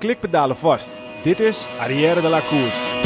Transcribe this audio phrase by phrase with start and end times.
[0.00, 0.90] klikpedalen vast.
[1.22, 2.98] Dit is Arrière de la Course.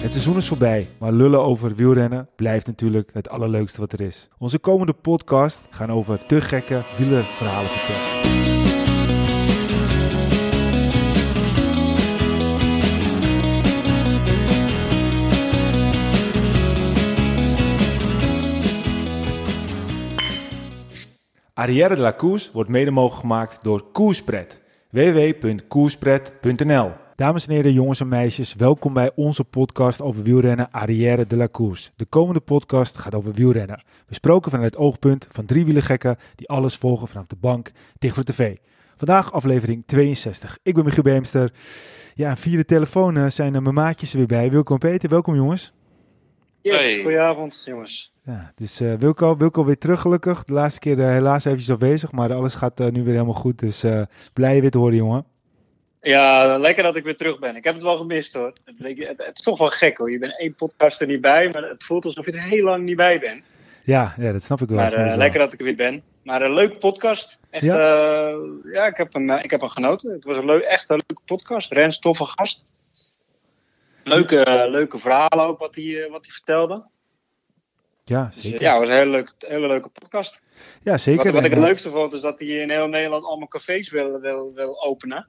[0.00, 4.28] Het seizoen is voorbij, maar lullen over wielrennen blijft natuurlijk het allerleukste wat er is.
[4.38, 8.39] Onze komende podcast gaan over te gekke wielerverhalen vertellen.
[21.60, 24.62] Arrière de la Course wordt mede mogelijk gemaakt door Koerspret.
[24.90, 31.36] www.koerspret.nl Dames en heren, jongens en meisjes, welkom bij onze podcast over wielrennen Arrière de
[31.36, 31.48] la.
[31.96, 33.82] De komende podcast gaat over wielrennen.
[34.06, 38.24] Besproken vanuit het oogpunt van drie wielergekken die alles volgen vanaf de bank tegen voor
[38.24, 38.56] tv.
[38.96, 40.58] Vandaag aflevering 62.
[40.62, 41.52] Ik ben Michiel Beemster.
[42.14, 44.50] Ja, via de telefoon eh, zijn mijn maatjes er weer bij.
[44.50, 45.72] Wilco en Peter, welkom jongens.
[46.62, 47.02] Yes, Hey.
[47.02, 48.12] goedenavond jongens.
[48.24, 50.44] Ja, dus eh, Wilco, Wilco weer terug gelukkig.
[50.44, 53.58] De laatste keer eh, helaas eventjes afwezig, maar alles gaat eh, nu weer helemaal goed.
[53.58, 54.02] Dus eh,
[54.34, 55.24] blij je weer te horen, jongen.
[56.02, 57.56] Ja, lekker dat ik weer terug ben.
[57.56, 58.52] Ik heb het wel gemist hoor.
[58.64, 60.10] Het, het, het is toch wel gek hoor.
[60.10, 62.84] Je bent één podcast er niet bij, maar het voelt alsof je er heel lang
[62.84, 63.42] niet bij bent.
[63.84, 64.76] Ja, ja dat snap ik wel.
[64.76, 65.16] Maar snap ik wel.
[65.18, 66.02] lekker dat ik er weer ben.
[66.24, 67.38] Maar een leuke podcast.
[67.50, 67.78] Echt, Ja?
[67.78, 68.34] ja,
[68.72, 70.12] ja ik, heb hem, ik heb hem genoten.
[70.12, 71.72] Het was een leuk, echt een leuke podcast.
[71.72, 72.64] Rens, toffe gast.
[74.14, 76.84] Leuke, eh, leuke verhalen ook wat hij, eh, wat hij vertelde.
[78.04, 78.60] Ja, Dus, zeker.
[78.60, 80.42] eh, ja, het was een hele leuke, hele leuke podcast.
[80.82, 81.24] ja, zeker.
[81.24, 84.20] Wat, wat ik het leukste vond is dat hij in heel Nederland allemaal cafés wil,
[84.20, 85.28] wil, wil openen.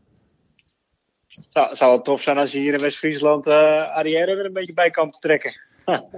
[1.28, 4.73] Zou, zou het tof zijn als je hier in West-Friesland eh Arrière er een beetje
[4.73, 5.60] bij kan betrekken.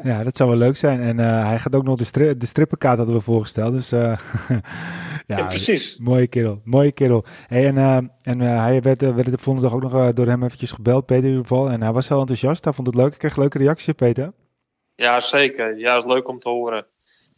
[0.04, 1.02] Ja, dat zou wel leuk zijn.
[1.02, 3.74] En hij gaat ook nog de, stri de strippenkaart hadden we voorgesteld.
[3.74, 3.92] Dus
[5.28, 5.98] ja, precies.
[5.98, 6.62] mooie kerel.
[6.64, 7.26] Mooie kerel.
[7.48, 10.28] Hey, en eh, en eh, hij werd, eh, werd de volgende dag ook nog door
[10.28, 11.70] hem eventjes gebeld, Peter in ieder geval.
[11.70, 12.64] En hij was heel enthousiast.
[12.64, 13.14] Hij vond het leuk.
[13.14, 14.34] Ik kreeg leuke reacties, Peter.
[14.96, 15.78] Ja, zeker.
[15.78, 16.86] Ja, is leuk om te horen.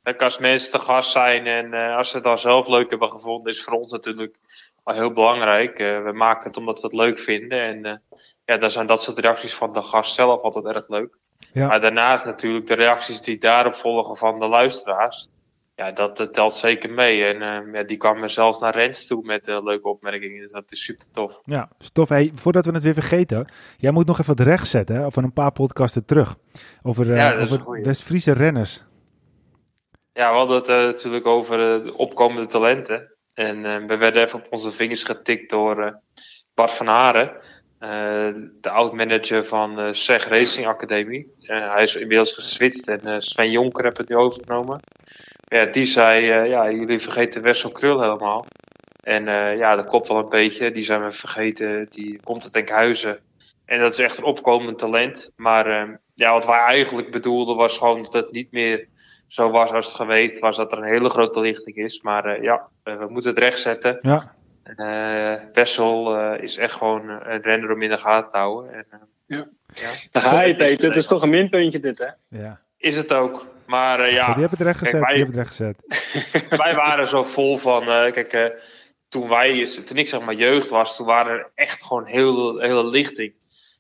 [0.04, 3.54] Kijk, als mensen te gast zijn en als ze het dan zelf leuk hebben gevonden,
[3.54, 4.36] is voor ons natuurlijk
[4.84, 5.78] wel heel belangrijk.
[5.78, 7.62] We maken het omdat we het leuk vinden.
[7.62, 8.02] En
[8.46, 11.18] ja, dan zijn dat soort reacties van de gast zelf altijd erg leuk.
[11.54, 11.68] Ja.
[11.68, 15.28] Maar daarnaast natuurlijk de reacties die daarop volgen van de luisteraars.
[15.76, 17.24] Ja, dat, dat telt zeker mee.
[17.24, 20.42] En eh, ja, die kwamen zelfs naar Rens toe met eh, leuke opmerkingen.
[20.42, 21.42] Dus dat is super tof.
[21.44, 22.10] Ja, stof.
[22.10, 23.52] Hey, voordat we het weer vergeten.
[23.78, 24.96] Jij moet nog even wat recht zetten.
[24.96, 26.36] Hè, van een paar podcasten terug.
[26.84, 27.84] Over, Ja, is over goeie.
[27.84, 28.84] West-Friese renners.
[30.14, 33.14] Ja, we hadden het natuurlijk over de opkomende talenten.
[33.34, 36.00] En we werden even op onze vingers getikt door
[36.54, 37.32] Bart van Haren,
[38.62, 41.34] de oud-manager van SEG Racing Academie.
[41.42, 44.80] Hij is inmiddels geswitcht en Sven Jonker heeft het nu overgenomen.
[45.46, 48.46] Ja, die zei, eh, ja, jullie vergeten Wessel Krul helemaal.
[49.04, 50.72] En eh, ja, dat klopt wel een beetje.
[50.72, 51.88] Die zijn we vergeten.
[51.90, 53.20] Die komt uit Enkhuizen.
[53.66, 55.32] En dat is echt een opkomend talent.
[55.36, 58.88] Maar eh, ja, wat wij eigenlijk bedoelden was gewoon dat het niet meer
[59.28, 62.02] zo was als het geweest was, dat er een hele grote lichting is.
[62.02, 63.98] Maar eh, ja, we moeten het rechtzetten.
[64.02, 64.34] Ja,
[64.76, 68.74] Eh Wessel eh, is echt gewoon eh, een renner om in de gaten te houden.
[68.74, 69.48] En, eh, Ja.
[70.12, 70.20] ja.
[70.20, 72.38] Ga je Peter, het is toch een minpuntje dit hè?
[72.38, 72.60] ja.
[72.78, 73.48] Is het ook.
[73.66, 75.02] Maar eh, ja, die hebben het recht Kijk, gezet.
[75.02, 76.58] wij- Die hebben het recht gezet.
[76.64, 77.82] wij waren zo vol van.
[77.82, 78.46] eh, kijk, eh,
[79.10, 82.86] toen wij, toen ik zeg maar jeugd was, toen waren er echt gewoon heel hele
[82.88, 83.34] lichting.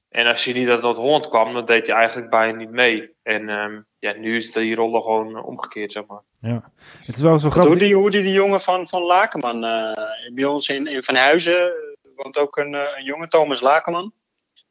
[0.09, 3.11] En als je niet uit Noord-Holland kwam, dan deed je eigenlijk bijna niet mee.
[3.23, 6.21] En ehm, ja, nu is die rollen gewoon omgekeerd, zeg maar.
[6.41, 6.71] Ja.
[7.05, 7.79] Het is wel zo Hoe grappig.
[7.79, 11.71] die, hoe die, die jongen van, van Lakenman, eh, bij ons in, in Van Huizen,
[12.15, 14.13] woont ook een, eh, een jongen, Thomas Lakenman.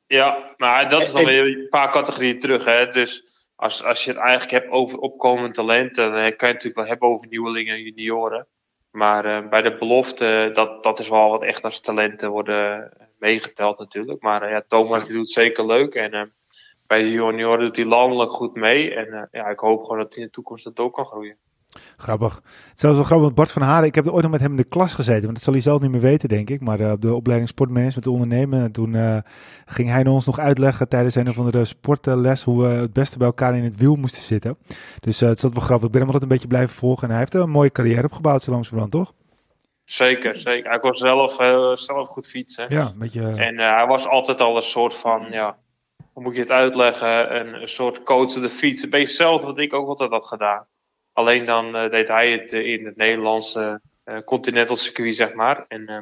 [0.06, 2.64] Ja, maar dat is dan weer een paar categorieën terug.
[2.64, 2.88] Hè?
[2.88, 3.34] Dus
[3.64, 6.86] als, als je het eigenlijk hebt over opkomend talent, dan kan je het natuurlijk wel
[6.86, 8.47] hebben over nieuwelingen en junioren.
[8.91, 13.78] Maar eh, bij de belofte, dat, dat is wel wat echt als talenten worden meegeteld
[13.78, 14.22] natuurlijk.
[14.22, 15.94] Maar eh, ja, Thomas die doet zeker leuk.
[15.94, 16.22] En eh,
[16.86, 18.94] bij de junioren doet hij landelijk goed mee.
[18.94, 21.36] En ja, ik hoop gewoon dat hij in de toekomst dat ook kan groeien.
[21.96, 22.34] Grappig.
[22.34, 24.40] Het is zelfs wel grappig, want Bart van Haren, ik heb er ooit nog met
[24.40, 26.60] hem in de klas gezeten, want dat zal hij zelf niet meer weten, denk ik.
[26.60, 29.18] Maar eh, op de opleiding sportmanagement ondernemen, en toen eh,
[29.64, 33.26] ging hij ons nog uitleggen tijdens een of andere sportles hoe we het beste bij
[33.26, 34.56] elkaar in het wiel moesten zitten.
[35.00, 35.86] Dus eh, het is altijd wel grappig.
[35.86, 38.42] Ik ben hem altijd een beetje blijven volgen en hij heeft een mooie carrière opgebouwd,
[38.42, 39.12] zo langzamerhand, toch?
[39.84, 40.70] Zeker, zeker.
[40.70, 41.32] Hij kon zelf,
[41.78, 42.66] zelf goed fietsen.
[42.68, 43.30] Ja, een beetje...
[43.30, 45.56] En hij was altijd al een soort van, ja,
[46.15, 47.36] hoe moet je het uitleggen?
[47.36, 48.82] Een, soort coach de fiets.
[48.82, 50.66] Een beetje hetzelfde wat ik ook altijd had gedaan.
[51.15, 55.65] Alleen dan eh, deed hij het eh, in het Nederlandse eh, continental circuit, zeg maar.
[55.69, 55.99] En eh,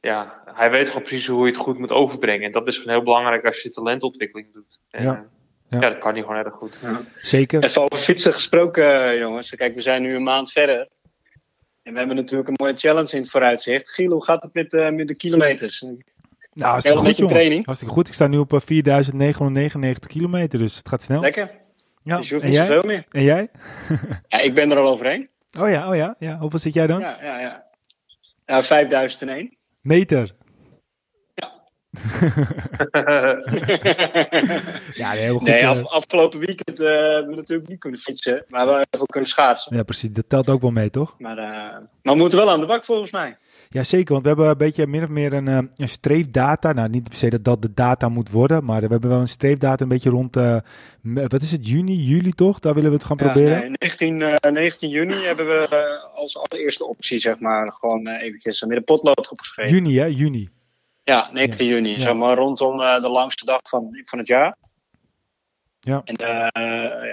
[0.00, 2.46] ja, hij weet gewoon precies hoe je het goed moet overbrengen.
[2.46, 4.78] En dat is gewoon heel belangrijk als je talentontwikkeling doet.
[4.90, 5.26] En, Ja.
[5.70, 5.80] Ja.
[5.80, 5.88] ja.
[5.88, 6.78] dat kan hij gewoon erg goed.
[7.16, 7.64] Zeker.
[7.64, 9.50] Even over fietsen gesproken, jongens.
[9.50, 10.88] Kijk, we zijn nu een maand verder.
[11.82, 13.90] En we hebben natuurlijk een mooie challenge in het vooruitzicht.
[13.90, 15.80] Giel, hoe gaat het met, eh, met de kilometers?
[15.80, 16.02] Nou,
[16.52, 17.34] hartstikke goed, jongen.
[17.34, 17.64] training.
[17.64, 18.08] Hartstikke goed.
[18.08, 21.20] Ik sta nu op eh, 4999 kilometer, dus het gaat snel.
[21.20, 21.50] Lekker.
[22.02, 22.16] Ja.
[22.16, 22.66] Dus je hoeft En niet jij?
[22.68, 23.04] zoveel meer.
[23.10, 23.48] En jij?
[24.28, 25.28] Ja, ik ben er al overheen.
[25.60, 26.14] Oh ja, oh ja.
[26.18, 26.38] ja.
[26.38, 27.00] Hoeveel zit jij dan?
[27.00, 27.64] Ja, ja, ja.
[28.46, 29.56] Ja, 5001.
[29.82, 30.34] Meter.
[31.34, 31.52] Ja.
[34.94, 35.46] Ja, nee, heel goed.
[35.48, 38.44] nee, eh, af- afgelopen weekend eh, hebben we natuurlijk niet kunnen fietsen.
[38.48, 39.76] Maar we hebben wel kunnen schaatsen.
[39.76, 40.10] Ja, precies.
[40.10, 41.14] Dat telt ook wel mee, toch?
[41.18, 41.44] Maar, eh,
[42.02, 43.36] maar we moeten wel aan de bak volgens mij.
[43.70, 44.12] Ja, zeker.
[44.12, 46.72] Want we hebben een beetje min of meer een, eh, een streefdata.
[46.72, 48.64] Nou, niet per se dat dat de data moet worden.
[48.64, 50.36] Maar we hebben wel een streefdata een beetje rond...
[50.36, 50.56] eh,
[51.02, 51.68] wat is het?
[51.68, 52.58] Juni, juli toch?
[52.58, 53.58] Daar willen we het gaan Ja, proberen.
[53.60, 58.22] nee, 19, eh, 19 juni hebben we eh, als allereerste optie, zeg maar, gewoon eh,
[58.26, 59.72] eventjes een potlood opgeschreven.
[59.74, 60.04] Juni, hè?
[60.04, 60.48] Juni.
[61.04, 61.90] Ja, 19 juni.
[61.90, 61.98] Ja.
[61.98, 64.56] Zeg maar rondom eh, de langste dag van, van het jaar.
[65.80, 66.02] Ja.
[66.04, 67.12] En eh,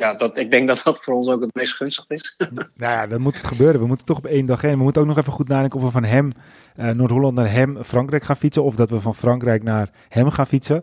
[0.00, 2.34] ja, dat, ik denk dat dat voor ons ook het meest gunstig is.
[2.38, 3.80] Nou ja, dan moet het gebeuren.
[3.80, 4.76] We moeten toch op één dag heen.
[4.76, 6.32] We moeten ook nog even goed nadenken of we van hem,
[6.76, 8.64] eh, Noord-Holland naar hem, Frankrijk gaan fietsen.
[8.64, 10.82] Of dat we van Frankrijk naar hem gaan fietsen.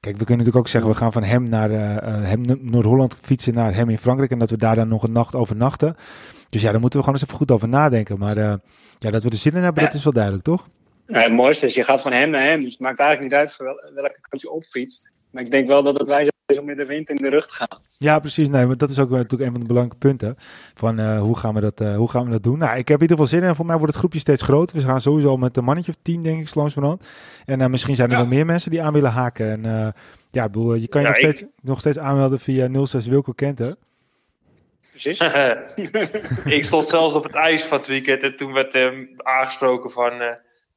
[0.00, 3.18] Kijk, we kunnen natuurlijk ook zeggen, we gaan van hem naar eh, eh, hem Noord-Holland
[3.22, 4.30] fietsen naar hem in Frankrijk.
[4.30, 5.94] En dat we daar dan nog een nacht overnachten.
[6.48, 8.18] Dus ja, daar moeten we gewoon eens even goed over nadenken.
[8.18, 8.36] Maar
[8.98, 9.88] ja, dat we er zin in hebben, Ja.
[9.88, 10.68] dat is wel duidelijk, toch?
[11.06, 12.60] Het mooiste is, je gaat van hem naar hem.
[12.62, 15.10] Dus het maakt eigenlijk niet uit voor wel- welke kant je opfietst.
[15.30, 17.46] Maar ik denk wel dat het wijs is om met de wind in de rug
[17.46, 17.80] te gaan.
[17.98, 18.48] Ja, precies.
[18.48, 20.34] Nee, maar dat is ook wel natuurlijk een van de belangrijke punten.
[20.74, 22.58] Van eh, hoe, gaan we dat, eh, hoe gaan we dat doen?
[22.58, 23.54] Nou, ik heb in ieder geval zin in.
[23.54, 24.76] Voor mij wordt het groepje steeds groter.
[24.76, 27.08] We gaan sowieso met een mannetje of tien, denk ik, langzamerhand.
[27.44, 28.20] En eh, misschien zijn er Ja.
[28.20, 29.50] wel meer mensen die aan willen haken.
[29.50, 29.88] En eh,
[30.30, 33.06] ja, ik bedoel, je kan je Ja, nog, ik- steeds, nog steeds aanmelden via 06
[33.06, 33.76] Wilco Kenten.
[34.90, 35.18] Precies.
[36.58, 40.12] ik stond zelfs op het ijs van het weekend en toen werd hem aangesproken van...
[40.20, 40.26] eh,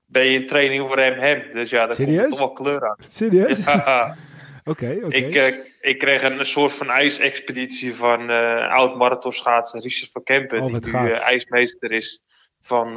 [0.06, 1.42] ben je in training voor hem hem?
[1.54, 2.30] Dus ja, daar komt Serieus?
[2.30, 2.96] toch wel kleur aan.
[2.98, 3.64] Serieus?
[3.64, 4.16] Ja,
[4.64, 5.16] Oké, oké.
[5.16, 10.60] ik, eh, ik kreeg een soort van ijsexpeditie van eh oud marathonschaatser Richard van Kempen.
[10.62, 12.22] Oh, die nu eh, ijsmeester is
[12.62, 12.94] van,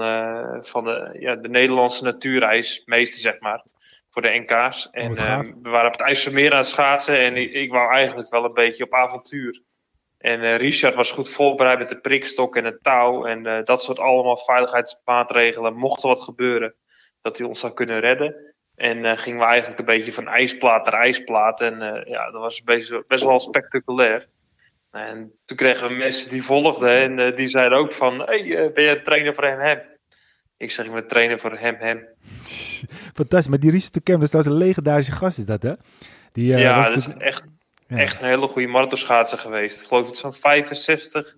[0.65, 3.65] van de, ja, de Nederlandse natuurijsmeester, zeg maar.
[4.11, 4.89] Voor de NK's.
[4.91, 5.47] En gaaf.
[5.47, 7.19] eh, we waren op het IJsselmeer aan het schaatsen.
[7.19, 9.63] En ik, ik wou eigenlijk wel een beetje op avontuur.
[10.19, 13.27] En Richard was goed voorbereid met de prikstok en het touw.
[13.27, 15.75] En dat soort allemaal veiligheidsmaatregelen.
[15.75, 16.75] Mocht er wat gebeuren,
[17.23, 18.54] dat hij ons zou kunnen redden.
[18.77, 21.61] En eh, gingen we eigenlijk een beetje van ijsplaat naar ijsplaat.
[21.61, 24.29] En eh, ja, dat was best, best wel spectaculair.
[24.91, 26.91] En toen kregen we mensen die volgden.
[26.91, 29.81] En eh, die zeiden ook van, hey, ben je trainer voor hem hem?
[30.57, 32.07] Ik zeg, ik ben trainer voor hem hem.
[33.15, 33.49] Fantastisch.
[33.49, 35.73] Maar die Richard dat is trouwens een legendarische gast, is dat, hè?
[36.33, 37.43] Die, ja, was dat is echt,
[37.87, 37.97] ja.
[37.97, 39.81] echt een hele goede marathonschaatser geweest.
[39.81, 41.37] Ik geloof dat zo'n 65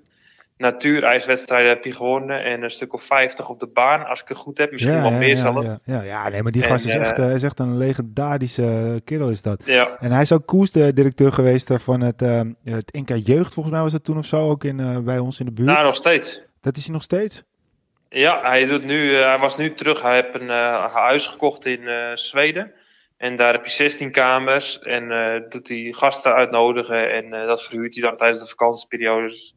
[0.56, 2.44] natuurijswedstrijden heb je gewonnen.
[2.44, 4.72] En een stuk of 50 op de baan, als ik het goed heb.
[4.72, 5.66] Misschien ja, wel ja, meer ja, zelfs.
[5.66, 7.76] Ja, ja, ja, nee, maar die En, gast is echt, eh, eh, is echt een
[7.76, 9.62] legendarische kerel, is dat.
[9.64, 13.74] Ja, En hij is ook koersdirecteur geweest eh, van het, eh, het NK Jeugd, volgens
[13.74, 15.68] mij was dat toen of zo, ook in, eh, bij ons in de buurt.
[15.68, 16.40] nou nog steeds.
[16.60, 17.42] Dat is hij nog steeds?
[18.08, 20.02] Ja, hij, doet nu, eh, hij was nu terug.
[20.02, 22.72] Hij heeft een eh, huis gekocht in eh, Zweden.
[23.16, 24.78] En daar heb je 16 kamers.
[24.78, 27.12] En eh, doet hij gasten uitnodigen.
[27.12, 29.55] En eh, dat verhuurt hij dan tijdens de vakantieperiodes.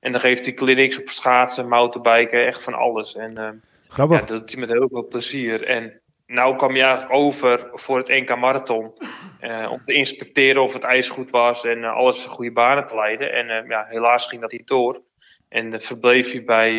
[0.00, 3.14] En dan geeft hij clinics op schaatsen, mountainbiken, echt van alles.
[3.16, 3.48] En eh,
[3.88, 4.20] Grappig.
[4.20, 5.64] ja, dat doet hij met heel veel plezier.
[5.64, 8.92] En nou kwam je eigenlijk over voor het NK Marathon.
[9.40, 12.94] eh, om te inspecteren of het ijs goed was en eh, alles goede banen te
[12.94, 13.32] leiden.
[13.32, 15.02] En eh, ja, helaas ging dat niet door.
[15.48, 16.72] En uh, verbleef hij bij,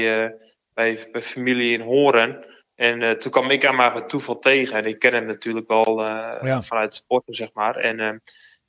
[0.74, 2.45] bij, bij familie in Horen.
[2.75, 4.77] En toen kwam ik hem maar met toeval tegen.
[4.77, 6.62] En ik ken hem natuurlijk wel ja.
[6.62, 7.75] vanuit sporten, zeg maar.
[7.75, 8.10] En uh,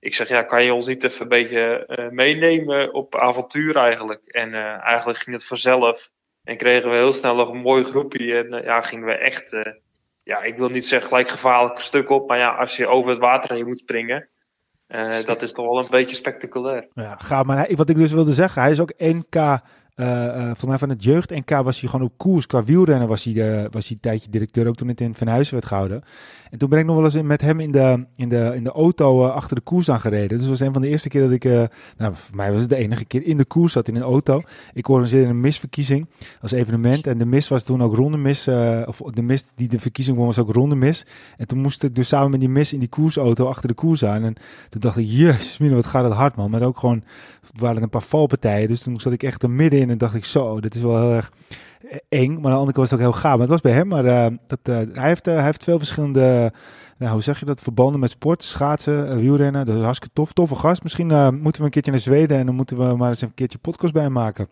[0.01, 4.27] ik zeg, ja, kan je ons niet even een beetje uh, meenemen op avontuur eigenlijk?
[4.27, 6.11] En uh, eigenlijk ging het vanzelf.
[6.45, 8.39] En kregen we heel snel nog een mooi groepje.
[8.39, 9.57] En uh, ja, gingen we echt,
[10.23, 12.29] ja, ik wil niet zeggen gelijk gevaarlijk stuk op.
[12.29, 14.29] Maar ja, als je over het water heen moet springen.
[15.25, 16.89] Dat is toch wel een beetje spectaculair.
[16.95, 17.45] Ja, gaaf.
[17.45, 19.59] Maar hij, wat ik dus wilde zeggen, hij is ook NK Uh, uh,
[20.45, 22.47] volgens mij van het jeugd NK was hij gewoon op koers.
[22.47, 25.27] Qua wielrennen was hij, uh, was hij een tijdje directeur, ook toen het in Van
[25.27, 26.03] Huizen werd gehouden.
[26.51, 28.65] En toen ben ik nog wel eens in, met hem in de, in de, in
[28.65, 30.29] de auto achter de koers aangereden.
[30.29, 31.45] Dus dat was een van de eerste keer dat ik,
[31.97, 34.43] nou voor mij was het de enige keer, in de koers zat in een auto.
[34.73, 36.07] Ik organiseerde een misverkiezing
[36.41, 37.07] als evenement.
[37.07, 38.49] En de mis was toen ook ronde mis,
[38.87, 41.07] of de mis die de verkiezing was ook ronde mis.
[41.37, 44.05] En toen moest ik dus samen met die mis in die koersauto achter de koers
[44.05, 44.25] aan.
[44.25, 44.35] En
[44.69, 46.51] toen dacht ik, jezus, wat gaat het hard man.
[46.51, 47.03] Maar ook gewoon,
[47.43, 48.69] er waren een paar valpartijen.
[48.69, 51.13] Dus toen zat ik echt er middenin en dacht ik, zo, dit is wel heel
[51.13, 51.33] erg
[52.09, 52.29] eng.
[52.29, 53.33] Maar aan de andere kant was het ook heel gaaf.
[53.33, 55.79] Maar het was bij hem, maar uh, dat, uh, hij, heeft, uh, hij heeft veel
[55.79, 56.53] verschillende,
[56.99, 59.67] nou, hoe zeg je dat, verbanden met sport, schaatsen, wielrennen.
[59.67, 60.83] Dat is hartstikke tof, toffe gast.
[60.83, 61.07] Misschien
[61.43, 63.93] moeten we een keertje naar Zweden en dan moeten we maar eens een keertje podcast
[63.93, 64.49] bij maken.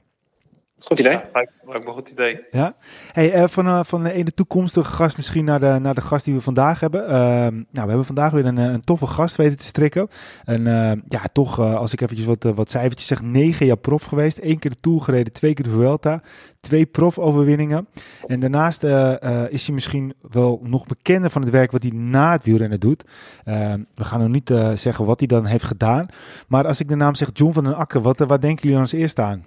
[0.78, 1.12] Goed idee.
[1.12, 2.40] Ja, lijkt, lijkt me een goed idee.
[2.50, 2.74] Ja.
[3.12, 6.24] Hey, eh, van, eh, van de ene toekomstige gast misschien naar de, naar de gast
[6.24, 7.06] die we vandaag hebben.
[7.06, 10.08] Ehm, nou, we hebben vandaag weer een, eh, een toffe gast weten te strikken.
[10.44, 13.76] En eh, ja, toch, eh, als ik eventjes wat, eh, wat cijfertjes zeg, negen jaar
[13.76, 14.38] prof geweest.
[14.42, 16.20] Eén keer de Tour gereden, twee keer de Vuelta.
[16.60, 17.88] Twee profoverwinningen.
[18.26, 21.92] En daarnaast eh, eh, is hij misschien wel nog bekender van het werk wat hij
[21.92, 23.04] na het wielrennen doet.
[23.44, 26.06] Ehm, we gaan nog niet eh, zeggen wat hij dan heeft gedaan.
[26.48, 28.72] Maar als ik de naam zeg John van den Akker, wat, eh, wat denken jullie
[28.76, 29.44] dan als eerste aan?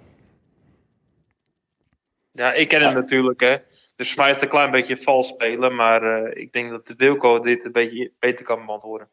[2.32, 3.56] Ja, ik ken hem natuurlijk, hè.
[3.96, 5.74] Dus voor mij is het een klein beetje vals spelen.
[5.74, 9.08] Maar eh, ik denk dat de Wilco dit een beetje beter kan beantwoorden.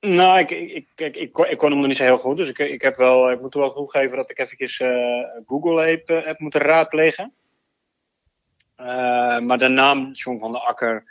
[0.00, 2.36] Nou, ik, ik, ik, ik, kon, ik kon hem nog niet zo heel goed.
[2.36, 6.08] Dus ik, ik, heb wel, ik moet wel toegeven dat ik eventjes eh, Google heb,
[6.08, 7.32] eh, heb moeten raadplegen.
[9.46, 11.04] Maar de naam John van der Akker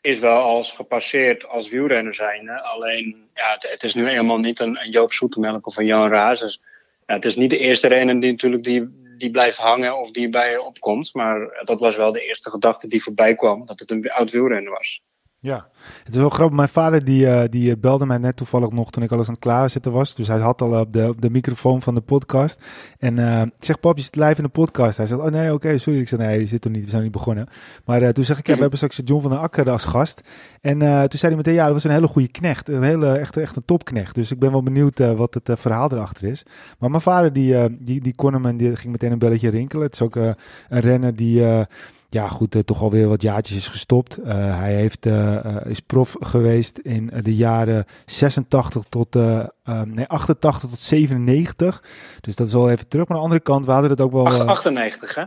[0.00, 2.50] is wel als gepasseerd als wielrenner zijn.
[2.50, 6.08] Alleen, ja, het, het is nu eenmaal niet een, een Joop Zoetemelk of een Jan
[6.08, 6.40] Raas.
[6.40, 6.60] Dus,
[7.06, 10.28] ja, het is niet de eerste renner die natuurlijk die, die blijft hangen of die
[10.28, 11.14] bij je opkomt.
[11.14, 13.66] Maar dat was wel de eerste gedachte die voorbij kwam.
[13.66, 15.02] Dat het een oud wielrenner was.
[15.44, 15.66] Ja,
[16.04, 16.56] het is wel grappig.
[16.56, 19.32] Mijn vader die, eh, die eh, belde mij net toevallig nog toen ik alles aan
[19.32, 20.14] het klaarzetten was.
[20.14, 22.64] Dus hij had al op de, op de microfoon van de podcast.
[22.98, 24.96] En eh, ik zeg, pap, je zit live in de podcast.
[24.96, 26.00] Hij zegt, oh nee, oké, sorry.
[26.00, 27.48] Ik zeg, nee, je zit er niet, we zijn niet begonnen.
[27.84, 30.20] Maar toen zeg ik, ja, we hebben straks John van der Akker als gast.
[30.60, 32.68] En toen zei hij meteen, ja, dat was een hele goede knecht.
[32.68, 34.14] Een hele, echt, echt een topknecht.
[34.14, 36.42] Dus ik ben wel benieuwd wat het verhaal erachter is.
[36.78, 39.84] Maar mijn vader die, die, die kon hem en die ging meteen een belletje rinkelen.
[39.84, 40.36] Het is ook een
[40.68, 41.66] renner die...
[42.14, 44.16] ja, goed, eh, toch alweer wat jaartjes is gestopt.
[44.16, 50.06] Eh, hij heeft, eh, is prof geweest in de jaren 86 tot, eh, eh, nee,
[50.06, 51.82] 88 tot 97.
[52.20, 53.08] Dus dat is wel even terug.
[53.08, 54.26] Maar aan de andere kant, we hadden het ook wel...
[54.26, 55.24] Ach- eh, 98, hè?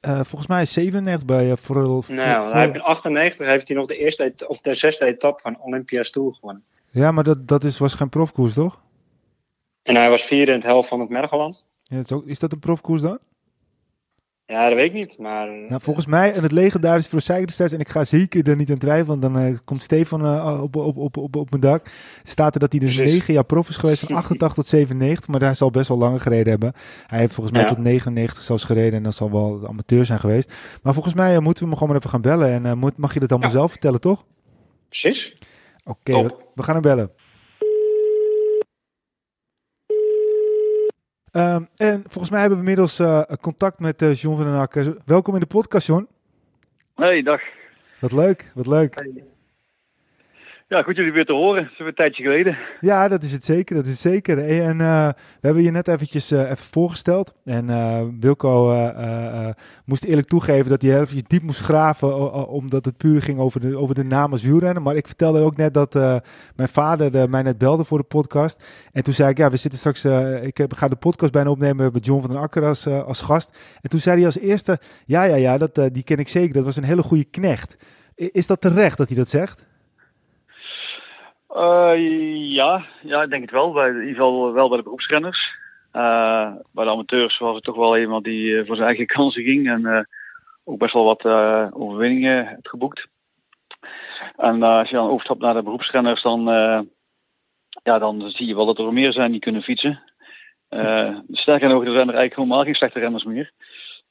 [0.00, 2.16] volgens mij is 97 bij uh, voor, Nou, voor-
[2.52, 6.10] hij heeft in 98 heeft hij nog de eerste of de zesde etappe van Olympia's
[6.10, 6.64] Tour gewonnen.
[6.90, 8.80] Ja, maar dat, dat is, was geen profkoers, toch?
[9.82, 11.64] En hij was vierde in het helft van het Mergeland.
[11.82, 13.18] Ja, dat is, ook, is dat een profkoers dan?
[14.50, 15.18] Ja, dat weet ik niet.
[15.18, 18.56] Maar Nou, volgens mij, en het legendarische Pro Cycling destijds, en ik ga zeker er
[18.56, 21.62] niet aan twijfelen, want dan eh, komt Stefan eh, op, op, op, op, op mijn
[21.62, 21.86] dak.
[22.22, 23.12] Staat er dat hij dus Precies.
[23.14, 26.20] negen jaar prof is geweest, van 88 tot 97, maar hij zal best wel langer
[26.20, 26.72] gereden hebben.
[27.06, 27.68] Hij heeft volgens mij Ja.
[27.74, 30.52] tot 99 zelfs gereden en dat zal wel amateur zijn geweest.
[30.82, 32.96] Maar volgens mij eh, moeten we hem gewoon maar even gaan bellen en eh, moet,
[32.96, 33.54] mag je dat allemaal Ja.
[33.56, 34.24] zelf vertellen, toch?
[34.88, 35.36] precies.
[35.84, 36.22] Oké,
[36.54, 37.10] we gaan hem bellen.
[41.32, 44.96] Ehm, en volgens mij hebben we inmiddels eh, contact met eh, John van den Akker.
[45.04, 46.08] Welkom in de podcast, John.
[46.94, 47.42] Hey, dag.
[47.98, 48.94] Wat leuk, wat leuk.
[50.70, 51.62] Ja, goed jullie weer te horen.
[51.62, 52.58] Dat is een tijdje geleden.
[52.80, 53.76] Ja, dat is het zeker.
[53.76, 54.38] Dat is zeker.
[54.38, 57.34] En eh, we hebben je net eventjes eh, even voorgesteld.
[57.44, 58.68] En eh, Wilco
[59.84, 62.48] moest eerlijk toegeven dat hij eventjes diep moest graven.
[62.48, 64.42] omdat het puur ging over de, over de naam als.
[64.82, 65.94] Maar ik vertelde ook net dat
[66.56, 68.64] mijn vader mij net belde voor de podcast.
[68.92, 70.04] En toen zei ik, ja, we zitten straks...
[70.42, 71.82] ik ga de podcast bijna opnemen.
[71.82, 73.58] Hebben John van den Akker als, als gast.
[73.80, 74.78] En toen zei hij als eerste...
[75.06, 76.54] Ja, ja, ja, dat, die ken ik zeker.
[76.54, 77.76] Dat was een hele goede knecht.
[78.14, 79.68] Is dat terecht dat hij dat zegt?
[81.54, 83.72] Eh, ja, ja, ik denk het wel.
[83.72, 85.58] Bij, in ieder geval wel bij de beroepsrenners.
[85.92, 89.42] Eh, bij de amateurs was het toch wel iemand die eh, voor zijn eigen kansen
[89.42, 89.68] ging.
[89.68, 90.02] En eh,
[90.64, 93.08] ook best wel wat eh, overwinningen heeft geboekt.
[94.36, 96.80] En eh, als je dan overstapt naar de beroepsrenners, dan, eh,
[97.82, 100.02] ja, dan zie je wel dat er meer zijn die kunnen fietsen.
[100.68, 103.52] Eh sterker nog, er zijn er eigenlijk helemaal geen slechte renners meer.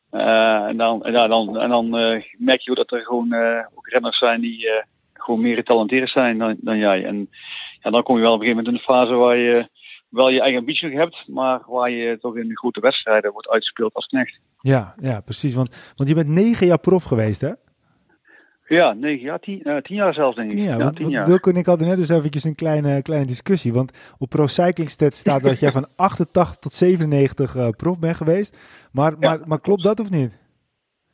[0.10, 3.88] Eh, en dan, en dan, en dan eh, merk je dat er gewoon eh, ook
[3.88, 4.84] renners zijn die eh,
[5.22, 7.06] gewoon meer getalenteerd zijn dan, dan jij.
[7.06, 7.30] En
[7.82, 9.68] ja, dan kom je wel op een gegeven moment in een fase waar je
[10.10, 13.94] wel je eigen ambitie hebt, maar waar je toch in de grote wedstrijden wordt uitgespeeld
[13.94, 14.40] als knecht.
[14.60, 15.54] Ja, ja, precies.
[15.54, 17.52] Want, want je bent negen jaar prof geweest, hè?
[18.68, 20.58] Ja, negen jaar, tien, eh, tien jaar zelfs denk ik.
[20.58, 20.78] Tien jaar.
[20.78, 21.26] ja, want, tien jaar.
[21.26, 23.74] Wilco en ik hadden net dus eventjes een kleine, kleine discussie.
[23.74, 28.16] Want op Pro Cycling Stats staat dat jij van 88 tot 97 eh, prof bent
[28.16, 28.58] geweest.
[28.92, 30.38] Maar, maar, maar klopt dat of niet?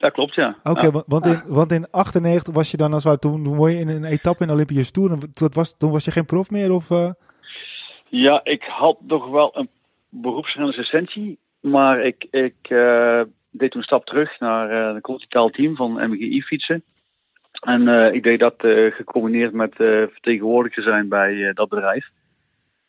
[0.05, 0.55] Dat klopt, ja.
[0.63, 1.03] Oké, Ja.
[1.07, 3.87] want, in, want in 98 was je dan als ware, toen, toen won je in
[3.87, 5.11] een etappe in de Olympische Tour.
[5.11, 6.71] En dat was, toen was je geen prof meer?
[6.71, 7.09] Of, eh?
[8.09, 9.69] Ja, ik had nog wel een
[10.09, 13.21] beroepsrennersessentie, maar ik, ik eh,
[13.51, 16.83] deed toen een stap terug naar een continentaal team van MGI fietsen.
[17.59, 18.55] En eh, ik deed dat
[18.89, 19.73] gecombineerd met
[20.11, 22.09] vertegenwoordiger zijn bij dat bedrijf.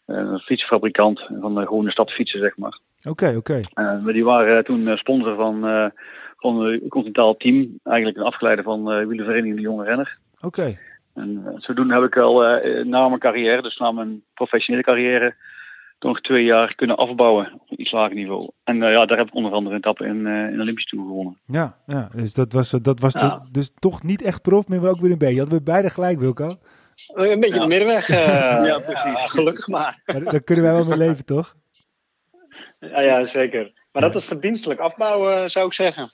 [0.07, 2.79] Een fietsfabrikant van de gewone stadfietsen, zeg maar.
[3.09, 3.61] Oké, oké.
[3.75, 5.93] Maar die waren toen sponsor van,
[6.37, 7.79] van een continentaal team.
[7.83, 10.19] Eigenlijk een afgeleide van eh wielervereniging De Jonge Renner.
[10.41, 10.79] Oké.
[11.15, 15.35] En eh, zodoende heb ik al eh, na mijn carrière, dus na mijn professionele carrière,
[15.99, 18.51] toch nog twee jaar kunnen afbouwen op een iets lager niveau.
[18.65, 21.07] En eh, ja, daar heb ik onder andere een etappe in, eh in Olympisch Tour
[21.07, 21.39] gewonnen.
[21.47, 23.21] Ja, ja, dus dat was, eh, dat was Ja.
[23.29, 25.39] de- dus toch niet echt prof, maar ook weer een beetje.
[25.39, 26.55] Hadden we beide gelijk, Wilco?
[27.15, 27.61] Een beetje Ja.
[27.63, 28.09] de middenweg.
[28.09, 29.31] eh, Ja, ja, precies.
[29.31, 30.03] gelukkig maar.
[30.07, 31.55] Maar daar kunnen wij wel mee leven, toch?
[32.81, 33.73] Ja, ja zeker.
[33.93, 36.11] Maar dat is verdienstelijk afbouwen, zou ik zeggen.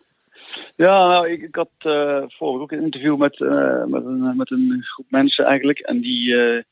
[0.77, 4.51] Ja, nou, ik, ik had uh, vorige ook een interview met, uh, met, een, met
[4.51, 5.79] een groep mensen eigenlijk.
[5.79, 6.63] En die, uh,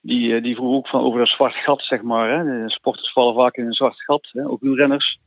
[0.00, 2.30] die, die vroeg ook van over dat zwart gat, zeg maar.
[2.30, 2.62] Hè.
[2.62, 4.46] De sporters vallen vaak in een zwart gat, hè.
[4.46, 5.18] ook wielrenners.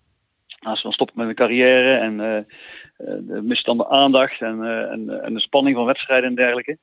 [0.60, 2.46] Als ze dan stoppen met een carrière en
[3.00, 6.77] uh, mist de aandacht en, en, en, de spanning van wedstrijden en dergelijke.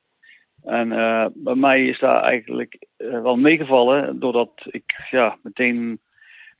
[0.63, 0.89] En
[1.35, 5.99] bij mij is daar eigenlijk wel meegevallen doordat ik ja, meteen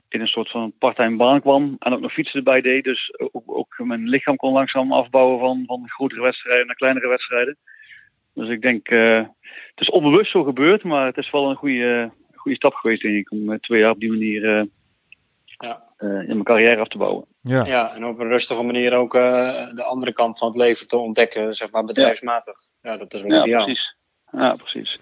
[0.08, 2.84] in een soort van parttime baan kwam en ook nog fietsen erbij deed.
[2.84, 7.56] Dus ook, ook, mijn lichaam kon langzaam afbouwen van, van grotere wedstrijden naar kleinere wedstrijden.
[8.34, 12.10] Dus ik denk, uh, het is onbewust zo gebeurd, maar het is wel een goede,
[12.34, 14.64] goede stap geweest denk ik, om twee jaar op die manier uh,
[15.44, 15.82] ja.
[15.98, 17.24] uh, in mijn carrière af te bouwen.
[17.40, 17.64] Ja.
[17.64, 21.54] ja, en op een rustige manier ook de andere kant van het leven te ontdekken,
[21.54, 22.58] zeg maar bedrijfsmatig.
[22.82, 23.64] Ja, ja dat is wel ja, ideaal.
[23.64, 23.96] Precies.
[24.32, 24.98] Ja, precies.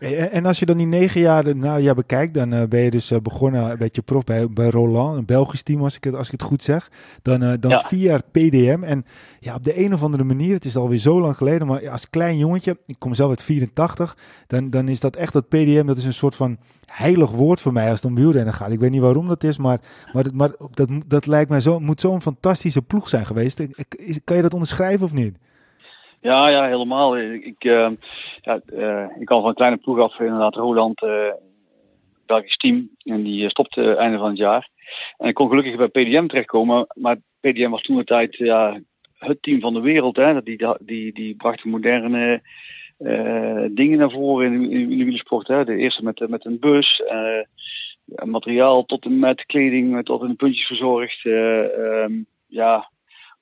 [0.00, 3.12] En als je dan die negen jaar nou, ja, bekijkt, dan uh, ben je dus
[3.12, 6.26] uh, begonnen een beetje prof bij, bij Roland, een Belgisch team als ik het, als
[6.26, 6.90] ik het goed zeg.
[7.22, 7.78] Dan, uh, dan ja.
[7.80, 8.82] vier jaar PDM.
[8.82, 9.04] En
[9.40, 12.10] ja, op de een of andere manier, het is alweer zo lang geleden, maar als
[12.10, 15.96] klein jongetje, ik kom zelf uit 84, dan, dan is dat echt dat PDM, dat
[15.96, 18.70] is een soort van heilig woord voor mij als het om wielrennen gaat.
[18.70, 19.80] Ik weet niet waarom dat is, maar,
[20.12, 23.60] maar, maar dat, dat lijkt mij zo, moet zo'n fantastische ploeg zijn geweest.
[24.24, 25.36] Kan je dat onderschrijven of niet?
[26.24, 27.18] Ja, ja, helemaal.
[27.18, 27.90] Ik, uh,
[28.40, 31.32] ja, uh, ik kwam van een kleine ploeg af, inderdaad, Roland, uh,
[32.26, 32.90] Belgisch team.
[32.98, 34.68] En die stopte einde van het jaar.
[35.16, 36.86] En ik kon gelukkig bij PDM terechtkomen.
[36.94, 38.38] Maar PDM was toen de tijd
[39.18, 40.16] het team van de wereld.
[40.16, 40.42] Hè.
[40.42, 42.42] Die, die, die bracht moderne
[43.70, 45.48] dingen naar voren in, de wielersport.
[45.48, 45.64] Hè.
[45.64, 47.02] De eerste met, met een bus.
[48.24, 51.24] Materiaal tot en met kleding, tot in puntjes verzorgd.
[51.24, 52.90] Um, ja,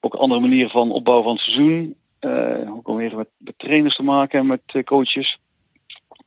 [0.00, 2.00] ook andere manieren van opbouw van het seizoen.
[2.26, 5.38] Uh, ook alweer met, met trainers te maken en met uh, coaches.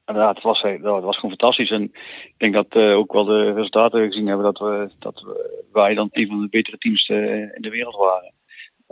[0.05, 1.71] En ja, het was, dat was gewoon fantastisch.
[1.71, 5.63] En ik denk dat uh, ook wel de resultaten gezien hebben dat, we, dat we,
[5.71, 8.33] wij dan een van de betere teams in de wereld waren.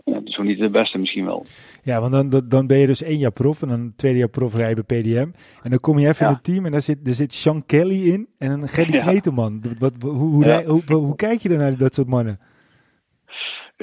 [0.06, 1.46] Ja, dus niet de beste misschien wel.
[1.82, 4.56] Ja, want dan, dan ben je dus één jaar prof en dan tweede jaar prof
[4.56, 5.30] rijden bij PDM.
[5.62, 6.28] En dan kom je even ja.
[6.28, 9.04] in het team en daar zit, er zit Sean Kelly in en een Gerry ja.
[9.04, 9.64] Kneteman.
[9.80, 12.40] Wat, hoe, hoe, hoe, hoe, kijk je dan naar dat soort mannen?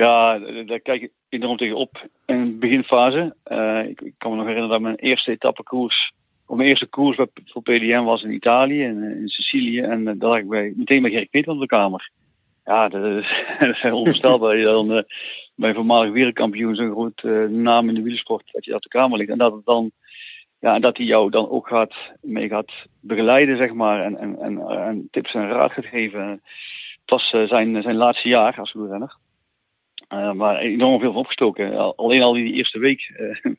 [0.00, 3.36] Ja, daar kijk ik enorm tegen op in de beginfase.
[3.46, 6.12] Uh, ik, kan me nog herinneren dat mijn eerste etappekoers,
[6.46, 9.80] of mijn eerste koers bij, voor PDM was in Italië, in, in Sicilië.
[9.80, 12.10] En uh, daar lag ik bij, meteen bij Gerrit Peter op de kamer.
[12.64, 13.44] Ja, dat is,
[13.82, 14.56] dat onvoorstelbaar.
[14.56, 15.02] je dan uh,
[15.54, 19.18] bij een voormalig wereldkampioen zo'n groot naam in de wielersport, dat je op de kamer
[19.18, 19.30] ligt.
[19.30, 19.90] En dat het dan
[20.58, 24.38] ja, en dat hij jou dan ook gaat, mee gaat begeleiden, zeg maar, en, en,
[24.38, 26.28] en, en tips en raad gaat geven.
[27.00, 29.18] Het was zijn, zijn laatste jaar als wielrenner.
[30.12, 31.96] Uh, maar enorm veel van opgestoken.
[31.96, 33.12] Alleen al die eerste week.
[33.18, 33.54] Uh,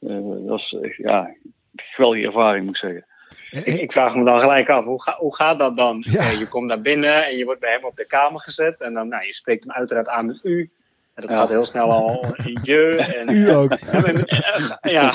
[0.00, 3.06] uh, dat was ja, een geweldige ervaring, moet ik zeggen.
[3.50, 6.04] Ik, ik, vraag me dan gelijk af, hoe, ga, hoe gaat dat dan?
[6.10, 6.28] Ja.
[6.28, 8.80] je komt naar binnen en je wordt bij hem op de kamer gezet.
[8.80, 10.72] En dan, nou, je spreekt hem uiteraard aan met u.
[11.14, 11.36] En dat ja.
[11.36, 12.96] gaat heel snel al in je.
[12.96, 13.78] En, u ook.
[14.80, 15.12] Ja,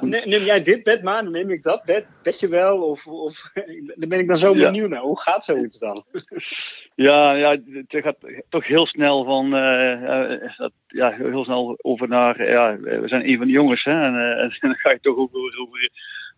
[0.00, 2.82] neem jij dit bed maar, dan neem ik dat bed, bedje wel.
[2.82, 3.50] Of, of,
[3.96, 5.00] dan ben ik dan zo benieuwd naar.
[5.00, 6.04] Hoe gaat zoiets dan?
[6.94, 8.16] Ja, ja, het gaat
[8.48, 10.48] toch heel snel van, uh,
[10.86, 14.40] ja, heel snel over naar, ja, we zijn een van de jongens, hè, en, uh,
[14.42, 15.90] en dan ga je toch ook over, over,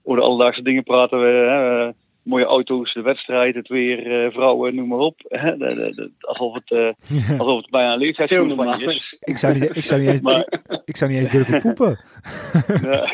[0.02, 1.20] over de alledaagse dingen praten.
[1.20, 1.90] We, hè,
[2.26, 5.20] mooie auto's, de wedstrijd, het weer, uh, vrouwen, noem maar op.
[5.28, 9.16] Hè, de, de, de, alsof, het, uh, alsof het bijna een leeftijdsgroep is.
[9.20, 10.46] Ik zou niet, ik zou niet, eens, maar,
[10.84, 12.00] ik zou niet eens durven poepen.
[12.82, 13.12] ja,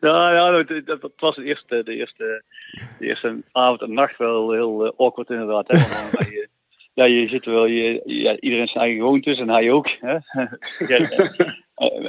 [0.00, 2.44] ja, ja dat, dat, was de eerste, de, eerste,
[2.98, 5.68] de eerste avond en nacht wel heel uh, awkward inderdaad.
[5.68, 5.76] Hè,
[6.24, 6.48] je,
[6.94, 9.88] ja, je zit wel, je, ja, iedereen zijn eigen gewoontes en hij ook.
[10.00, 10.12] Hè.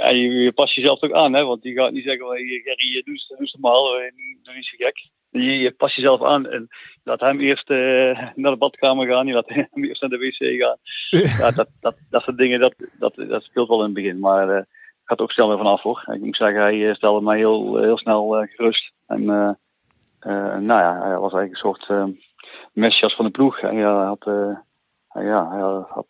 [0.09, 3.37] en je, je past jezelf ook aan, hè, want die gaat niet zeggen, Gerry, doe
[3.39, 3.91] eens normaal,
[4.43, 6.67] doe niet zo gek je, je pas jezelf aan en
[7.03, 10.61] laat hem eerst uh, naar de badkamer gaan, je laat hem eerst naar de wc
[10.61, 10.77] gaan.
[11.39, 14.49] ja, dat, dat, dat soort dingen, dat, dat, dat speelt wel in het begin, maar
[14.49, 14.61] uh,
[15.03, 16.03] gaat ook snel weer vanaf hoor.
[16.13, 18.91] Ik moet zeggen, hij stelde mij heel, heel snel uh, gerust.
[19.07, 22.15] En nou ja, hij was eigenlijk een soort
[22.73, 23.61] messias van de ploeg.
[23.61, 24.23] Hij had,
[25.13, 26.05] ja, hij had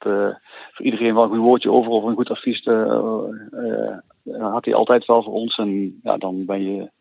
[0.72, 2.66] voor iedereen wel een goed woordje over of een goed advies.
[4.40, 6.92] had hij altijd wel voor ons en ja, dan ben je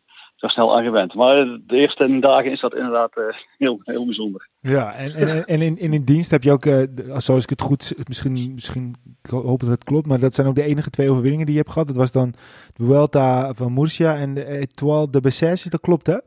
[0.41, 1.13] zo snel aan gewend.
[1.13, 3.23] Maar de eerste dagen is dat inderdaad uh,
[3.57, 4.47] heel, heel bijzonder.
[4.59, 6.83] Ja, en, en, en in, in, in dienst heb je ook, uh,
[7.17, 10.55] zoals ik het goed, misschien, misschien ik hoop dat het klopt, maar dat zijn ook
[10.55, 11.87] de enige twee overwinningen die je hebt gehad.
[11.87, 12.33] Dat was dan
[12.73, 16.17] de Vuelta van Murcia en de Etoile de Bessèges, dat klopt hè?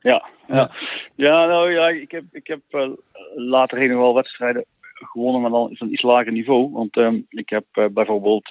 [0.00, 0.70] Ja, ja.
[1.14, 2.88] ja nou ja, ik heb, ik heb uh,
[3.34, 6.70] later heen nog wel wedstrijden gewonnen, maar dan is een iets lager niveau.
[6.72, 8.50] Want um, ik heb bijvoorbeeld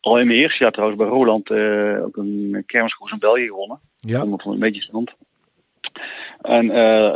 [0.00, 1.50] al in mijn eerste jaar trouwens bij Roland
[2.04, 3.80] ook een kermiskoers in België gewonnen.
[4.00, 4.20] Ja.
[4.20, 5.12] 100 meter stand.
[6.40, 6.66] En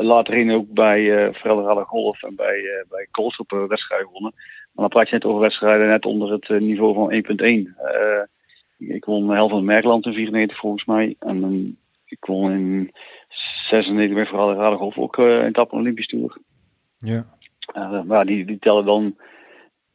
[0.05, 4.33] later in ook bij uh, Golf en bij, uh, bij Koolstroop wedstrijden gewonnen.
[4.35, 7.19] Maar dan praat je net over wedstrijden net onder het niveau van 1.1.
[8.79, 11.17] ik won de helft van Merkland in 94 volgens mij.
[11.19, 12.93] En ik won in
[13.69, 16.39] 96 bij Frederale Golf ook in het Olympisch Tour.
[16.99, 17.27] Ja.
[18.05, 19.17] maar die, die tellen dan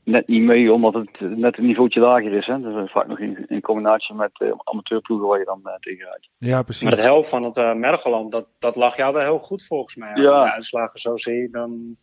[0.09, 2.45] net niet mee, omdat het net een niveautje lager is.
[2.45, 2.61] Hè?
[2.61, 6.29] Dus vaak nog in, in combinatie met uh, amateurploegen waar je dan uh, tegenuit.
[6.37, 6.83] Ja, precies.
[6.83, 9.95] Maar het helft van het uh, Mergeland, dat, dat lag jou wel heel goed volgens
[9.95, 10.13] mij.
[10.13, 11.97] Als de uitslagen zo zie dan...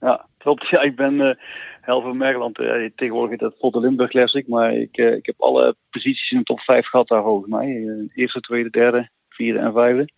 [0.00, 0.68] Ja, klopt.
[0.70, 1.34] Ja, ik ben uh,
[1.80, 2.54] helft van Mergeland.
[2.94, 6.86] tegenwoordig het Volte Limburg Classic, maar ik, ik heb alle posities in de top 5
[6.86, 7.86] gehad daar volgens mij.
[8.14, 10.08] eerste, tweede, derde, vierde en vijfde.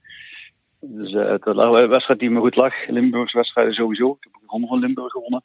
[0.80, 2.86] Dus het was een wedstrijd die me goed lag.
[2.86, 4.10] Limburgs wedstrijden sowieso.
[4.10, 5.42] Ik heb de ronde van Limburg gewonnen.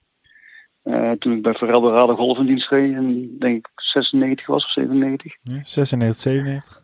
[0.84, 4.72] Uh, toen ik bij Verelderade Golf in dienst reed, en denk ik 96 was of
[4.72, 5.36] 97.
[5.42, 6.84] Ja, 96, 97.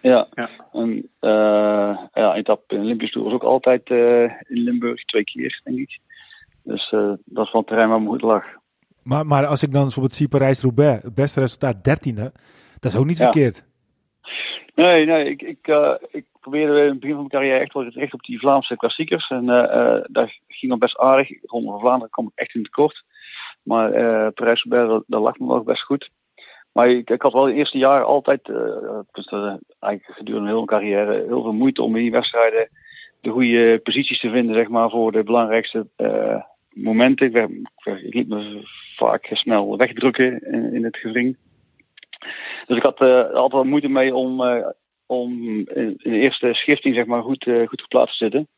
[0.00, 0.50] Ja, ja.
[0.72, 0.88] en
[1.20, 5.78] uh, ja, etappe in Olympisch Tour was ook altijd uh, in Limburg, twee keer denk
[5.78, 5.98] ik.
[6.62, 6.90] Dus
[7.24, 8.44] dat is wel het terrein waar me goed lag.
[9.02, 12.32] Maar, maar als ik dan bijvoorbeeld zie Parijs-Roubaix, het beste resultaat 13e,
[12.78, 13.64] dat is ook niet verkeerd.
[14.74, 15.68] Nee, nee, ik, ik,
[16.10, 19.30] ik probeerde in het begin van mijn carrière echt wel gericht op die Vlaamse klassiekers.
[19.30, 19.46] En
[20.06, 21.28] daar ging het best aardig.
[21.42, 23.04] Rond van Vlaanderen kwam ik echt in tekort.
[23.62, 26.10] Maar uh, Parijs-Roubaix, dat lag me wel best goed.
[26.72, 30.64] Maar ik, ik had wel de eerste jaren altijd, uh, dus, uh, eigenlijk gedurende heel
[30.64, 32.68] mijn carrière, heel veel moeite om in die wedstrijden
[33.20, 37.34] de goede posities te vinden, zeg maar, voor de belangrijkste uh, momenten.
[37.34, 37.50] Ik,
[37.84, 38.60] ik, liet me
[38.96, 40.40] vaak snel wegdrukken
[40.72, 41.36] in, het gewring.
[42.66, 43.00] Dus ik had
[43.32, 44.40] altijd moeite mee om,
[45.06, 48.48] om in de eerste schifting, zeg maar, goed, goed geplaatst te zitten.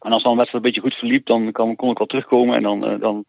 [0.00, 2.62] En als dan een wedstrijd een beetje goed verliep, dan kon, ik wel terugkomen en
[2.62, 3.24] dan, dan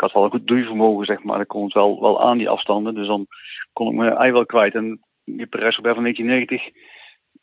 [0.00, 1.40] ik had wel een goed duurvermogen, zeg maar.
[1.40, 2.94] Ik kon het wel, wel aan die afstanden.
[2.94, 3.26] Dus dan
[3.72, 4.74] kon ik me ei wel kwijt.
[4.74, 6.70] En die Parijs van 1990,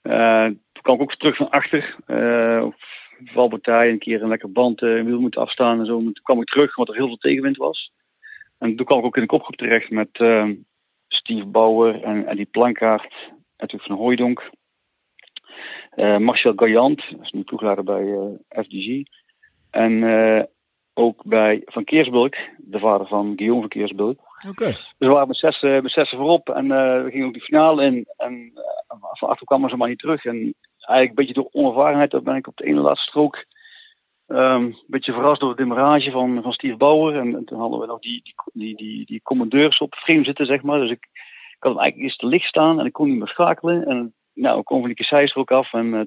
[0.04, 1.96] uh, toen kwam ik ook terug van achter.
[2.08, 2.66] Uh,
[3.26, 5.98] valpartij, een keer een lekker band, uh, wiel moeten afstaan en zo.
[5.98, 7.92] toen kwam ik terug, omdat er heel veel tegenwind was.
[8.58, 10.10] En toen kwam ik ook in de kopgroep terecht met
[11.08, 13.34] Steve Bauer en Eddie Plankaart.
[13.58, 14.50] Natuurlijk van Hooydonk.
[15.96, 19.04] Uh, Marcel Gaillant, dat is nu toegeladen bij uh, FDG.
[19.70, 20.04] En
[20.94, 24.20] ook bij Van Keersbulk, de vader van Guillaume van Keersbulk.
[24.50, 24.66] Oké.
[24.66, 27.84] Dus we waren met zes, met zes voorop en uh, we gingen ook die finale
[27.84, 28.08] in.
[28.18, 28.62] En uh,
[29.12, 30.26] van achter kwamen ze maar niet terug.
[30.26, 33.46] En eigenlijk een beetje door onervarenheid, dan ben ik op de ene laatste strook
[34.28, 37.16] um, een beetje verrast door de demarrage van, van Steve Bauer.
[37.16, 40.46] En, en, toen hadden we nog die, die, die, die, die commandeurs op frame zitten,
[40.46, 40.80] zeg maar.
[40.80, 41.08] Dus ik
[41.60, 43.86] had hem eigenlijk eerst te licht staan en ik kon niet meer schakelen.
[43.86, 46.02] En nou, ik kwam van die kasseis er ook af en uh,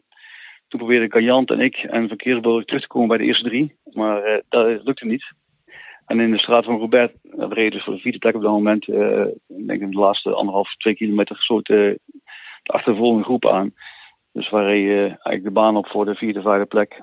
[0.68, 3.76] toen probeerde Kajant en ik en Verkeersburg terug te komen bij de eerste drie.
[3.92, 5.32] Maar uh, dat lukte niet.
[6.10, 8.52] En in de straat van Robert, dat reden dus voor de vierde plek op dat
[8.52, 8.88] moment.
[8.88, 11.98] Uh, ik denk in de laatste anderhalf, twee kilometer uh, de
[12.62, 13.74] achtervolgende groep aan.
[14.32, 17.00] Dus waar uh, eigenlijk de baan op voor de vierde, vijfde plek.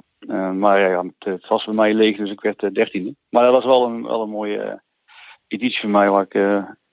[0.54, 3.16] maar ja, het was bij mij leeg, dus ik werd dertiende.
[3.30, 4.82] maar dat was wel een, wel een mooie
[5.48, 6.34] editie voor mij waar ik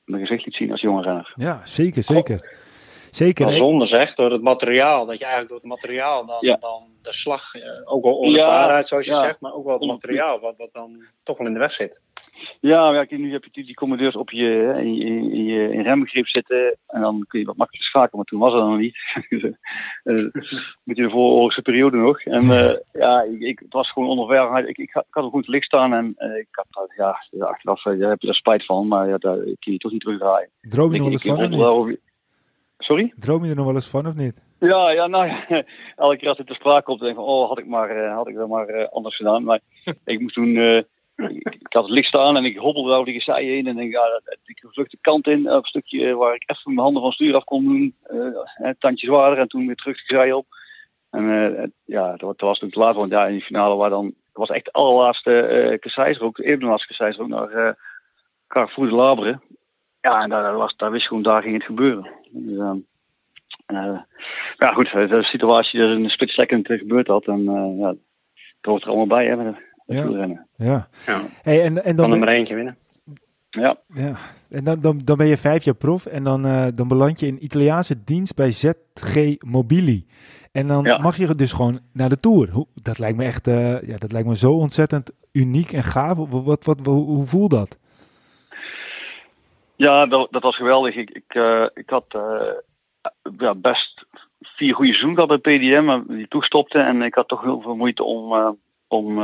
[0.04, 1.32] mijn gezicht liet zien als jonge renner.
[1.36, 2.56] Ja, zeker, zeker.
[3.14, 3.44] Zeker.
[3.44, 5.06] Wel zonde zeg, door het materiaal.
[5.06, 9.06] Dat je eigenlijk door het materiaal dan, dan de slag, eh, ook wel onervarenheid zoals
[9.06, 9.20] je ja.
[9.20, 12.00] zegt, maar ook wel het materiaal wat, wat dan toch wel in de weg zit.
[12.60, 15.82] Ja, ja nu heb je die, die commandeurs op je, in, in, in, je in
[15.82, 18.96] rembegrip zitten en dan kun je wat makkelijker schakelen, maar toen was dat nog niet.
[20.04, 20.32] uh,
[20.84, 22.20] moet je de vooroorlogse periode nog.
[22.20, 24.68] En uh, ja, ik, ik, het was gewoon onervarenheid.
[24.68, 28.10] Ik, ik, ik had er goed licht staan en uh, ik had ja, achteraf, daar
[28.10, 30.50] heb je er spijt van, maar ja, daar kun je toch niet terugdraaien.
[30.60, 31.96] Droom je nog van?
[32.84, 33.12] Sorry?
[33.16, 34.40] Droom je er nog wel eens van of niet?
[34.58, 35.44] Ja, ja nou ja,
[35.96, 38.14] elke keer als het te sprake komt, denk ik van, oh, had ik, maar, uh,
[38.14, 39.44] had ik dat maar uh, anders gedaan.
[39.44, 39.60] Maar
[40.04, 40.86] ik moest toen, uh, ik,
[41.60, 44.20] ik, had het licht staan en ik hobbelde over die gezij heen en denk, ja,
[44.44, 47.34] ik vlucht de kant in, op een stukje waar ik even mijn handen van stuur
[47.34, 47.96] af kon doen,
[48.78, 50.46] tandjes zwaarder en toen weer terug de gezij op.
[51.10, 54.48] En ja, dat, dat, was natuurlijk later, want ja, in die finale waar dan, dat
[54.48, 57.72] was echt de allerlaatste uh, ook de eerste laatste ook naar uh,
[58.48, 59.40] Carrefour de Labre.
[60.04, 62.10] Ja, en daar, was, daar wist gewoon, daar ging het gebeuren.
[62.30, 62.58] Dus,
[63.66, 63.98] uh,
[64.56, 67.26] ja, goed, de situatie er in een split second gebeurd had.
[67.26, 67.88] En uh, ja,
[68.34, 70.02] het hoort er allemaal bij, hè, met, ja.
[70.02, 70.46] rennen.
[70.56, 70.88] Ja.
[71.06, 71.20] ja.
[71.42, 72.76] Hey, en, en dan kan er maar eentje winnen.
[73.50, 73.76] Ja.
[73.94, 74.16] ja.
[74.50, 77.26] En dan, dan, dan ben je vijf jaar prof en dan, uh, dan beland je
[77.26, 80.06] in Italiaanse dienst bij ZG Mobili.
[80.52, 80.98] En dan ja.
[80.98, 82.50] mag je dus gewoon naar de Tour.
[82.50, 86.16] Hoe, dat lijkt me echt uh, ja, dat lijkt me zo ontzettend uniek en gaaf.
[86.16, 87.78] Wat, wat, wat, hoe, hoe voelt dat?
[89.84, 90.94] Ja, dat, dat was geweldig.
[90.94, 92.52] Ik, ik, uh, ik had uh,
[93.38, 94.06] ja, best
[94.40, 96.78] vier goede seizoenen gehad bij PDM, die toestopte.
[96.78, 98.50] En ik had toch heel veel moeite om, uh,
[98.88, 99.18] om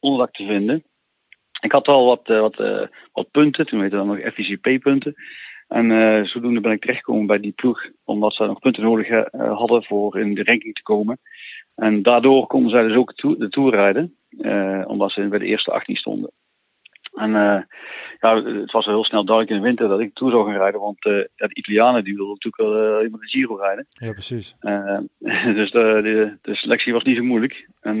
[0.00, 0.84] onderdak te vinden.
[1.60, 5.14] Ik had al wat, wat, wat punten, toen heette dat nog FICP-punten.
[5.68, 10.18] En zodoende ben ik terechtgekomen bij die ploeg, omdat ze nog punten nodig hadden voor
[10.18, 11.18] in de ranking te komen.
[11.74, 14.16] En daardoor konden zij dus ook de Tour rijden,
[14.86, 16.30] omdat ze bij de eerste 18 stonden.
[17.14, 17.30] En
[18.20, 20.80] ja, het was heel snel duidelijk in de winter dat ik toe zou gaan rijden.
[20.80, 23.86] Want ja, de Italianen die wilden natuurlijk wel uh, de Giro rijden.
[23.88, 24.56] Ja, precies.
[25.58, 27.68] dus de, de, de, selectie was niet zo moeilijk.
[27.80, 27.98] En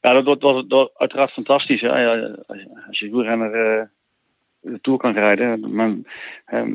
[0.00, 1.80] ja, dat, dat was uiteraard fantastisch.
[1.80, 2.00] Hè?
[2.00, 2.36] Ja,
[2.86, 3.90] als je wielrenner
[4.64, 5.74] de Tour kan rijden.
[5.74, 6.06] Men,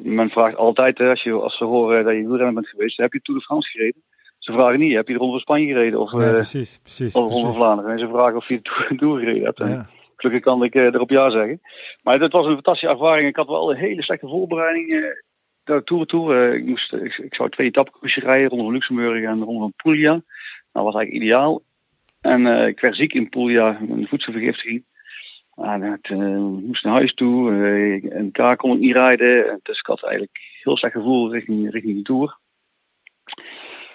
[0.04, 3.22] men vraagt altijd, als, je, als ze horen dat je wielrenner bent geweest, heb je
[3.22, 4.02] Tour de France gereden?
[4.38, 6.00] Ze vragen niet, heb je de Ronde van Spanje gereden?
[6.00, 7.92] Of, ja, precies, precies, of Ronde van Vlaanderen.
[7.92, 9.58] En ze vragen of je de Tour, gereden hebt.
[9.58, 9.90] Ja.
[10.20, 11.62] Gelukkig kan ik uh, erop ja zeggen.
[12.04, 13.28] Maar het was een fantastische ervaring.
[13.28, 14.90] Ik had wel een hele slechte voorbereiding.
[14.90, 15.06] Uh,
[15.64, 16.50] de Tour Tour.
[16.50, 19.74] Uh, ik, moest, ik, ik, zou twee etappekoersen rijden, Ronde van Luxemburg en Ronde van
[19.76, 20.22] Puglia.
[20.72, 21.62] Dat was eigenlijk ideaal.
[22.22, 24.84] En ik werd ziek in Puglia, een voedselvergiftiging.
[25.56, 26.10] En het
[26.66, 27.52] moest naar huis toe.
[28.10, 29.60] en daar kon ik niet rijden.
[29.64, 32.38] Dus ik had eigenlijk heel slecht gevoel richting, richting de Tour.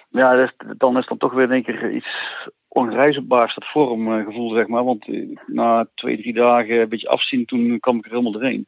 [0.08, 2.08] Ja, dus, dan is dan toch weer in één keer iets
[2.74, 4.84] onreisbaars, dat vormgevoel, zeg maar.
[4.84, 5.06] Want
[5.46, 8.66] na twee, drie dagen een beetje afzien, toen kwam ik er helemaal doorheen.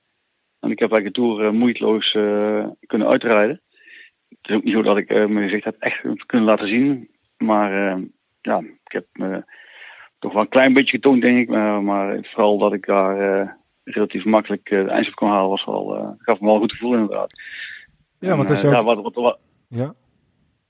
[0.61, 3.63] En ik heb eigenlijk de Tour moeiteloos uh, kunnen uitrijden.
[4.29, 7.09] Het is ook niet zo dat ik uh, mijn gezicht heb echt kunnen laten zien.
[7.37, 8.05] Maar uh,
[8.41, 9.45] ja, ik heb me
[10.19, 11.49] toch wel een klein beetje getoond, denk ik.
[11.49, 16.41] Maar, maar vooral dat ik daar relatief makkelijk de eindstop kon halen, was wel, gaf
[16.41, 17.33] me wel een goed gevoel inderdaad.
[18.19, 18.73] Ja, want dat is ook...
[18.73, 19.39] Ja, wat, wat, wat,
[19.69, 19.95] ja?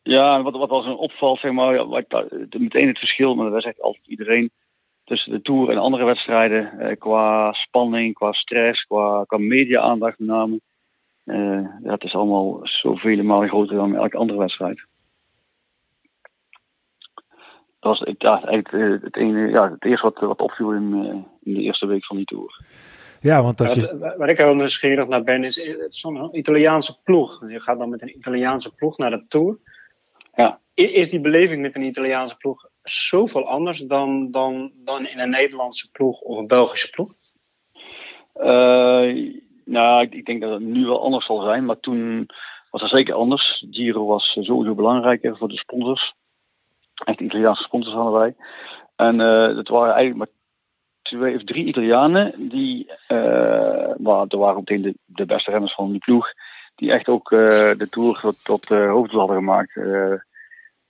[0.07, 2.27] Ja, wat, wat als een opvalt, zeg maar, wat,
[2.59, 4.51] meteen het verschil, maar dat zegt altijd iedereen,
[5.05, 10.29] tussen de Tour en andere wedstrijden, eh, qua spanning, qua stress, qua, qua media-aandacht met
[10.29, 10.61] name.
[11.25, 14.85] Uh, ja, het is allemaal zoveel malen groter dan elke andere wedstrijd.
[17.81, 20.95] Dat was ja, eigenlijk eh, het, ene, ja, het eerste wat, wat opviel in,
[21.43, 22.61] in de eerste week van die Tour.
[23.21, 23.99] Ja, want als je...
[23.99, 27.49] Waar, waar ik heel nieuwsgierig naar ben, is zo'n Italiaanse ploeg.
[27.49, 29.59] Je gaat dan met een Italiaanse ploeg naar de Tour.
[30.37, 30.61] Ja.
[30.75, 35.91] Is die beleving met een Italiaanse ploeg zoveel anders dan, dan, dan in een Nederlandse
[35.91, 37.15] ploeg of een Belgische ploeg?
[38.35, 42.27] Uh, nou, ik, denk dat het nu wel anders zal zijn, maar toen
[42.71, 43.67] was het zeker anders.
[43.71, 46.15] Giro was sowieso belangrijker voor de sponsors.
[47.05, 48.37] Echt Italiaanse sponsors hadden wij.
[48.97, 50.43] En uh, het waren eigenlijk maar
[51.03, 55.91] twee of drie Italianen die, uh, maar er waren meteen de, de beste renners van
[55.91, 56.33] die ploeg
[56.77, 57.39] die echt ook uh,
[57.73, 59.77] de Tour tot, tot uh, hoofddoel hadden gemaakt.
[59.77, 60.13] Uh,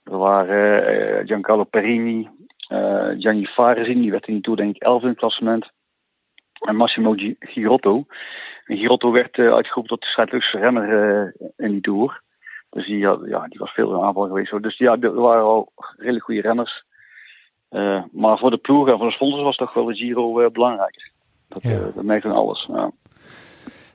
[0.03, 2.29] er waren Giancarlo Perini,
[3.17, 5.71] Gianni Faresi, die werd in die Tour denk ik 11 in het klassement.
[6.59, 8.05] En Massimo Girotto.
[8.65, 12.21] En Girotto werd uitgeroepen tot de strijdlustigste renner in die Tour.
[12.69, 14.63] Dus die, ja, die was veel in aanval geweest.
[14.63, 16.85] Dus ja, er waren al redelijk goede renners.
[18.11, 21.11] maar voor de ploeg en voor de sponsors was toch wel de Giro belangrijker.
[21.47, 21.77] Dat, ja.
[21.77, 22.67] dat merkte alles.
[22.71, 22.91] Ja.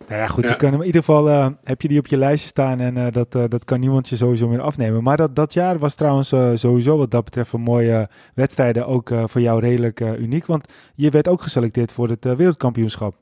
[0.09, 2.17] Nou ja, goed, je kan hem in ieder geval uh, heb je die op je
[2.17, 5.03] lijstje staan en uh, dat, uh, dat kan niemand je sowieso meer afnemen.
[5.03, 9.41] Maar dat, dat jaar was trouwens sowieso wat dat betreft een mooie wedstrijden ook voor
[9.41, 13.15] jou redelijk uniek, want je werd ook geselecteerd voor het wereldkampioenschap.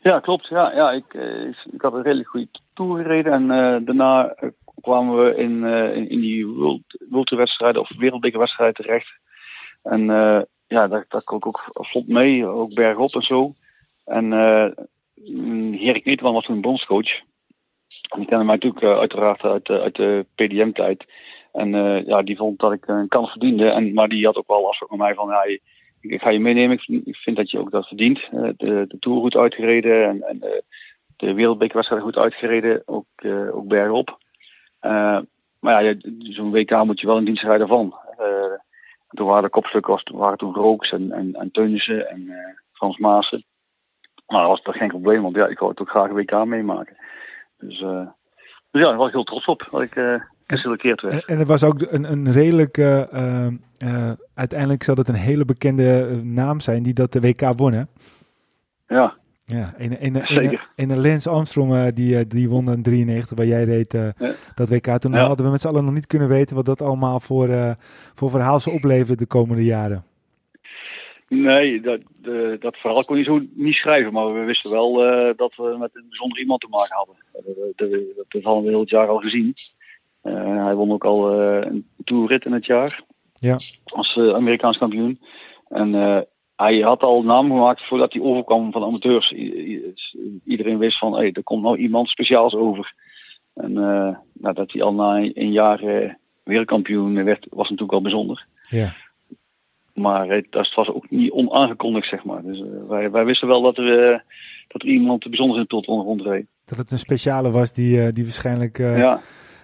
[0.00, 0.48] Ja, klopt.
[0.48, 1.14] Ja, ja ik,
[1.72, 3.46] ik had een redelijk goede tour gereden en
[3.84, 4.34] daarna
[4.80, 9.18] kwamen we in, in, in, die World, of wereldbekerwedstrijden terecht.
[9.82, 10.06] En
[10.66, 13.52] ja, daar, daar kon ik ook vlot mee, ook bergop en zo.
[14.04, 14.32] En
[15.14, 17.20] Erik Nederman was toen bondscoach.
[18.16, 21.04] Die kende mij natuurlijk uh, uiteraard uit, uh, uit de PDM-tijd.
[21.52, 23.68] En uh, ja, die vond dat ik een kans verdiende.
[23.68, 25.60] En, maar die had ook wel afspraak met mij van, ik,
[26.00, 26.76] ik, ga je meenemen.
[26.76, 28.28] Ik, ik, vind dat je ook dat verdient.
[28.30, 30.62] de, de Tour goed uitgereden en, en
[31.16, 32.82] de wereldbekerwedstrijd goed uitgereden.
[32.84, 33.06] Ook,
[33.52, 34.18] ook bergop.
[35.60, 37.94] maar ja, zo'n WK moet je wel in dienst rijden van.
[39.08, 42.32] toen waren de kopstukken waren toen Rooks en, en, en Teunissen en
[42.72, 43.44] Frans Maassen.
[44.26, 46.44] Maar dat was toch geen probleem, want ja, ik wou het ook graag een WK
[46.44, 46.96] meemaken.
[47.58, 48.06] Dus, uh,
[48.70, 50.14] dus ja, daar was ik heel trots op dat ik uh,
[50.46, 51.14] geselecteerd werd.
[51.14, 53.02] En, en het was ook een, een redelijk, uh,
[54.34, 57.82] uiteindelijk zal het een hele bekende naam zijn die dat de WK won, hè?
[58.86, 59.14] Ja.
[59.46, 63.64] Ja, in, in, in, in, een Lance Armstrong, die, die won in 93, waar jij
[63.64, 64.12] reed ja.
[64.54, 64.86] dat WK.
[64.98, 65.26] Toen ja.
[65.26, 67.76] hadden we met z'n allen nog niet kunnen weten wat dat allemaal voor,
[68.14, 70.04] voor verhaal zou opleveren de komende jaren.
[71.28, 75.34] Nee, dat, de, dat verhaal kon je zo niet schrijven, maar we wisten wel uh,
[75.36, 77.16] dat we met een bijzonder iemand te maken hadden.
[77.76, 77.90] Dat,
[78.28, 79.54] dat hadden we heel het jaar al gezien.
[80.22, 83.02] Uh, hij won ook al uh, een toerrit in het jaar.
[83.34, 83.58] Ja.
[83.84, 85.20] Als Amerikaans kampioen.
[85.68, 85.92] En
[86.56, 89.32] hij had al naam gemaakt voordat hij overkwam van amateurs.
[89.32, 89.94] I
[90.44, 92.94] iedereen wist van, hey, er komt nou iemand speciaals over.
[93.54, 93.72] En
[94.32, 98.46] nou, dat hij al na een jaar wereldkampioen werd, was natuurlijk al bijzonder.
[98.70, 98.94] Ja.
[99.94, 102.42] Maar dat was ook niet onaangekondigd, zeg maar.
[102.42, 104.18] Dus uh, wij, wij wisten wel dat er, uh,
[104.68, 106.46] dat er iemand bijzonder in tot rondreed.
[106.64, 109.20] Dat het een speciale was die, die waarschijnlijk ja.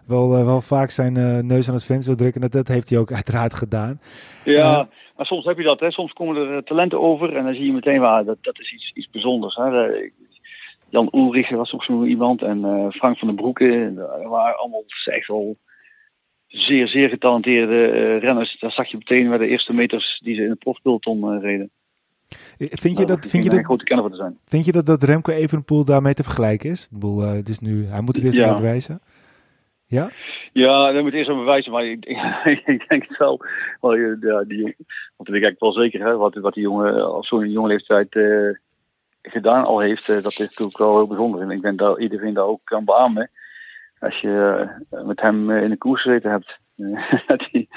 [0.06, 2.40] wel, wel vaak zijn neus aan het venster drukken.
[2.40, 4.00] Dat, dat heeft hij ook uiteraard gedaan.
[4.44, 5.80] Ja, maar soms heb je dat.
[5.80, 5.90] Hè.
[5.90, 8.92] Soms komen er talenten over en dan zie je meteen, waar dat, dat is iets,
[8.94, 9.54] iets bijzonders.
[9.54, 9.90] Hè.
[10.88, 13.92] Jan Ulrich was ook zo iemand en Frank van den Broeke.
[13.94, 15.56] Dat waren allemaal echt wel
[16.50, 18.58] zeer, zeer getalenteerde renners.
[18.58, 21.70] Daar zag je meteen bij de eerste meters die ze in het profpeloton reden.
[22.58, 24.38] Vind je dat, vind je dat, grote kenner te zijn.
[24.44, 26.84] Vind je dat, dat Remco Evenepoel daarmee te vergelijken is?
[26.84, 28.54] Ik bedoel, uh, het is nu, hij moet het eerst ja.
[28.54, 29.00] bewijzen.
[29.86, 30.10] Ja?
[30.52, 32.04] Ja, dat moet eerst wel bewijzen, maar ik,
[32.74, 33.44] ik denk het wel.
[34.20, 34.76] ja, die, want
[35.16, 38.14] dat weet ik eigenlijk wel zeker, hè, wat, wat die jongen op zo'n jonge leeftijd
[38.14, 38.56] uh,
[39.22, 41.40] gedaan al heeft, uh, dat is natuurlijk wel heel bijzonder.
[41.40, 43.30] En ik ben dat iedereen daar ook kan beamen.
[44.00, 46.58] Als je met hem in de koers gezeten hebt.
[47.50, 47.68] die,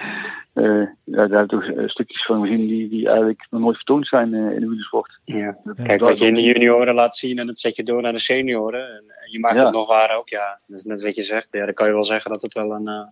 [0.54, 4.08] uh, ja, daar heb ik toch stukjes van gezien die, die eigenlijk nog nooit vertoond
[4.08, 5.20] zijn uh, in de wielersport.
[5.26, 5.58] Ja.
[5.84, 8.20] Kijk, wat je in de junioren laat zien en dat zet je door naar de
[8.20, 8.96] senioren.
[8.96, 10.60] En, je maakt het nog waar ook, ja.
[10.68, 12.88] Dus net wat je zegt, ja, dan kan je wel zeggen dat het wel een,
[12.88, 13.08] uh,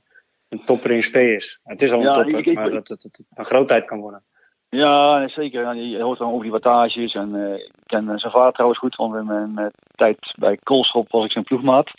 [0.50, 1.60] een topper in SP is.
[1.64, 4.24] Het is al een topper, ik, ik, maar dat het, het, een grootheid kan worden.
[4.74, 5.76] Ja, zeker.
[5.76, 7.14] je hoort dan over die wattages.
[7.14, 11.12] En uh, ik ken zijn vader trouwens goed, want in mijn uh, tijd bij Koolschop
[11.12, 11.92] was ik zijn ploegmaat.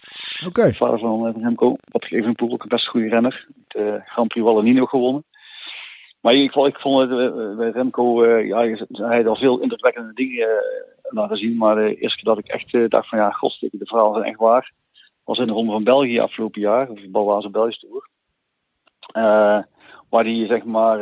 [0.47, 0.47] Oké.
[0.47, 0.75] Okay.
[0.75, 3.47] Vader van Remco, wat even een poel, ook een best goede renner.
[3.69, 5.25] De Grand Prix Wallenino gewonnen.
[6.21, 8.59] Maar ik, ik vond het bij Remco, ja,
[8.89, 10.49] hij had al veel indrukwekkende dingen
[11.03, 11.57] laten zien.
[11.57, 14.39] Maar de eerste keer dat ik echt dacht van ja, godstikke, de verhalen zijn echt
[14.39, 14.73] waar.
[15.25, 18.09] Was in de Ronde van België afgelopen jaar, of de Balwaze Belgisch Tour.
[20.09, 20.99] waar die zeg maar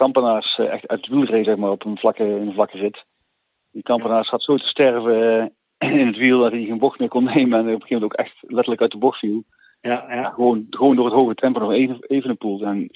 [0.00, 3.04] Kampenaars eh, echt uit het wiel reed, zeg maar, op een vlakke, een vlakke rit.
[3.70, 5.40] Die Kampenaars had zo te sterven
[5.78, 7.86] eh, in het wiel dat hij geen bocht meer kon nemen en op een gegeven
[7.88, 9.44] moment ook echt letterlijk uit de bocht viel.
[9.80, 10.30] Ja, ja.
[10.30, 12.62] Gewoon, gewoon door het hoge tempo nog even, even een poel.
[12.62, 12.90] En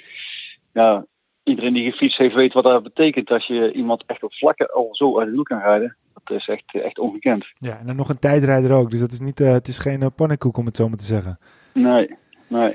[0.72, 1.06] ja,
[1.42, 4.88] iedereen die gefietst heeft weet wat dat betekent als je iemand echt op vlakken al
[4.90, 5.96] zo uit de wiel kan rijden.
[6.24, 7.46] Dat is echt, echt ongekend.
[7.58, 8.90] Ja, en dan nog een tijdrijder ook.
[8.90, 11.04] Dus dat is niet, uh, het is geen uh, pannenkoek om het zo maar te
[11.04, 11.38] zeggen.
[11.72, 12.14] Nee,
[12.48, 12.74] nee.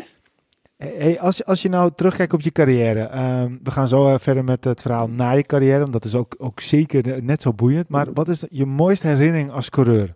[0.80, 4.44] Hey, als, als je nou terugkijkt op je carrière, uh, we gaan zo uh, verder
[4.44, 7.90] met het verhaal na je carrière, want dat is ook, ook zeker net zo boeiend.
[7.90, 10.16] Maar wat is je mooiste herinnering als coureur?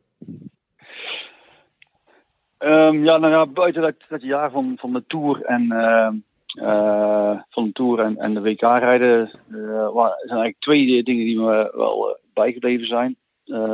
[2.59, 7.63] Um, ja, nou ja, buiten dat, dat jaar van, van de Tour en, uh, van
[7.63, 12.87] de Tour en, en de WK rijden, zijn eigenlijk twee dingen die me wel bijgebleven
[12.87, 13.15] zijn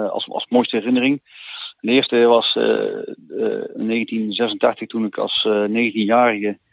[0.10, 1.22] als, als mooiste herinnering.
[1.80, 6.68] De eerste was in 1986 toen ik als 19-jarige uh,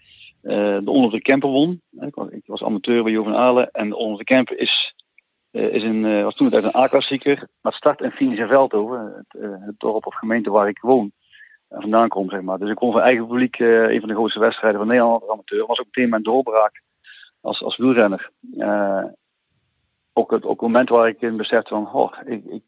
[0.46, 1.82] de Onder de won.
[2.00, 3.70] Ik was, ik was amateur bij Jo van Aalen.
[3.70, 4.94] En de Onder de Kemper is,
[5.52, 7.48] uh, is een, uh, was toen uit een A-klassieker.
[7.60, 9.14] Maar start en finish in Veldhoven.
[9.16, 11.12] Het, het, dorp of gemeente waar ik woon.
[11.68, 12.58] En vandaan kom, zeg maar.
[12.58, 15.66] Dus ik kon van eigen publiek een van de grootste wedstrijden van Nederland als amateur.
[15.66, 16.82] was ook meteen mijn doorbraak
[17.40, 18.30] als, als wielrenner.
[20.12, 22.62] ook, het, ook het moment waar ik in besefte van, oh, ik, ik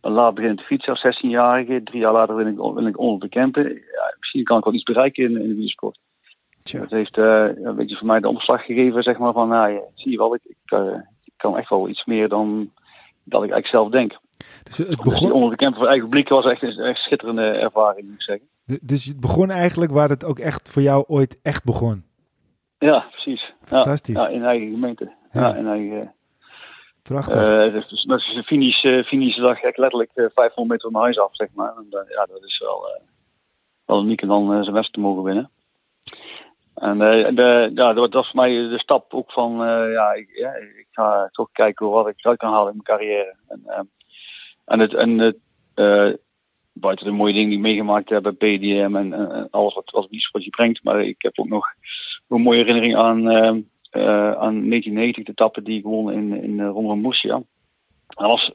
[0.00, 1.82] ben laat beginnen te fietsen als 16-jarige.
[1.82, 3.72] Drie jaar later wil ik, wil ik onder de camper.
[3.72, 5.98] Ja, misschien kan ik wel iets bereiken in, in de wielersport.
[6.66, 6.78] Tja.
[6.78, 10.10] Dat heeft uh, een beetje voor mij de omslag gegeven, zeg maar, van, nou, zie
[10.10, 12.70] je wel, ik, ik, uh, ik, kan echt wel iets meer dan
[13.24, 14.18] dat ik eigenlijk zelf denk.
[14.62, 15.32] Dus het begon...
[15.32, 18.46] Onder de camper voor eigen publiek was echt een echt schitterende ervaring, moet ik zeggen.
[18.82, 22.04] dus het begon eigenlijk waar het ook echt voor jou ooit echt begon?
[22.78, 23.54] Ja, precies.
[23.64, 24.16] Fantastisch.
[24.16, 25.12] Ja, in eigen gemeente.
[25.32, 26.14] Ja, in eigen...
[27.02, 27.66] Prachtig.
[27.66, 31.36] Uh, dus, dus de finish, uh, finish echt letterlijk 500 meter van mijn huis af,
[31.36, 31.76] zeg maar.
[31.76, 33.00] En, ja, dat is wel,
[33.84, 35.50] wel uniek om dan zijn wedstrijd te mogen winnen.
[36.76, 40.28] En uh, de, ja, dat was voor mij de stap ook van, uh, ja, ik,
[40.32, 43.36] ja, ik ga toch kijken wat ik eruit kan halen in mijn carrière.
[43.48, 43.80] En, uh,
[44.64, 45.40] en het, en
[46.72, 50.84] buiten de mooie dingen die ik meegemaakt heb bij PDM en, alles wat, wat brengt.
[50.84, 51.66] Maar ik heb ook nog
[52.28, 57.00] een mooie herinnering aan, aan 1990, de etappe die ik won in, in Ronde van
[57.00, 57.42] Murcia.
[58.06, 58.52] Dat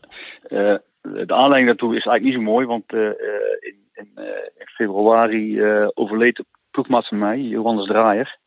[1.01, 4.10] de aanleiding daartoe is eigenlijk niet zo mooi, want in, in,
[4.57, 8.39] in februari overleed ploegmaat van mij, Johannes Draaier.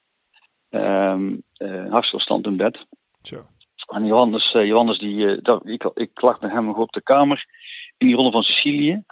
[0.71, 1.43] Um,
[1.91, 2.87] hartstilstand in bed.
[3.23, 3.47] Zo.
[3.87, 7.03] En Johannes, uh, Johannes die, uh, dat, ik, ik lag met hem nog op de
[7.03, 7.47] kamer
[7.97, 9.03] in die ronde van Sicilië.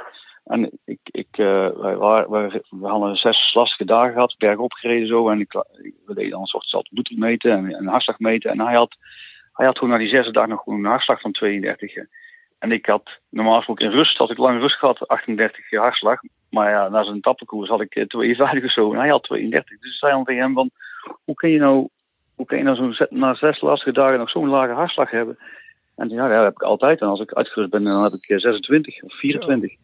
[0.45, 1.99] En ik, ik, uh, wij,
[2.29, 5.29] wij, we hadden zes lastige dagen gehad, bergop gereden zo.
[5.29, 5.53] En ik,
[6.07, 6.85] we deden dan een soort zelf
[7.17, 8.51] meten en een hartslag meten.
[8.51, 8.97] En hij had,
[9.53, 11.95] hij had gewoon na die zesde dag nog een hartslag van 32.
[12.59, 16.21] En ik had normaal gesproken in rust, had ik lang rust gehad, 38 hartslag.
[16.53, 19.79] Maar ja, na zijn tappenkoers had ik 52 eh, of zo en hij had 32.
[19.79, 20.71] Dus ik zei dan tegen hem van,
[21.25, 21.89] hoe kun je nou,
[22.35, 25.39] hoe kun je nou zo'n, na zes lastige dagen nog zo'n lage hartslag hebben?
[25.97, 27.01] En ja, dat heb ik altijd.
[27.01, 29.71] En als ik uitgerust ben, dan heb ik 26 eh, of 24.
[29.71, 29.77] Zo.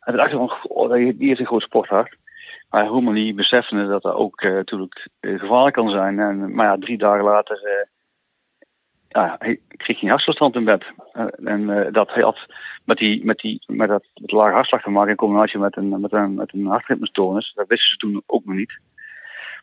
[0.00, 2.16] En ik dacht van, oh, die is een groot sporthart.
[2.70, 6.18] Maar helemaal niet beseffen dat dat ook uh, natuurlijk gevaarlijk kan zijn.
[6.18, 7.88] En, maar ja, drie dagen later
[9.12, 10.84] ja, hij kreeg geen hartstilstand in bed.
[11.44, 12.46] en dat hij had
[12.84, 16.00] met, die, met, die, met dat met lage hartslag te maken in combinatie met een,
[16.00, 17.52] met een, met een hartritmestoornis.
[17.54, 18.80] Dat wisten ze toen ook nog niet.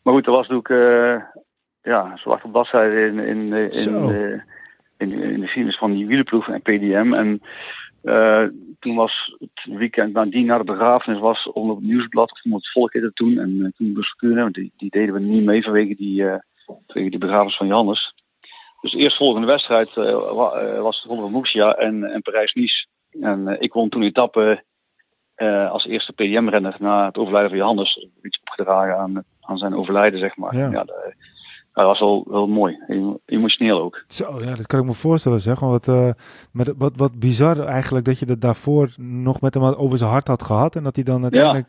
[0.04, 1.28] Maar goed, er was natuurlijk
[1.82, 4.44] ja, zwarte bladzijde in, in, in, in,
[4.98, 7.14] in, in de geschiedenis van die wielenploeg en PDM.
[7.14, 7.42] En
[8.04, 8.44] uh,
[8.80, 12.94] toen was het weekend nadien naar de begrafenis was onder het nieuwsblad, of het volk
[12.94, 13.38] heette toen.
[13.38, 16.36] En uh, toen bestuurde, want die, die deden we niet mee vanwege die, uh,
[16.66, 18.16] vanwege die begrafenis van Johannes.
[18.82, 19.94] Dus de eerstvolgende wedstrijd
[20.82, 22.88] was onder Moesia en, en Parijs-Nice.
[23.22, 24.64] En ik won toen etappe
[25.72, 28.08] als eerste PDM-renner na het overlijden van Johannes.
[28.22, 30.56] Iets opgedragen aan, aan zijn overlijden, zeg maar.
[30.56, 30.70] Ja.
[30.70, 30.86] ja
[31.74, 32.78] dat was wel, wel mooi.
[33.26, 34.04] Emotioneel ook.
[34.08, 35.60] Zo, ja, dat kan ik me voorstellen zeg.
[35.60, 36.10] Wat, uh,
[36.52, 40.28] met, wat, wat bizar eigenlijk dat je dat daarvoor nog met hem over zijn hart
[40.28, 40.76] had gehad.
[40.76, 41.68] En dat hij dan uiteindelijk...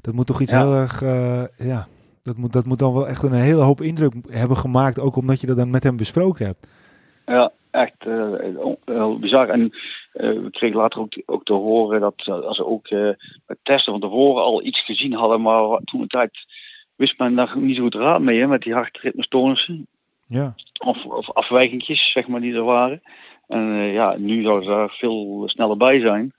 [0.00, 1.02] Dat moet toch iets heel erg...
[1.02, 1.88] Uh, ja,
[2.22, 4.98] dat moet, dat moet dan wel echt een hele hoop indruk hebben gemaakt.
[4.98, 6.66] Ook omdat je dat dan met hem besproken hebt.
[7.26, 8.32] Ja, echt uh,
[8.84, 9.48] heel bizar.
[9.48, 9.70] En uh,
[10.42, 12.88] we kregen later ook, ook te horen dat als ze ook
[13.46, 16.46] het testen van tevoren al iets gezien hadden, maar toen een tijd
[16.96, 19.86] wist men daar niet zo goed raad mee, hè, met die hartritmestoornissen.
[20.26, 20.54] Ja.
[20.84, 23.02] Of, of afwijkingjes, zeg maar, die er waren.
[23.46, 26.32] En uh, ja, nu zou ze daar veel sneller bij zijn.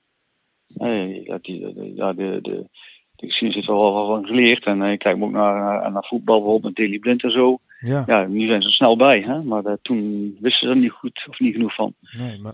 [0.78, 2.70] Uh, ja, die, ja, de, de,
[3.28, 4.66] geschiedenis is er wel van geleerd.
[4.66, 7.56] En uh, ik kijk ook naar, naar voetbal, bijvoorbeeld met Daily Blind en zo.
[7.80, 8.04] Ja.
[8.08, 9.22] ja, nu zijn ze snel bij.
[9.22, 9.44] Hè?
[9.44, 11.94] Maar toen wisten ze er niet goed of niet genoeg van.
[12.18, 12.54] Nee, maar,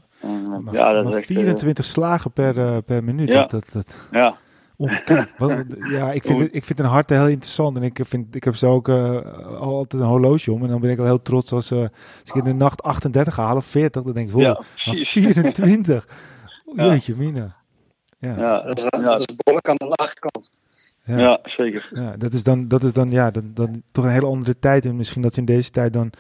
[0.62, 3.28] maar, ja, dat maar 24 slagen per, per minuut.
[3.28, 3.46] Ja.
[3.46, 4.38] Dat, dat, ja.
[4.76, 5.30] Ongekend.
[5.98, 7.78] ja, ik vind, ik vind een hart heel interessant.
[7.78, 8.90] En ik, vind, ik heb zo ook
[9.60, 10.64] altijd een horloge om.
[10.64, 11.90] En dan ben ik al heel trots als, als
[12.24, 14.04] ik in de nacht 38 haal of 40.
[14.04, 14.64] Dan denk ik, wow, ja,
[14.94, 16.08] 24.
[16.76, 17.57] Jeetje, mina.
[18.20, 19.00] Ja, ja, dat, is, ja.
[19.00, 20.50] dat is behoorlijk aan de lage kant.
[21.04, 21.90] Ja, ja, zeker.
[21.94, 24.86] Ja, dat is dan, dat is dan, ja, dan, dan toch een hele andere tijd.
[24.86, 26.12] En misschien dat ze in deze tijd dan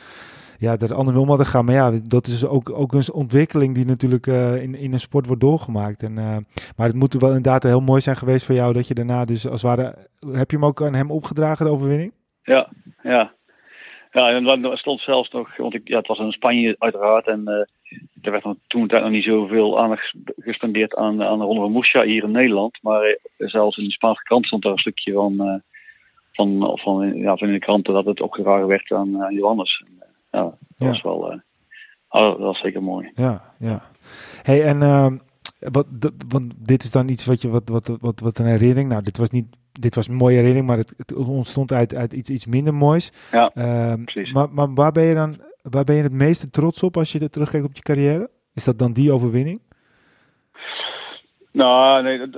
[0.57, 1.65] ja, er andere om hadden gaan.
[1.65, 5.25] Maar ja, dat is ook, ook een ontwikkeling die natuurlijk uh, in, in een sport
[5.25, 6.03] wordt doorgemaakt.
[6.03, 6.37] En, uh,
[6.75, 9.47] maar het moet wel inderdaad heel mooi zijn geweest voor jou dat je daarna dus
[9.47, 9.95] als ware...
[10.31, 12.11] Heb je hem ook aan hem opgedragen, de overwinning?
[12.43, 12.69] Ja,
[13.03, 13.35] ja.
[14.11, 17.41] Ja, en dan stond zelfs nog, want ik, ja, het was in Spanje uiteraard en
[17.45, 17.61] uh,
[18.21, 22.23] er werd toen nog niet zoveel aandacht gespendeerd aan, aan de Ronde van Murcia hier
[22.23, 22.77] in Nederland.
[22.81, 25.61] Maar zelfs in de Spaanse krant stond daar een stukje van,
[26.31, 29.83] van, van, ja, van in de kranten dat het opgedragen werd aan, aan Johannes
[30.31, 31.41] ja, dat was wel,
[32.09, 33.11] oh, dat was zeker mooi.
[33.15, 33.81] Ja, ja.
[34.41, 35.07] Hey, en uh,
[35.59, 35.85] wat,
[36.27, 39.17] want dit is dan iets wat je, wat, wat, wat, wat een herinnering, nou, dit
[39.17, 42.45] was niet, dit was een mooie herinnering, maar het, het ontstond uit, uit iets, iets
[42.45, 43.11] minder moois.
[43.31, 44.31] Ja, uh, precies.
[44.31, 47.29] Maar, maar waar ben je dan, waar ben je het meeste trots op als je
[47.29, 48.29] terugkijkt op je carrière?
[48.53, 49.61] Is dat dan die overwinning?
[51.51, 52.29] Nou, nee,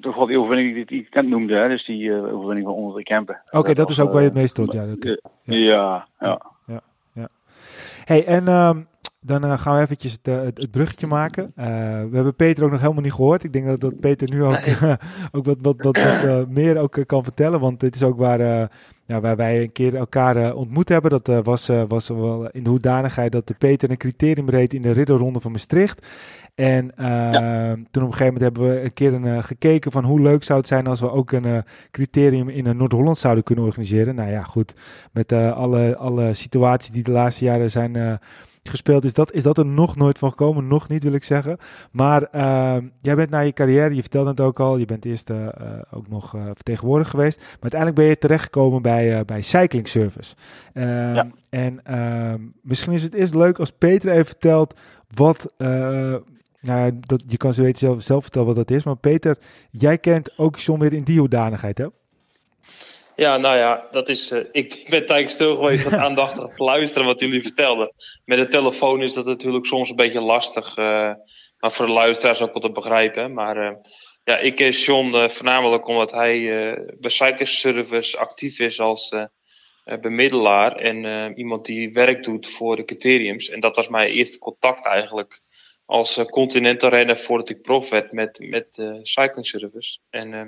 [0.00, 1.68] toch wel die overwinning die ik net noemde, hè?
[1.68, 3.42] dus die uh, overwinning van onder de Kempen.
[3.50, 5.20] Oké, dat, is ook waar je het meest trots ja, okay.
[5.42, 6.40] ja, ja.
[6.66, 7.28] ja.
[8.04, 8.70] Hey, en uh,
[9.20, 11.44] dan uh, gaan we eventjes het, uh, het, het, bruggetje maken.
[11.44, 11.64] Uh,
[12.10, 13.44] we hebben Peter ook nog helemaal niet gehoord.
[13.44, 14.60] Ik denk dat, dat Peter nu ook,
[15.32, 17.60] ook wat, wat, wat, wat meer ook, kan vertellen.
[17.60, 18.70] Want dit is ook waar,
[19.06, 21.10] ja, waar wij een keer elkaar ontmoet hebben.
[21.10, 24.92] Dat was, was wel in de hoedanigheid dat de Peter een criterium reed in de
[24.92, 26.06] ridderronde van Maastricht.
[26.54, 27.74] En ja.
[27.74, 30.58] toen op een gegeven moment hebben we een keer een, gekeken van hoe leuk zou
[30.58, 34.14] het zijn als we ook een criterium in Noord-Holland zouden kunnen organiseren.
[34.14, 34.74] Nou ja, goed,
[35.12, 38.20] met alle, alle situaties die de laatste jaren zijn
[38.70, 40.66] gespeeld is dat, is dat er nog nooit van gekomen.
[40.66, 41.58] Nog niet wil ik zeggen.
[41.90, 45.30] Maar uh, jij bent na je carrière, je vertelde het ook al, je bent eerst
[45.30, 45.46] uh,
[45.90, 47.38] ook nog uh, vertegenwoordiger geweest.
[47.38, 50.34] Maar uiteindelijk ben je terechtgekomen bij, bij Cycling Service.
[50.72, 51.30] Ehm, ja.
[51.50, 54.78] En ehm, misschien is het eerst leuk als Peter even vertelt
[55.14, 55.52] wat...
[56.60, 58.84] nou, dat, je kan ze weten zelf, zelf vertellen wat dat is.
[58.84, 59.38] Maar Peter,
[59.70, 61.86] jij kent ook John weer in die hoedanigheid, hè?
[63.16, 67.06] Ja, nou ja, dat is, uh, ik ben tijdens stil geweest wat aandachtig te luisteren
[67.06, 67.92] wat jullie vertelden.
[68.24, 70.84] Met de telefoon is dat natuurlijk soms een beetje lastig, uh,
[71.58, 73.32] maar voor de luisteraars ook wel te begrijpen.
[73.32, 73.76] Maar uh,
[74.24, 76.40] ja, ik ken John voornamelijk omdat hij
[76.98, 77.10] bij
[77.44, 79.14] Service actief is als
[80.00, 83.48] bemiddelaar en iemand die werk doet voor de criteriums.
[83.48, 85.38] En dat was mijn eerste contact eigenlijk
[85.86, 89.98] als uh, continental renner voordat ik prof werd met, met uh, cycling service.
[90.10, 90.42] En uh,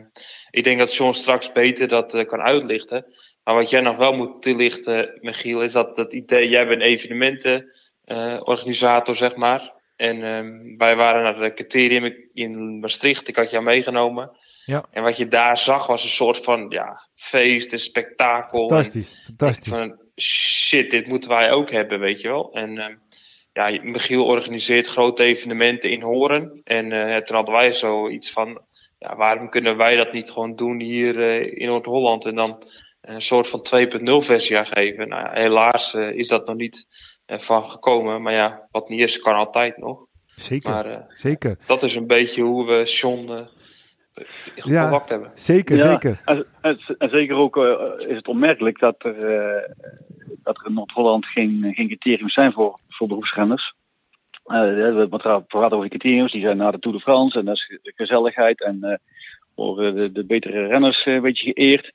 [0.50, 3.06] ik denk dat Sean straks beter dat kan uitlichten.
[3.44, 9.14] Maar wat jij nog wel moet toelichten, Michiel, is dat dat idee, jij bent evenementenorganisator,
[9.14, 9.76] zeg maar.
[9.96, 14.30] En ehm, wij waren naar de criterium in Maastricht, ik had jou meegenomen.
[14.64, 14.84] Ja.
[14.90, 18.68] En wat je daar zag was een soort van ja, feest, een spektakel.
[18.68, 19.72] Fantastisch, fantastisch.
[19.72, 22.52] Van, shit, dit moeten wij ook hebben, weet je wel.
[22.52, 22.94] En ehm,
[23.58, 26.60] ja, Michiel organiseert grote evenementen in Horen.
[26.64, 28.60] En uh, toen hadden wij zoiets van,
[28.98, 32.24] ja, waarom kunnen wij dat niet gewoon doen hier uh, in Noord-Holland?
[32.24, 32.62] En dan
[33.00, 33.66] een soort van
[34.00, 35.08] 2.0 versie aan geven.
[35.08, 36.86] Nou, helaas is dat nog niet
[37.26, 38.22] van gekomen.
[38.22, 40.06] Maar ja, wat niet is, kan altijd nog.
[40.36, 41.58] Zeker, maar, zeker.
[41.66, 43.48] Dat is een beetje hoe we John
[44.54, 45.30] ja, hebben.
[45.34, 46.20] Zeker, zeker.
[46.24, 46.78] En, en,
[47.10, 47.56] zeker ook
[47.96, 49.14] is het opmerkelijk dat er,
[50.42, 53.74] dat er in Noord-Holland geen, geen criteriums zijn voor, voor beroepsrenners.
[54.48, 55.08] Uh, we
[55.48, 58.78] praten over criteriums, die zijn na de Tour de France en dat is gezelligheid en
[58.82, 58.94] uh,
[59.54, 61.92] worden de, de, betere renners een beetje geëerd.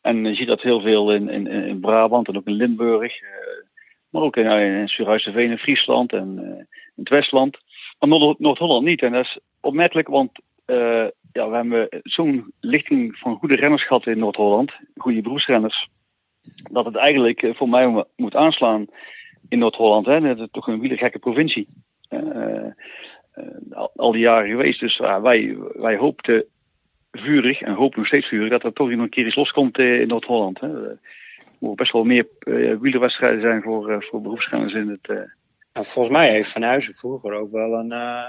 [0.00, 3.12] En je ziet dat heel veel in, in, in Brabant en ook in Limburg,
[4.08, 6.38] maar ook in, in Surhuizenveen in Friesland en
[6.96, 7.58] in het Westland.
[7.98, 8.08] Maar
[8.38, 10.30] Noord-Holland niet en dat is opmerkelijk, want
[11.32, 15.88] ja, we hebben zo'n lichting van goede renners gehad in Noord-Holland, goede beroepsrenners,
[16.70, 18.86] dat het eigenlijk voor mij moet aanslaan
[19.48, 20.04] in Noord-Holland.
[20.04, 21.68] Dat is toch een wielergekke provincie.
[23.70, 24.80] Al, al, die jaren geweest.
[24.80, 26.44] Dus wij, wij hoopten
[27.12, 30.08] vurig, en hopen nog steeds vurig, dat er toch nog een keer iets loskomt in
[30.08, 30.60] Noord-Holland.
[30.60, 30.98] Er
[31.58, 32.26] moeten best wel meer
[32.80, 35.32] wielerwedstrijden zijn voor, voor beroepsrenners in het...
[35.74, 37.88] Nou, volgens mij heeft Van Huizen vroeger ook wel een,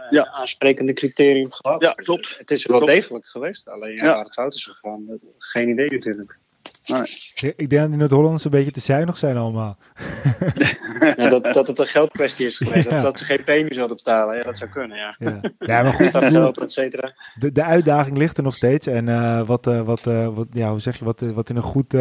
[0.09, 0.29] ja.
[0.31, 1.81] aansprekende criterium gehad.
[1.81, 2.35] Ja, klopt.
[2.37, 6.37] Het is wel degelijk geweest, alleen ja, waar het fout is gegaan, geen idee natuurlijk.
[6.85, 7.53] Nee.
[7.55, 9.77] Ik denk dat die Noord-Hollanders een beetje te zuinig zijn allemaal.
[11.15, 12.89] Ja, dat, dat het een geldkwestie is geweest.
[12.89, 14.35] Dat, dat ze geen premies hadden betalen.
[14.35, 15.15] Ja, dat zou kunnen, ja.
[15.19, 16.17] Ja, ja maar goed.
[16.17, 17.13] geld, et cetera.
[17.39, 18.87] De, de uitdaging ligt er nog steeds.
[18.87, 21.61] En uh, wat, uh, wat, uh, wat, ja, hoe zeg je, wat, wat in een
[21.61, 21.93] goed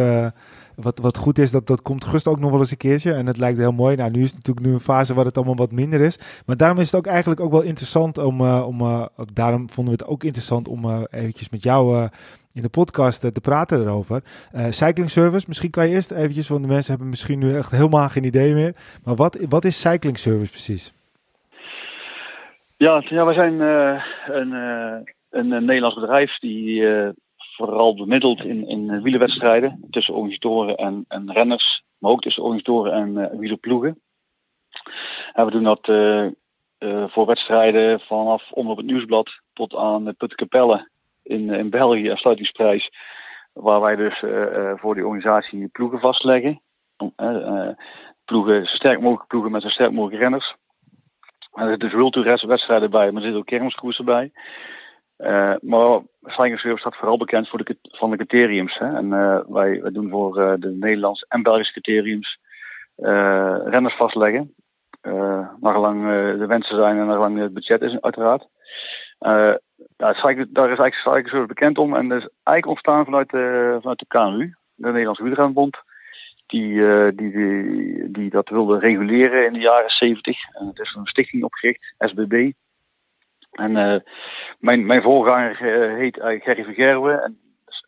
[0.75, 3.13] wat, wat goed is, dat, dat komt gerust ook nog wel eens een keertje.
[3.13, 3.95] En het lijkt heel mooi.
[3.95, 6.19] Nou, nu is het natuurlijk nu een fase waar het allemaal wat minder is.
[6.45, 8.41] Maar daarom is het ook eigenlijk ook wel interessant om...
[8.41, 12.09] Uh, om uh, daarom vonden we het ook interessant om uh, eventjes met jou
[12.53, 14.23] in de podcast te praten erover.
[14.69, 16.47] cycling service, misschien kan je eerst eventjes...
[16.47, 18.75] Want de mensen hebben misschien nu echt helemaal geen idee meer.
[19.03, 20.93] Maar wat, wat is cycling service precies?
[22.77, 24.51] Ja, ja wij zijn een,
[25.29, 26.87] een Nederlands bedrijf die
[27.55, 33.17] vooral bemiddeld in, in wielerwedstrijden tussen organisatoren en, en renners, maar ook tussen organisatoren en
[33.17, 34.01] uh, wielerploegen.
[35.33, 36.25] En we doen dat uh,
[36.79, 40.89] uh, voor wedstrijden vanaf onder op het nieuwsblad tot aan de Puttekapelle
[41.23, 42.91] in, in België, afsluitingsprijs,
[43.53, 44.19] waar wij dus
[44.79, 46.61] voor die organisatie ploegen vastleggen.
[48.25, 50.55] ploegen, zo sterk mogelijk ploegen met zo sterk mogelijk renners.
[51.53, 54.31] Er zitten dus World wedstrijden bij, maar er zitten ook kermiskoersen bij.
[55.17, 58.77] Uh, maar Slijngersweer staat vooral bekend voor de, van de criteriums.
[58.77, 58.95] Hè?
[58.95, 62.39] En uh, wij, doen voor uh, de Nederlandse en Belgische criteriums
[63.65, 64.55] renners vastleggen.
[65.59, 66.03] naar lang
[66.37, 68.47] de wensen zijn en naar lang het budget is, uiteraard.
[69.19, 69.59] ja,
[69.97, 71.95] daar is eigenlijk Slijngersweer bekend om.
[71.95, 73.29] En dat is eigenlijk ontstaan vanuit
[73.81, 75.77] vanuit de KNU, de Nederlandse Wielrenbond.
[76.45, 76.81] Die,
[77.15, 80.37] die, die, die, dat wilde reguleren in de jaren 70.
[80.53, 82.51] En het is een stichting opgericht, SBB.
[83.55, 83.95] En uh,
[84.59, 87.11] mijn, mijn voorganger uh, heet uh, Gerry Vergerwe.
[87.11, 87.39] En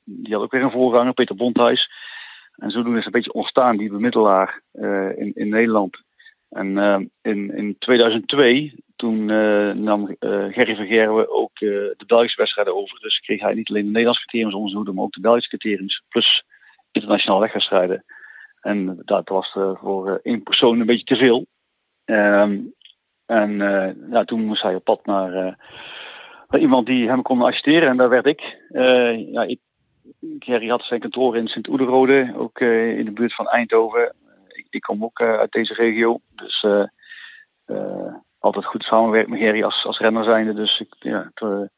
[0.03, 1.91] die had ook weer een voorganger, Peter Bondhuis.
[2.55, 4.61] En zodoende is een beetje ontstaan, die bemiddelaar
[5.15, 6.03] in, in Nederland.
[6.49, 6.77] En
[7.21, 9.25] in, in 2002, toen
[9.83, 12.99] nam Gerry Vergerwe ook de Belgische wedstrijden over.
[12.99, 16.03] Dus kreeg hij niet alleen de Nederlandse criteriums maar ook de Belgische criteriums.
[16.09, 16.43] Plus
[16.91, 18.05] internationale wegwedstrijden.
[18.61, 21.47] En dat was voor één persoon een beetje te veel.
[22.05, 22.73] Um,
[23.27, 25.31] en uh, ja, toen moest hij op pad naar,
[26.49, 27.89] naar, iemand die hem kon assisteren.
[27.89, 28.61] En daar werd ik.
[28.71, 29.59] Uh, ja, ik
[30.39, 34.13] Gerry had zijn kantoor in Sint-Oederode, ook in de buurt van Eindhoven.
[34.47, 36.19] Ik, ik kom ook uit deze regio.
[36.35, 36.65] Dus
[38.39, 40.53] altijd goed samenwerkt met Gerry als, als renner zijnde.
[40.53, 41.69] Dus ik, ja, de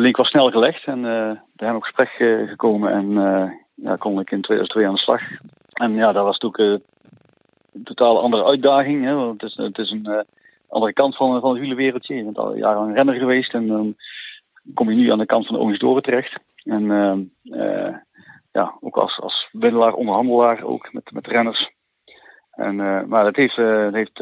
[0.00, 1.02] link was snel gelegd en
[1.52, 2.08] bij hem op gesprek
[2.48, 2.92] gekomen.
[2.92, 3.10] En
[3.74, 5.22] ja, kon ik in 2002 aan de slag.
[5.72, 6.82] En ja, dat was natuurlijk
[7.72, 9.04] een totaal andere uitdaging.
[9.04, 10.20] Hè, want het is, het is een uh,
[10.68, 12.14] andere kant van, van het wielerwereldje.
[12.14, 13.96] Je bent al jaren een renner geweest en dan
[14.74, 16.38] kom je nu aan de kant van de organisatoren terecht.
[16.62, 16.82] En
[17.44, 17.94] uh,
[18.52, 21.70] ja, ook als, als onderhandelaar ook met, met renners.
[22.50, 22.76] En,
[23.08, 23.56] maar dat heeft,
[23.92, 24.18] heeft,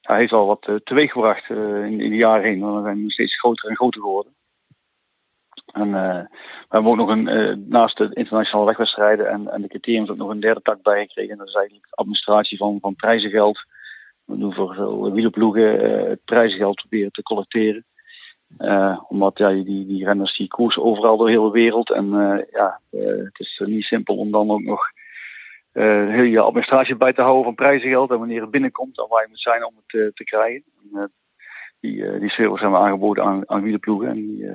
[0.00, 2.60] hij heeft al wat teweeggebracht in, in de jaren heen.
[2.60, 4.34] Want we zijn steeds groter en groter geworden.
[5.72, 9.68] En uh, we hebben ook nog een, uh, naast de internationale wegwedstrijden en, en de
[9.68, 11.32] criteriums ook nog een derde tak bijgekregen.
[11.32, 13.64] En dat is eigenlijk administratie van, van prijzengeld.
[14.24, 17.84] We doen voor wielerploegen uh, het prijzengeld proberen te collecteren.
[19.08, 21.90] omdat ja, die, die renners die koersen overal door de hele wereld.
[21.90, 22.08] En
[22.50, 22.80] ja,
[23.24, 24.90] het is niet simpel om dan ook nog
[25.72, 28.10] heel je administratie bij te houden van prijzengeld.
[28.10, 30.64] En wanneer het binnenkomt en waar je moet zijn om het te krijgen.
[30.92, 31.12] En,
[31.80, 34.08] die, die service hebben we aangeboden aan, aan wielerploegen.
[34.08, 34.46] En die,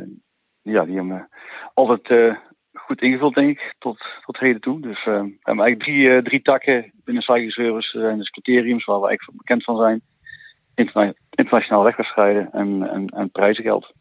[0.61, 1.29] ja, die hebben
[1.73, 2.35] altijd uh,
[2.73, 4.81] goed ingevuld, denk ik, tot, tot heden toe.
[4.81, 7.97] Dus uh, we hebben eigenlijk drie, drie takken binnen Cycle Service.
[7.97, 10.01] Er zijn dus criteriums waar we eigenlijk bekend van zijn.
[10.75, 13.93] Interna internationaal wegwedstrijden en, en, en prijzengeld.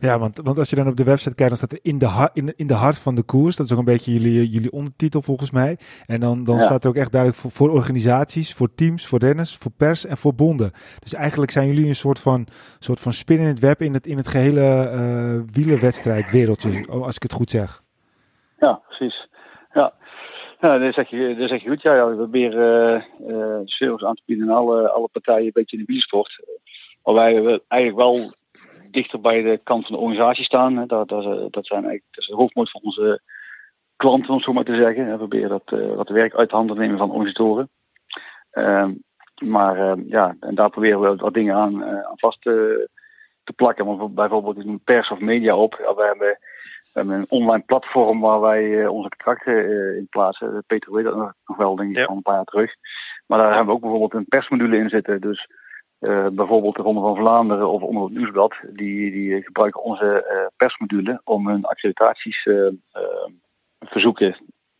[0.00, 2.30] Ja, want, want als je dan op de website kijkt, dan staat er in de,
[2.32, 3.56] in, in de hart van de koers.
[3.56, 5.78] Dat is ook een beetje jullie, jullie ondertitel volgens mij.
[6.06, 9.56] En dan, dan staat er ook echt duidelijk voor, voor organisaties, voor teams, voor renners,
[9.56, 10.72] voor pers en voor bonden.
[10.98, 12.46] Dus eigenlijk zijn jullie een soort van,
[12.78, 17.22] soort van spin in het web in het, in het gehele uh, wielerwedstrijdwereldje, als ik
[17.22, 17.82] het goed zeg.
[18.58, 19.28] Ja, precies.
[19.72, 19.92] Ja,
[20.60, 21.82] ja dat, zeg je, dat zeg je goed.
[21.82, 25.76] Ja, ja we proberen uh, service aan te bieden aan alle, alle partijen een beetje
[25.76, 26.44] in de wielersport.
[27.02, 28.36] Waarbij we eigenlijk wel
[28.98, 30.86] dichter bij de kant van de organisatie staan.
[30.86, 31.08] Dat, dat,
[31.52, 33.20] dat, zijn eigenlijk, dat is de hoofdmoot van onze
[33.96, 35.10] klanten, om zo maar te zeggen.
[35.10, 37.68] We proberen dat, wat werk uit de handen te nemen van organisatoren.
[38.52, 38.88] Uh,
[39.44, 42.88] maar uh, ja, en daar proberen we wat dingen aan, uh, aan vast te,
[43.44, 43.86] te plakken.
[43.86, 45.76] Want bijvoorbeeld een pers of media op.
[45.78, 50.64] Ja, we, hebben, we hebben een online platform waar wij onze contracten in plaatsen.
[50.66, 52.04] Peter weet dat nog wel, denk ik, ja.
[52.04, 52.74] al een paar jaar terug.
[53.26, 55.20] Maar daar hebben we ook bijvoorbeeld een persmodule in zitten.
[55.20, 55.48] Dus
[56.00, 60.46] uh, bijvoorbeeld de Ronde van Vlaanderen of onder het Nieuwsblad, die, die gebruiken onze uh,
[60.56, 62.68] persmodule om hun accreditaties uh,
[63.80, 64.36] verzoeken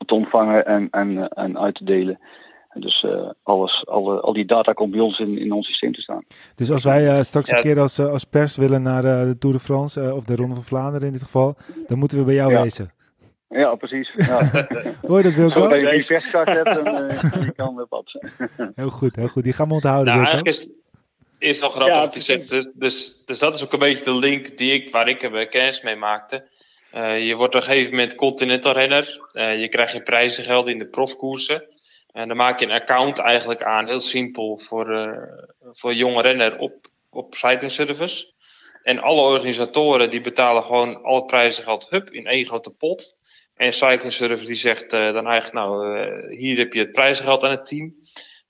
[0.06, 2.18] te ontvangen en, en, en uit te delen.
[2.74, 3.06] Dus
[3.42, 6.24] alles, alle, al die data komt bij ons in, in ons systeem te staan.
[6.54, 10.14] Dus als wij straks een keer als, als pers willen naar de Tour de France,
[10.14, 11.56] of de Ronde van Vlaanderen in dit geval,
[11.86, 12.62] dan moeten we bij jou ja.
[12.62, 12.92] wezen.
[13.48, 14.12] Ja, precies.
[14.16, 14.50] Ja.
[15.08, 15.60] Hoor je dat, Wilco?
[15.60, 18.12] Als je die perskaart hebt, dan uh, kan pad.
[18.74, 19.42] heel goed, heel goed.
[19.42, 20.42] Die gaan we onthouden, nou, Wilco.
[20.42, 20.68] Is,
[21.38, 22.72] is nog grappig ja, te zeggen.
[22.74, 25.96] Dus, dus dat is ook een beetje de link die ik, waar ik kennis mee
[25.96, 26.48] maakte.
[26.94, 29.28] Uh, je wordt op een gegeven moment continental renner.
[29.32, 31.64] Uh, je krijgt je prijzengeld in de profkoersen.
[32.12, 35.18] En dan maak je een account eigenlijk aan, heel simpel, voor, uh,
[35.72, 38.32] voor jonge renner op, op Cycling Service.
[38.82, 43.22] En alle organisatoren die betalen gewoon al het prijzengeld hup in één grote pot.
[43.54, 47.66] En Cycling Service die zegt dan eigenlijk, nou, hier heb je het prijzengeld aan het
[47.66, 47.94] team.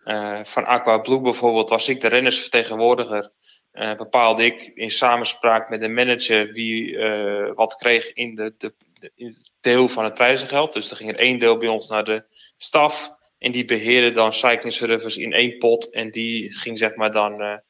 [0.08, 3.32] Uh, van Aqua Blue bijvoorbeeld was ik de rennersvertegenwoordiger.
[3.72, 8.74] Uh, bepaalde ik in samenspraak met de manager wie uh, wat kreeg in, de, de,
[8.92, 10.72] de, het deel van het prijzengeld.
[10.72, 12.24] Dus er ging er één deel bij ons naar de
[12.56, 13.10] staf.
[13.38, 15.92] En die beheerde dan cycling service in één pot.
[15.92, 17.62] En die ging zeg maar dan aan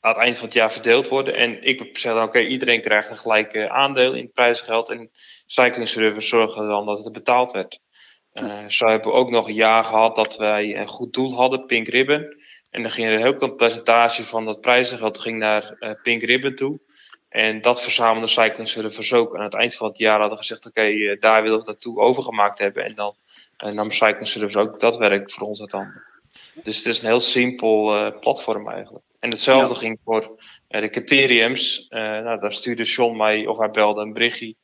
[0.00, 1.34] het eind van het jaar verdeeld worden.
[1.34, 4.90] En ik zei dan oké, iedereen krijgt een gelijke aandeel in het prijzengeld.
[4.90, 5.10] En
[5.46, 7.80] cycling service zorgde dan dat het betaald werd.
[8.34, 11.66] Uh, zo hebben we ook nog een jaar gehad dat wij een goed doel hadden,
[11.66, 12.36] Pink Ribbon.
[12.70, 16.22] En dan ging er een heel klein percentage van dat prijzengeld ging naar uh, Pink
[16.22, 16.80] Ribbon toe.
[17.28, 19.36] En dat verzamelde Cycling Service ook.
[19.36, 21.64] Aan het eind van het jaar hadden we gezegd, oké, okay, uh, daar willen we
[21.64, 22.84] dat toe overgemaakt hebben.
[22.84, 23.16] En dan
[23.74, 26.02] nam Cycling Service ook dat werk voor ons uit handen.
[26.62, 29.04] Dus het is een heel simpel platform eigenlijk.
[29.18, 29.80] En hetzelfde ja.
[29.80, 30.36] ging voor
[30.68, 31.86] de criteriums.
[31.88, 34.54] nou, daar stuurde John mij, of hij belde een berichtje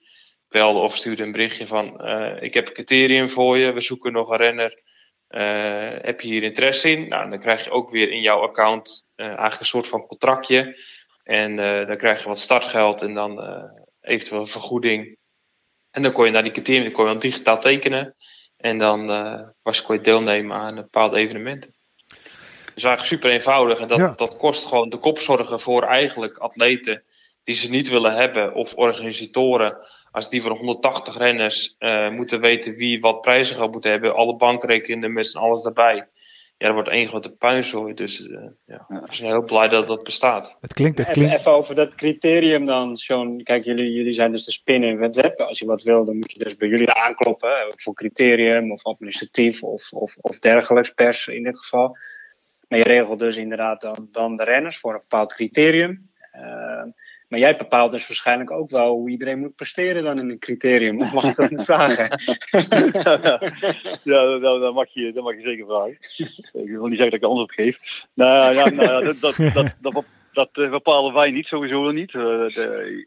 [0.48, 4.12] belde of stuurde een berichtje van uh, ik heb een criterium voor je, we zoeken
[4.12, 4.82] nog een renner.
[5.28, 7.08] Uh, heb je hier interesse in?
[7.08, 10.76] Nou, dan krijg je ook weer in jouw account uh, eigenlijk een soort van contractje.
[11.22, 13.40] En dan krijg je wat startgeld en dan
[14.00, 15.16] eventueel een vergoeding.
[15.90, 18.16] En dan kon je naar die criterium dan kon je dan digitaal tekenen.
[18.56, 19.06] En dan
[19.62, 21.74] was, kon je deelnemen aan bepaalde evenementen.
[22.74, 23.78] Dus eigenlijk super eenvoudig.
[23.78, 24.12] En dat, ja.
[24.16, 27.04] dat kost gewoon de kopzorgen voor eigenlijk atleten
[27.48, 28.54] die ze niet willen hebben.
[28.54, 29.76] Of organisatoren,
[30.10, 34.14] als die van 180 renners uh, moeten weten wie wat prijzen gaat moeten hebben.
[34.14, 35.94] Alle bankrekeningen met z'n alles daarbij.
[36.56, 37.94] Ja, dat wordt één grote puinzooi.
[37.94, 40.56] Dus uh, ja, we zijn heel blij dat dat bestaat.
[40.60, 41.32] Het klinkt, het klinkt...
[41.32, 43.42] Even, even over dat criterium dan, Sean.
[43.42, 45.40] Kijk, jullie, jullie zijn dus de spin in het web.
[45.40, 47.72] Als je wat wil, dan moet je dus bij jullie aankloppen.
[47.76, 51.96] Voor criterium of administratief of, of, of dergelijks, pers in dit geval.
[52.68, 56.10] Maar je regelt dus inderdaad dan, dan de renners voor een bepaald criterium.
[56.34, 56.92] Uh,
[57.28, 61.00] maar jij bepaalt dus waarschijnlijk ook wel hoe iedereen moet presteren dan in een criterium.
[61.00, 62.04] Of mag ik dat niet vragen?
[64.04, 65.98] ja, dat, dat, mag je, dat mag je zeker vragen.
[66.64, 68.06] Ik wil niet zeggen dat ik antwoord geef.
[68.14, 72.12] Nou, ja, nou, dat, dat, dat, dat, dat bepalen wij niet, sowieso niet.
[72.12, 73.06] Uh, de,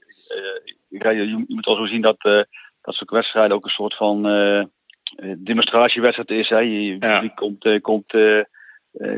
[0.89, 2.41] uh, je, je, moet al zo zien dat, uh,
[2.81, 4.21] dat zo'n wedstrijd ook een soort van
[5.37, 6.49] demonstratiewedstrijd is.
[6.49, 6.59] Hè.
[6.59, 7.19] Je, ja.
[7.19, 7.81] Die komt...
[7.81, 8.43] komt uh,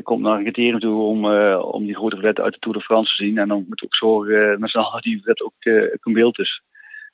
[0.04, 3.16] komt naar criterium toe om, uh, om die grote vedette uit de Tour de France
[3.16, 3.38] te zien.
[3.38, 5.66] En dan moeten we ook zorgen uh, met z'n allen dat die vedette ook,
[6.04, 6.62] in beeld is.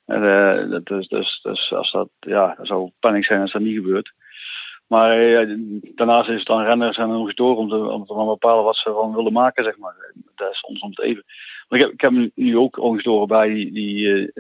[0.06, 4.14] dat, dus, dus, dus als dat, ja, dat zou paniek zijn als dat niet gebeurt.
[4.88, 5.48] Maar
[5.96, 9.16] daarnaast is het dan renners en organisatoren om te, om te bepalen wat ze van
[9.16, 10.14] willen maken, zeg maar.
[10.36, 11.24] Dat is ons om het even.
[11.68, 14.34] Maar ik heb, ik heb nu ook organisatoren bij die, die,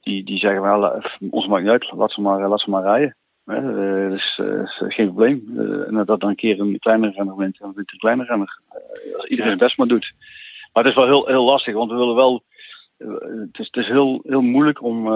[0.00, 3.16] die, die zeggen, well, ons maakt niet uit, laat ze maar, laat ze maar rijden.
[3.48, 5.52] Uh, dat is, is, geen probleem.
[5.86, 8.60] En dat dan een keer een kleinere renner wint, dan wint een kleinere renner.
[9.16, 10.12] als iedereen het best maar doet.
[10.72, 12.42] Maar het is wel heel, heel lastig, want we willen wel.
[12.96, 15.06] het, is, het is heel, heel moeilijk om,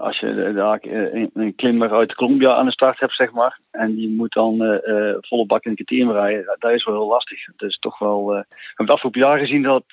[0.00, 3.94] als je daar een, een klimmer uit Colombia aan de start hebt, zeg maar, en
[3.94, 7.46] die moet dan uh, volle bak in het criterium rijden, dat is wel heel lastig.
[7.46, 8.20] Het is toch wel.
[8.20, 9.84] Uh, we hebben het afgelopen jaar gezien dat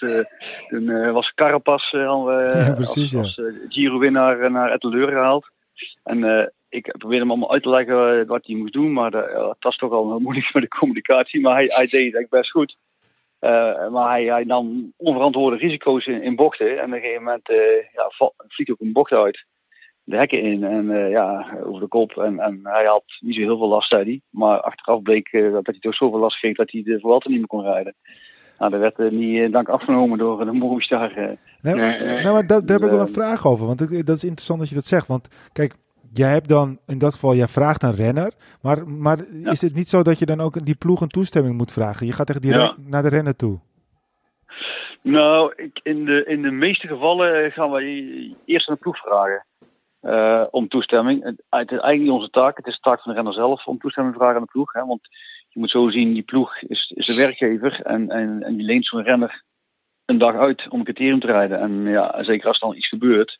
[0.67, 5.49] toen was Carapaz ja, precies, als, als Giro-winnaar naar Etteleur gehaald.
[6.03, 9.77] En ik probeerde hem allemaal uit te leggen wat hij moest doen, maar dat was
[9.77, 11.41] toch al moeilijk met de communicatie.
[11.41, 12.77] Maar hij, hij deed het best goed.
[13.41, 16.77] Uh, maar hij, hij, nam onverantwoorde risico's in, in bochten.
[16.79, 17.57] En op een gegeven moment uh,
[17.93, 18.11] ja,
[18.47, 19.45] vliegt ook een bocht uit
[20.03, 22.11] de hekken in en uh, ja, over de kop.
[22.11, 24.21] En, en hij had niet zo heel veel last, zei hij.
[24.29, 27.37] Maar achteraf bleek uh, dat hij toch zoveel last kreeg dat hij de Vuelta niet
[27.37, 27.95] meer kon rijden.
[28.57, 31.13] Nou, dat werd uh, niet dank afgenomen door de Movistar.
[31.15, 33.65] Nee, nee, nou, maar daar, daar heb ik wel een vraag over.
[33.65, 35.07] Want dat is interessant dat je dat zegt.
[35.07, 35.73] Want kijk,
[36.13, 38.33] jij hebt dan in dat geval, jij vraagt een renner.
[38.61, 41.71] Maar, maar is het niet zo dat je dan ook die ploeg een toestemming moet
[41.71, 42.05] vragen?
[42.05, 42.75] Je gaat echt direct ja.
[42.77, 43.59] naar de renner toe.
[45.01, 45.53] Nou,
[45.83, 49.45] in de, in de meeste gevallen gaan we eerst een ploeg vragen.
[50.01, 51.23] Uh, om toestemming.
[51.23, 52.57] Het, het is eigenlijk niet onze taak.
[52.57, 54.73] Het is de taak van de renner zelf om toestemming te vragen aan de ploeg.
[54.73, 54.85] Hè?
[54.85, 55.07] Want
[55.49, 58.85] je moet zo zien, die ploeg is, is de werkgever en, en, en die leent
[58.85, 59.43] zo'n renner
[60.05, 61.59] een dag uit om een criterium te rijden.
[61.59, 63.39] En ja, zeker als er dan iets gebeurt,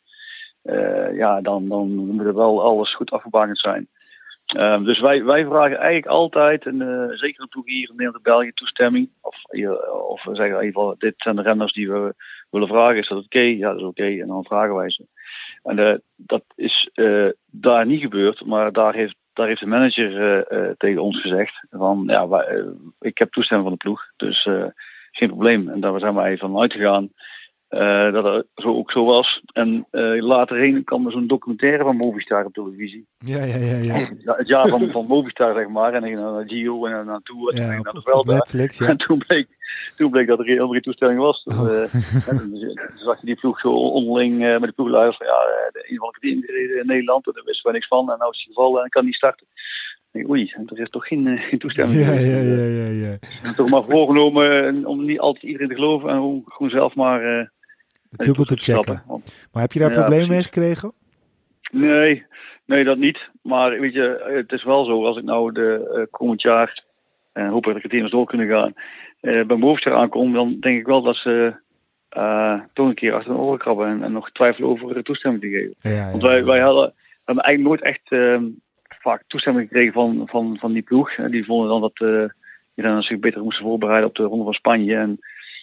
[0.64, 3.88] uh, ja, dan, dan moet er wel alles goed afgebakend zijn.
[4.56, 8.52] Uh, dus wij, wij vragen eigenlijk altijd, en zeker een ploeg hier in Nederland België,
[8.52, 9.10] toestemming.
[9.20, 9.44] Of,
[10.08, 12.14] of we zeggen in ieder geval, dit zijn de renners die we
[12.50, 12.96] willen vragen.
[12.96, 13.40] Is dat oké?
[13.40, 14.06] Ja, dat is oké.
[14.06, 15.06] En dan vragen wij ze.
[15.62, 16.90] En dat is
[17.46, 20.46] daar niet gebeurd, maar daar heeft, daar heeft de manager
[20.76, 22.44] tegen ons gezegd: van ja,
[23.00, 24.48] ik heb toestemming van de ploeg, dus
[25.10, 25.68] geen probleem.
[25.68, 27.10] En daar zijn wij van uitgegaan
[27.70, 29.42] uh, dat het zo ook zo was.
[29.52, 33.06] En uh, later heen kwam er zo'n documentaire van Movistar op televisie.
[33.18, 33.76] Ja, ja, ja.
[33.76, 34.34] ja.
[34.36, 35.94] Het jaar van, van Movistar, zeg maar.
[35.94, 38.34] En ik naar Gio en naar Tour en ja, naar de Velda.
[38.34, 38.86] Netflix, ja.
[38.88, 39.48] En toen bleek,
[39.96, 41.44] toen bleek dat er geen helemaal toestemming was.
[41.44, 41.72] Dus, oh.
[41.72, 41.84] uh,
[42.26, 46.14] toen zag je die ploeg zo onderling met de ploeglui van ja, de een van
[46.20, 47.26] de gereden in Nederland.
[47.26, 48.10] En daar wisten we niks van.
[48.12, 49.46] En nou is hij gevallen en kan niet starten.
[50.28, 52.06] Oei, er is toch geen, geen toestemming.
[52.06, 53.18] Ja, ja, ja, ja, ja.
[53.42, 57.50] En toch maar voorgenomen om niet altijd iedereen te geloven en gewoon zelf maar
[58.10, 59.02] dubbel te checken.
[59.52, 60.92] Maar heb je daar problemen mee gekregen?
[61.70, 62.24] Nee,
[62.64, 63.30] nee, dat niet.
[63.42, 66.84] Maar weet je, het is wel zo, als ik nou de uh, komend jaar,
[67.32, 68.72] en uh, hoop dat de eens door kunnen gaan,
[69.20, 71.54] uh, bij Movistar aankom, dan denk ik wel dat ze
[72.16, 75.42] uh, toch een keer achter de oren krabben en, en, nog twijfelen over de toestemming
[75.42, 75.74] te geven.
[75.80, 76.94] Ja, ja, Want wij, wij hadden,
[77.24, 78.44] hebben eigenlijk nooit echt ehm,
[78.88, 81.14] vaak toestemming gekregen van, van, van die ploeg.
[81.14, 82.24] Die vonden dan dat uh,
[82.74, 84.96] die zich beter moesten voorbereiden op de Ronde van Spanje.
[84.96, 85.18] En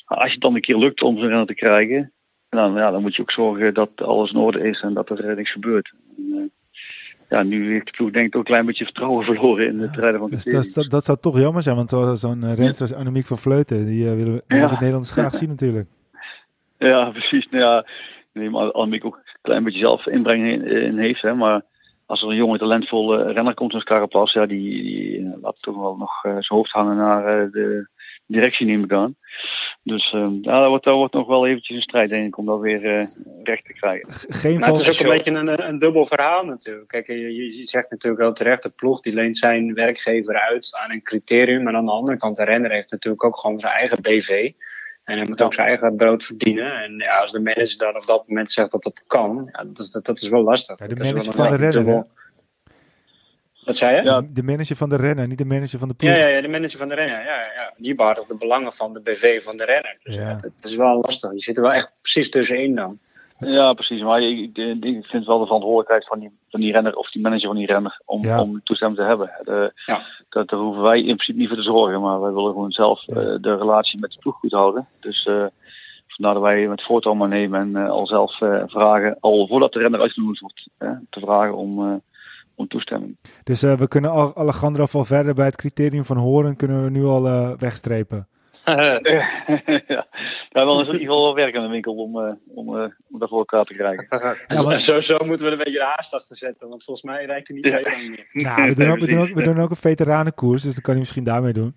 [0.06, 2.12] als je het dan een keer lukt om zo'n renner te krijgen,
[2.56, 5.36] dan, ja, dan moet je ook zorgen dat alles in orde is en dat er
[5.36, 5.94] niks gebeurt.
[6.18, 6.42] En, uh,
[7.30, 9.96] ja, nu heeft de ploeg denk ik ook een klein beetje vertrouwen verloren in het
[9.96, 12.94] rijden van de dus dat, dat, zou toch jammer zijn, want zo'n uh, renster als
[12.94, 14.70] Annemiek van Vleuten, die uh, willen we ja.
[14.70, 15.88] in Nederland graag zien natuurlijk.
[16.78, 17.48] Ja, precies.
[17.50, 17.86] Nou ja,
[18.32, 21.62] neem Annemiek ook een klein beetje zelf inbreng in, in heeft, hè, maar
[22.06, 25.96] als er een jonge talentvolle renner komt als Carapaz, ja, die, die laat toch wel
[25.96, 27.88] nog uh, zijn hoofd hangen naar de
[28.28, 29.16] directie neem ik aan.
[29.84, 32.46] Dus uh, ja, dat, wordt, dat wordt nog wel eventjes een strijd, denk ik, om
[32.46, 33.06] dat weer uh,
[33.44, 34.10] recht te krijgen.
[34.12, 36.88] Geen maar het is ook een beetje een, een dubbel verhaal natuurlijk.
[36.88, 40.92] Kijk, je, je zegt natuurlijk wel terecht, de ploeg die leent zijn werkgever uit aan
[40.92, 41.64] een criterium.
[41.64, 44.52] Maar aan de andere kant, de renner heeft natuurlijk ook gewoon zijn eigen BV.
[45.06, 46.84] En hij moet ook zijn eigen brood verdienen.
[46.84, 49.90] En ja, als de manager dan op dat moment zegt dat dat kan, ja, dat,
[49.92, 50.80] dat, dat is wel lastig.
[50.80, 52.06] Ja, de manager van de renner,
[53.66, 54.04] wat zei je?
[54.04, 54.22] Ja.
[54.30, 56.12] De manager van de renner, niet de manager van de ploeg.
[56.12, 57.24] Ja, ja, ja de manager van de renner.
[57.26, 57.74] Ja, ja.
[57.78, 59.98] Die behartigt de belangen van de BV van de renner.
[60.04, 60.34] Dus ja.
[60.34, 61.32] dat, is wel lastig.
[61.32, 63.00] Je zit er wel echt precies tussenin dan.
[63.40, 64.02] Ja, precies.
[64.02, 67.48] Maar ik, ik, vind wel de verantwoordelijkheid van die, van die renner of die manager
[67.48, 68.42] van die renner om, ja.
[68.42, 69.32] om toestemming te hebben.
[69.44, 70.02] De, ja.
[70.30, 73.04] dat, daar hoeven wij in principe niet voor te zorgen, maar wij willen gewoon zelf
[73.06, 73.22] ja.
[73.22, 74.88] uh, de relatie met de ploeg goed houden.
[75.00, 75.46] Dus uh,
[76.08, 79.80] vandaar dat wij het voortouw maar nemen en uh, al zelf vragen, al voordat de
[79.80, 80.70] renner uitgenodigd wordt,
[81.10, 82.02] te vragen om
[82.56, 83.18] om toestemming.
[83.44, 87.28] Dus uh, we kunnen Alejandro verder bij het criterium van horen kunnen we nu al
[87.28, 88.28] uh, wegstrepen.
[90.50, 92.70] Ja, wel is in ieder geval wel werk aan de winkel om, uh, om,
[93.12, 94.06] om dat voor elkaar te krijgen.
[94.48, 94.80] ja, maar...
[94.80, 97.66] Sowieso moeten we een beetje de haast achter zetten, want volgens mij rijdt hij niet
[97.66, 98.28] zo lang meer.
[98.32, 100.92] Nou, we doen, ook, we, doen ook, we doen ook een veteranenkoers, dus dat kan
[100.92, 101.76] hij misschien daarmee doen.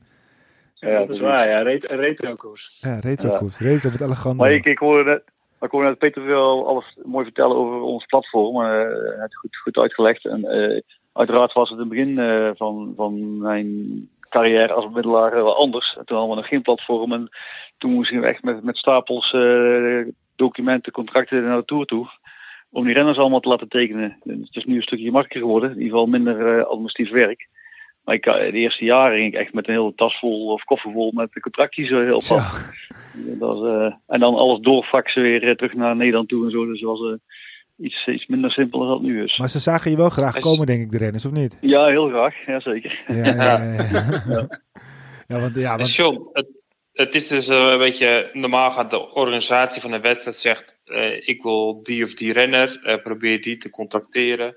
[0.74, 1.62] Ja, dat is waar, ja.
[1.62, 2.78] Ret retro-koers.
[2.80, 3.58] Ja, retro-koers.
[3.58, 4.44] Retro met Alejandro.
[4.44, 5.22] Maar ik, ik hoorde
[5.60, 8.56] ik kon net Peter wel alles mooi vertellen over ons platform.
[8.56, 10.26] Uh, hij het goed, goed uitgelegd.
[10.26, 10.80] En uh,
[11.12, 15.92] uiteraard was het in het begin uh, van, van mijn carrière als bemiddelaar wel anders.
[15.92, 17.12] Toen hadden we nog geen platform.
[17.12, 17.28] En
[17.78, 19.36] toen moesten we echt met, met stapels
[20.36, 22.06] documenten, contracten naar de Tour toe.
[22.70, 24.18] Om die renners allemaal te laten tekenen.
[24.24, 25.70] Het is nu een stukje makkelijker geworden.
[25.70, 27.48] In ieder geval minder administratief werk.
[28.04, 30.92] Maar ik, de eerste jaren ging ik echt met een hele tas vol of koffer
[30.92, 32.20] vol met contractjes heel
[33.24, 36.66] Dat, uh, en dan alles doorfaxen weer terug naar Nederland toe en zo.
[36.66, 37.00] Dus was,
[37.78, 39.38] iets, iets minder simpel dan dat nu is.
[39.38, 41.56] Maar ze zagen je wel graag komen, denk ik, de renners, of niet?
[41.60, 42.46] Ja, heel graag.
[42.46, 43.04] Ja, zeker.
[43.06, 44.22] Ja, ja, ja.
[44.28, 44.60] ja.
[45.28, 45.94] ja want, ja, want...
[45.94, 46.46] John, het,
[46.92, 51.28] het, is dus uh, een beetje, normaal gaat de organisatie van de wedstrijd zegt, uh,
[51.28, 54.56] ik wil die of die renner, uh, probeer die te contacteren.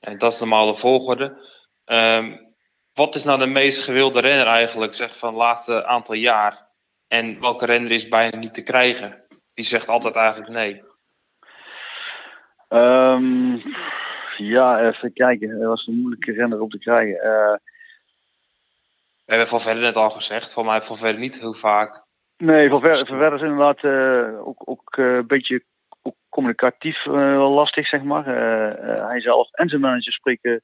[0.00, 1.44] En dat is de normale volgorde.
[1.84, 2.48] Um,
[2.94, 6.68] wat is nou de meest gewilde renner eigenlijk, zeg van het laatste aantal jaar?
[7.08, 9.24] En welke renner is bijna niet te krijgen?
[9.54, 10.82] Die zegt altijd eigenlijk nee.
[12.72, 13.62] Um,
[14.36, 15.58] ja, even kijken.
[15.58, 17.14] Dat was een moeilijke renner op te krijgen.
[17.14, 17.56] Uh,
[19.24, 20.52] We hebben Van Verder net al gezegd.
[20.52, 22.04] Voor mij Van Verder niet heel vaak.
[22.36, 25.64] Nee, Van Verder, van Verder is inderdaad uh, ook, ook uh, een beetje
[26.28, 28.24] communicatief wel lastig, zeg maar.
[29.06, 30.62] hij zelf en zijn manager spreken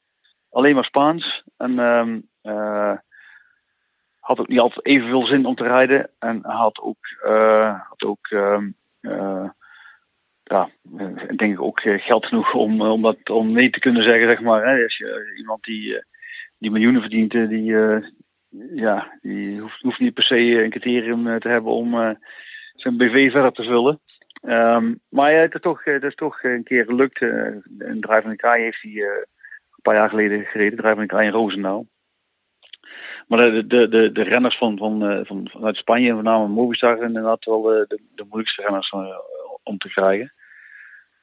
[0.51, 1.43] alleen maar Spaans.
[1.57, 2.29] En um,
[4.21, 6.11] had ook niet altijd evenveel zin om te rijden.
[6.19, 7.07] En had ook,
[7.89, 8.77] had ook um,
[10.49, 10.71] ja,
[11.37, 14.67] denk ik ook geld genoeg om, om, dat, om nee te kunnen zeggen, zeg maar.
[14.67, 14.83] Hè.
[14.83, 16.05] Als je iemand die,
[16.59, 17.75] die miljoenen verdient, die,
[18.75, 22.19] ja, die hoeft, niet per se een criterium te hebben om
[22.75, 24.01] zijn BV verder te vullen.
[24.43, 27.21] Um, maar ja, het is toch, het is toch een keer gelukt.
[27.21, 31.87] een drijvende kraai heeft hij een paar jaar geleden gereden, drijvende kraai in Roosendaal.
[33.27, 37.45] Maar de, de, de, de renners van, van, van, vanuit Spanje, met name Movistar, inderdaad
[37.45, 38.93] wel de, de, de moeilijkste renners
[39.63, 40.33] om te krijgen.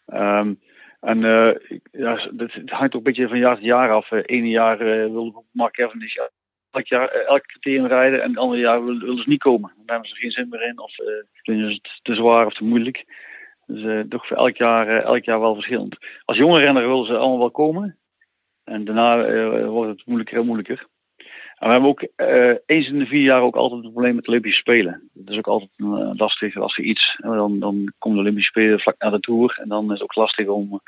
[0.06, 0.60] Um,
[1.00, 1.52] en uh,
[1.92, 4.12] ja, het hangt ook een beetje van jaar tot jaar af.
[4.12, 6.18] Ene jaar uh, wil Mark Cavendish
[6.72, 9.72] elk jaar elk criterium rijden en het andere jaar willen, willen ze niet komen.
[9.76, 12.54] Dan hebben ze geen zin meer in of uh, vinden ze het te zwaar of
[12.54, 13.06] te moeilijk.
[13.66, 15.98] Dus toch voor elk jaar, elk jaar wel verschillend.
[16.26, 17.98] Als jonge renner willen ze allemaal wel komen.
[18.64, 20.88] En daarna wordt het moeilijker en moeilijker.
[21.64, 24.24] En we hebben ook uh, eens in de vier jaar ook altijd een probleem met
[24.24, 25.10] de Olympische Spelen.
[25.14, 27.18] Dat is ook altijd uh, lastig als er iets.
[27.22, 29.58] Dan, dan komen de Olympische Spelen vlak na de Tour.
[29.62, 30.82] En dan is het ook lastig om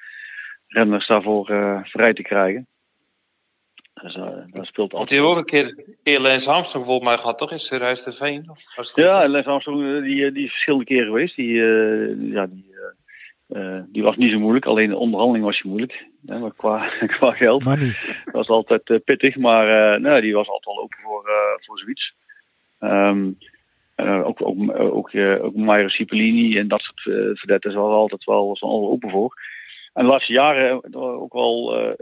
[0.67, 2.67] renners daarvoor uh, vrij te krijgen.
[3.93, 4.99] Dus dat speelt altijd.
[4.99, 7.51] Want die ook een keer, keer Lance Armstrong volgens mij gehad, toch?
[7.51, 8.51] In Serhuis-de-Veen?
[8.93, 11.36] Ja, Lance Armstrong die, die is verschillende keren geweest.
[11.36, 11.53] Die,
[12.32, 12.64] ja, die,
[13.56, 16.08] uh, die was niet zo moeilijk, alleen de onderhandeling was je moeilijk.
[16.26, 17.64] Hè, maar qua, qua geld.
[17.64, 17.97] Money.
[18.26, 21.30] Dat was altijd uh, pittig, maar uh, nou, die was altijd wel open voor,
[21.60, 22.16] voor zoiets.
[22.80, 23.38] Um,
[23.97, 27.01] ook ook, ook, ook Mario Cipollini en dat soort
[27.39, 29.34] verdetten was altijd wel, was wel open voor.
[29.93, 31.95] En de laatste jaren ook wel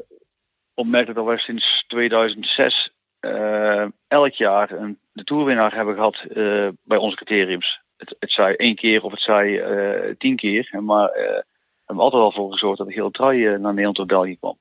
[0.74, 2.94] opmerkelijk dat we sinds 2006
[4.08, 6.26] elk jaar een, de toerwinnaar hebben gehad
[6.84, 10.70] bij onze criteriums het, het zij één keer of het zij uh, tien keer.
[10.80, 11.40] Maar uh,
[11.86, 14.58] hebben altijd wel voor gezorgd dat de hele trui uh, naar Nederland of België kwam.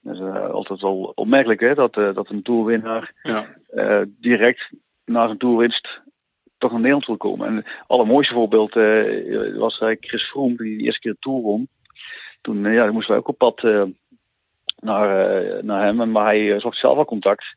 [0.00, 3.46] Dat is altijd wel opmerkelijk hè, dat, dat een toerwinnaar ja.
[4.06, 4.70] direct
[5.04, 6.00] na zijn toerwinst
[6.58, 7.46] toch naar Nederland wil komen.
[7.46, 8.74] En het allermooiste voorbeeld
[9.58, 11.68] was Chris Froome die de eerste keer de Tour won.
[12.40, 13.62] Toen ja, moesten wij ook op pad
[14.76, 16.10] naar, naar hem.
[16.10, 17.56] Maar hij zocht zelf al contact.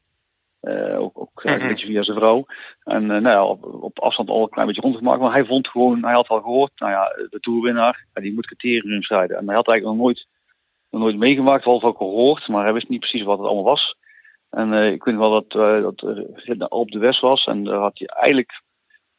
[0.64, 2.46] Uh, ook ook een beetje via zijn vrouw.
[2.84, 5.20] En uh, nou ja, op, op, afstand al een klein beetje rondgemaakt.
[5.20, 9.08] Maar hij vond gewoon, hij had al gehoord, nou ja, de toerwinnaar, die moet criteriums
[9.08, 9.38] rijden.
[9.38, 10.28] En hij had eigenlijk nog nooit,
[10.90, 13.96] nog nooit meegemaakt, wel ook gehoord, maar hij wist niet precies wat het allemaal was.
[14.50, 15.50] En uh, ik weet wel dat,
[15.82, 16.02] dat
[16.34, 17.46] rit op de West was.
[17.46, 18.62] En daar had hij eigenlijk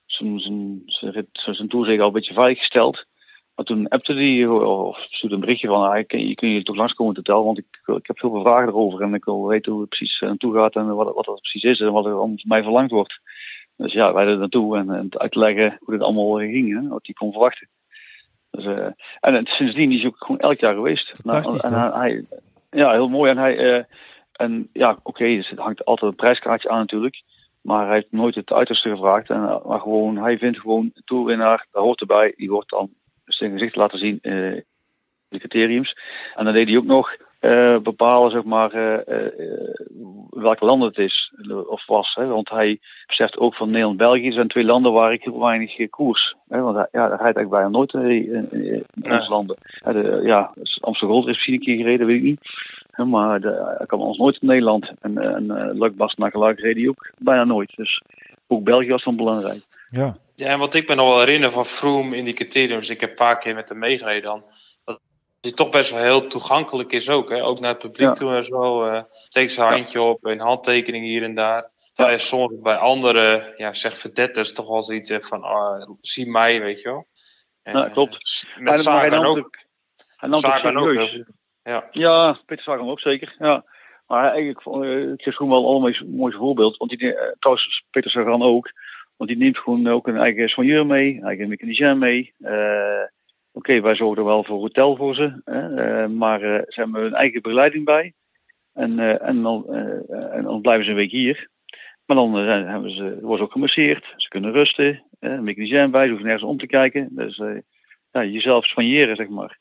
[0.06, 3.06] zijn, zijn, zijn, zijn toerzeg al een beetje veiliggesteld.
[3.54, 6.76] Maar toen appte hij of stuurde een berichtje van, ah, kun, je, kun je toch
[6.76, 9.80] langskomen te tellen, want ik, ik heb veel vragen erover en ik wil weten hoe
[9.80, 12.62] het precies naartoe gaat en wat, wat dat precies is en wat er van mij
[12.62, 13.20] verlangd wordt.
[13.76, 16.88] Dus ja, wij er naartoe en, en uit te leggen hoe dit allemaal ging, hè,
[16.88, 17.68] wat hij kon verwachten.
[18.50, 18.86] Dus, uh,
[19.20, 21.10] en, en sindsdien is hij ook gewoon elk jaar geweest.
[21.10, 22.24] Fantastisch nou, en hij,
[22.70, 23.30] Ja, heel mooi.
[23.30, 23.84] En hij, uh,
[24.32, 27.22] en ja, oké, okay, dus het hangt altijd een prijskaartje aan natuurlijk.
[27.60, 29.30] Maar hij heeft nooit het uiterste gevraagd.
[29.30, 32.90] En, maar gewoon, hij vindt gewoon een toerwinnaar, daar hoort erbij, die wordt dan
[33.24, 34.60] zijn gezicht laten zien uh,
[35.28, 35.96] de criteriums.
[36.34, 39.28] En dan deed hij ook nog uh, bepalen, zeg maar, uh,
[40.30, 41.32] welke landen het is
[41.66, 42.14] of was.
[42.14, 42.26] Hè?
[42.26, 46.36] Want hij beseft ook van Nederland-België zijn twee landen waar ik heel weinig koers.
[46.48, 46.60] Hè?
[46.60, 49.56] Want hij, ja, hij rijdt eigenlijk bijna nooit in, in, onze landen.
[49.82, 52.40] De, ja, Amsterdam Gold is misschien een keer gereden, weet ik niet.
[53.06, 54.92] Maar de, hij kwam ons nooit in Nederland.
[55.00, 57.72] En, en Luc Bas naar reed hij ook bijna nooit.
[57.76, 58.02] Dus
[58.46, 59.62] ook België was dan belangrijk.
[59.86, 60.16] Ja.
[60.34, 63.10] Ja, en wat ik me nog wel herinner van Froome in die criteriums, ik heb
[63.10, 64.42] een paar keer met hem meegereden dan,
[64.84, 65.00] dat
[65.40, 67.30] hij toch best wel heel toegankelijk is ook.
[67.30, 67.44] Hè?
[67.44, 68.12] Ook naar het publiek ja.
[68.12, 68.84] toe en zo.
[68.84, 70.04] Uh, steekt zijn handje ja.
[70.04, 71.72] op, een handtekening hier en daar.
[71.92, 76.60] Terwijl je soms bij andere, ja, zeg verdetters toch wel zoiets van, uh, zie mij,
[76.60, 77.06] weet je wel.
[77.62, 78.46] En, ja, klopt.
[78.56, 79.58] Uh, met Sagan ook.
[80.30, 81.24] Sagan ook.
[81.62, 81.88] Ja.
[81.90, 83.34] ja, Peter Sagan ook zeker.
[83.38, 83.64] Ja.
[84.06, 86.76] Maar eigenlijk vond uh, Chris Groen wel een mooi voorbeeld.
[86.76, 88.72] Want die, trouwens, Peter Sagan ook.
[89.16, 92.32] Want die neemt gewoon ook een eigen soigneur mee, eigen mechanicien mee.
[92.38, 93.02] Uh,
[93.56, 97.84] Oké, wij zorgen wel voor hotel voor ze, hè, maar ze hebben hun eigen begeleiding
[97.84, 98.12] bij.
[98.72, 99.74] En, en, dan,
[100.08, 101.48] en dan blijven ze een week hier.
[102.06, 104.12] Maar dan hebben ze, ook gemasseerd.
[104.16, 105.02] Ze kunnen rusten.
[105.20, 107.08] een mechanicien bij, ze hoeven nergens om te kijken.
[107.10, 107.36] Dus
[108.10, 109.58] ja, jezelf soigneren, zeg maar.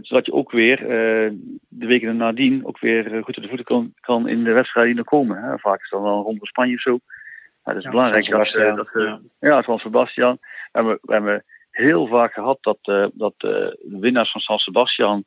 [0.00, 1.30] Zodat je ook weer uh,
[1.68, 5.02] de weken nadien ook weer goed op de voeten kan, kan in de wedstrijden die
[5.02, 5.42] er komen.
[5.42, 5.58] Hè.
[5.58, 6.98] Vaak is dat een ronde Spanje of zo.
[7.66, 8.28] Dat is ja, belangrijk.
[8.28, 9.20] Dat, dat, ja.
[9.38, 10.38] ja, zoals Sebastian.
[10.40, 15.24] We hebben, we hebben heel vaak gehad dat, dat de winnaars van San Sebastian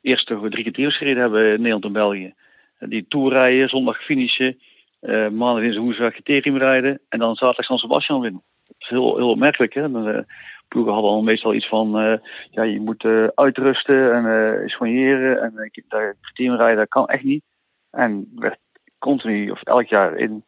[0.00, 2.34] eerst toch drie keer gereden hebben in Nederland en België.
[2.78, 4.58] Die tour rijden, zondag finishen,
[5.32, 8.42] maandag in zijn woensdag criterium rijden en dan zaterdag San Sebastian winnen.
[8.66, 9.74] Dat is heel, heel opmerkelijk.
[9.74, 9.90] Hè?
[9.90, 10.24] Dan,
[10.74, 12.16] ploegen hadden al meestal iets van, uh,
[12.50, 17.22] ja, je moet uh, uitrusten en uh, soigneren en uh, daar teamrijden, dat kan echt
[17.22, 17.44] niet.
[17.90, 18.58] En werd
[18.98, 20.44] continu, of elk jaar in,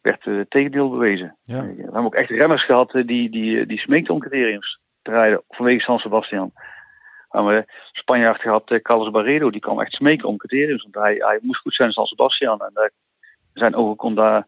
[0.00, 1.36] werd het tegendeel bewezen.
[1.42, 1.66] Ja.
[1.66, 5.80] We hebben ook echt renners gehad die, die, die smeekten om criteriums te rijden vanwege
[5.80, 6.52] San Sebastian.
[7.28, 11.38] We hebben Spanjaard gehad, Carlos Barredo, die kwam echt smeken om criteriums, want hij, hij
[11.42, 12.60] moest goed zijn in San Sebastian.
[12.60, 12.92] En
[13.52, 14.46] zijn ogen kon daar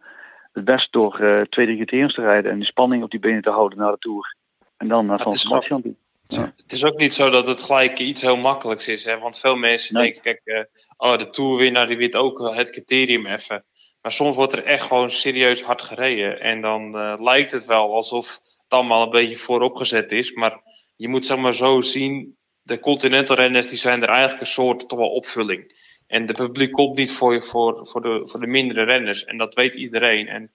[0.53, 3.50] het best door uh, tweede criteriums te rijden en die spanning op die benen te
[3.50, 4.36] houden na de Tour.
[4.76, 5.94] En dan naar San Sebastian toe.
[6.40, 9.05] Het is ook niet zo dat het gelijk iets heel makkelijks is.
[9.05, 9.18] Hè?
[9.18, 10.62] Want veel mensen denken, kijk, uh,
[10.96, 13.64] oh, de toerwinnaar die wint ook het criterium even.
[14.03, 16.40] Maar soms wordt er echt gewoon serieus hard gereden.
[16.40, 20.32] En dan uh, lijkt het wel alsof het allemaal een beetje vooropgezet is.
[20.32, 20.61] Maar
[20.96, 24.88] je moet zeg maar zo zien, de continental renners die zijn er eigenlijk een soort
[24.88, 25.90] toch wel opvulling.
[26.07, 29.24] En de publiek komt niet voor, voor, voor, de, voor de mindere renners.
[29.24, 30.28] En dat weet iedereen.
[30.28, 30.53] En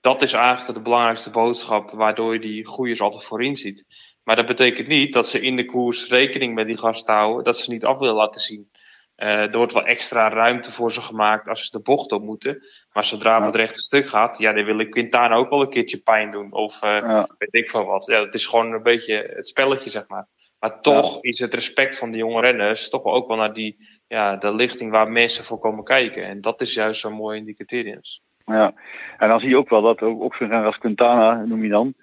[0.00, 3.86] dat is eigenlijk de belangrijkste boodschap waardoor je die groeiers altijd voorin ziet.
[4.24, 7.58] Maar dat betekent niet dat ze in de koers rekening met die gasten houden, dat
[7.58, 8.70] ze niet af willen laten zien.
[9.16, 12.62] Uh, er wordt wel extra ruimte voor ze gemaakt als ze de bocht op moeten.
[12.92, 15.98] Maar zodra het recht stuk gaat, ja, dan wil ik Quintana ook wel een keertje
[15.98, 16.52] pijn doen.
[16.52, 17.26] Of ja.
[17.38, 18.06] weet ik van wat.
[18.06, 20.28] Ja, het is gewoon een beetje het spelletje, zeg maar.
[20.58, 24.36] Maar toch is het respect van de jonge renners toch ook wel naar die, ja,
[24.36, 26.24] de lichting waar mensen voor komen kijken.
[26.24, 28.22] En dat is juist zo mooi in die criteriums.
[28.44, 28.74] Ja,
[29.18, 31.68] en dan zie je ook wel dat ook, ook zo'n renner als Quintana, noem je
[31.68, 31.94] dan,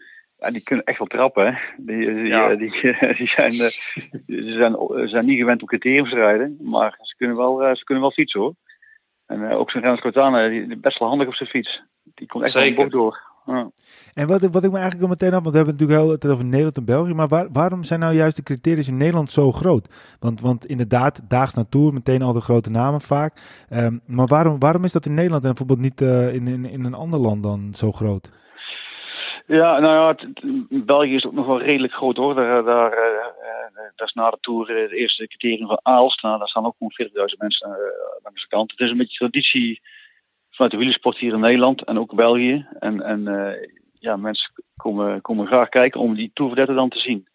[0.41, 1.45] ja, die kunnen echt wel trappen.
[1.45, 1.59] Hè?
[1.77, 2.55] Die, die, ja.
[2.55, 2.71] die,
[3.17, 3.71] die, zijn, ze
[4.25, 4.75] zijn,
[5.09, 8.39] zijn niet gewend om criteriums te rijden, maar ze kunnen wel, ze kunnen wel fietsen
[8.39, 8.53] hoor.
[9.25, 11.83] En ook zo'n renner als Quintana, die is best wel handig op zijn fiets.
[12.03, 13.29] Die komt echt wel bocht door.
[13.45, 13.71] Ja.
[14.13, 16.11] En wat, wat ik me eigenlijk al meteen af, want we hebben het natuurlijk heel
[16.11, 19.31] het over Nederland en België, maar waar, waarom zijn nou juist de criteria in Nederland
[19.31, 20.15] zo groot?
[20.19, 23.37] Want, want inderdaad, daags naar Tour, meteen al de grote namen vaak.
[23.69, 26.83] Um, maar waarom, waarom is dat in Nederland en bijvoorbeeld niet uh, in, in, in
[26.83, 28.31] een ander land dan zo groot?
[29.51, 30.27] Ja, nou ja,
[30.69, 32.35] België is ook nog wel redelijk groot hoor.
[32.35, 36.21] Daar, daar, uh, daar is na de Tour het eerste criterium van Aalst.
[36.21, 37.75] Nou, daar staan ook gewoon 40.000 mensen uh,
[38.23, 38.71] langs de kant.
[38.71, 39.81] Het is een beetje traditie
[40.49, 42.67] vanuit de wielersport hier in Nederland en ook België.
[42.79, 43.23] En, en
[43.99, 47.27] ja, mensen komen, komen graag kijken om die toerverdetten dan te zien.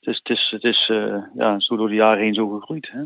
[0.00, 0.86] Het is, het is
[1.34, 2.90] ja, zo door de jaren heen zo gegroeid.
[2.92, 3.02] Hè.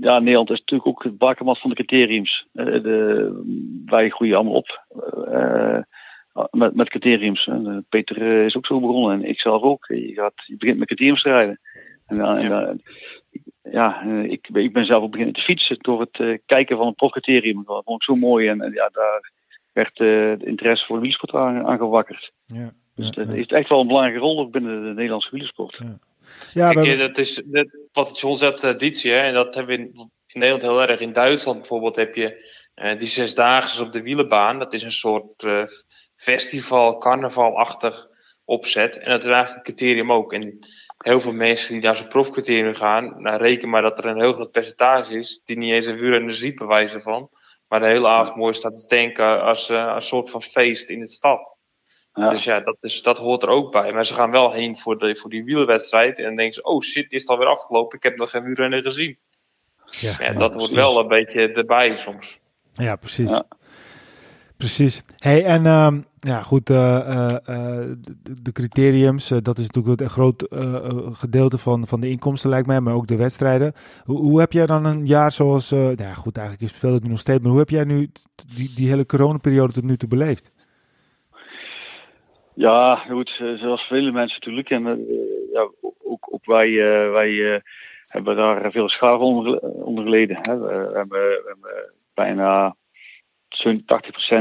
[0.00, 2.46] Ja, Nederland is natuurlijk ook het bakermat van de criteriums.
[2.52, 4.84] de, wij groeien allemaal op
[6.50, 7.48] met, met criteriums.
[7.88, 9.86] Peter is ook zo begonnen en ik zelf ook.
[9.86, 11.60] Je, gaat, je begint met criteriums te rijden.
[12.06, 12.76] En, en, ja
[13.70, 16.86] ja, eh, ik, ik ben zelf ook beginnen te fietsen door het uh, kijken van
[16.86, 17.64] het profcriterium.
[17.66, 19.32] Dat vond ik zo mooi en, en ja, daar
[19.72, 22.32] werd uh, de interesse voor de wielersport aangewakkerd.
[22.46, 25.78] Ja, dus dat heeft echt wel een belangrijke rol ook binnen de Nederlandse wielersport.
[25.78, 25.98] Ja,
[26.52, 26.96] ja Kijk, we...
[26.96, 29.92] dat is dat, wat John zegt, traditie, hè, en dat hebben we in,
[30.26, 31.00] in, Nederland heel erg.
[31.00, 34.58] In Duitsland bijvoorbeeld heb je uh, die zesdaagse op de wielenbaan.
[34.58, 35.42] Dat is een soort
[36.16, 38.08] festival, carnavalachtig
[38.44, 38.98] opzet.
[38.98, 40.32] En dat is eigenlijk een criterium ook.
[40.32, 40.58] En
[40.98, 44.32] heel veel mensen die naar zo'n profcriterium gaan, nou, reken maar dat er een heel
[44.32, 47.28] groot percentage is die niet eens een wielrenner ziet bewijzen van.
[47.68, 51.00] Maar de hele avond mooi staat te denken als uh, een soort van feest in
[51.00, 51.56] de stad.
[52.12, 52.28] Ja.
[52.28, 53.92] Dus ja, dat, is, dat hoort er ook bij.
[53.92, 56.18] Maar ze gaan wel heen voor, de, voor die wielerwedstrijd.
[56.18, 57.96] En dan denken ze, oh shit, is het alweer afgelopen?
[57.96, 59.18] Ik heb nog geen wielrenner gezien.
[59.86, 62.38] Ja, ja, dat wordt wel een beetje erbij soms.
[62.72, 63.30] Ja, precies.
[63.30, 63.46] Ja.
[64.64, 65.04] Precies.
[65.18, 65.88] Hey, en uh,
[66.18, 70.46] ja, goed, uh, uh, de, de, criteriums, dat is natuurlijk een groot
[71.12, 73.72] gedeelte van, van de inkomsten, lijkt mij, maar ook de wedstrijden.
[74.04, 77.08] Hoe, hoe heb jij dan een jaar zoals, nou ja, goed, eigenlijk is het nu
[77.08, 78.10] nog steeds, maar hoe heb jij nu
[78.56, 80.52] die, die hele coronaperiode tot nu toe beleefd?
[82.54, 84.70] Ja, goed, zoals vele mensen natuurlijk.
[84.70, 85.06] En
[85.52, 85.68] ja,
[86.02, 86.74] ook, ook wij,
[87.10, 87.62] wij
[88.06, 90.36] hebben daar veel schade onder, geleden.
[90.42, 91.46] We, we hebben
[92.14, 92.74] bijna
[93.56, 93.84] zo'n 80%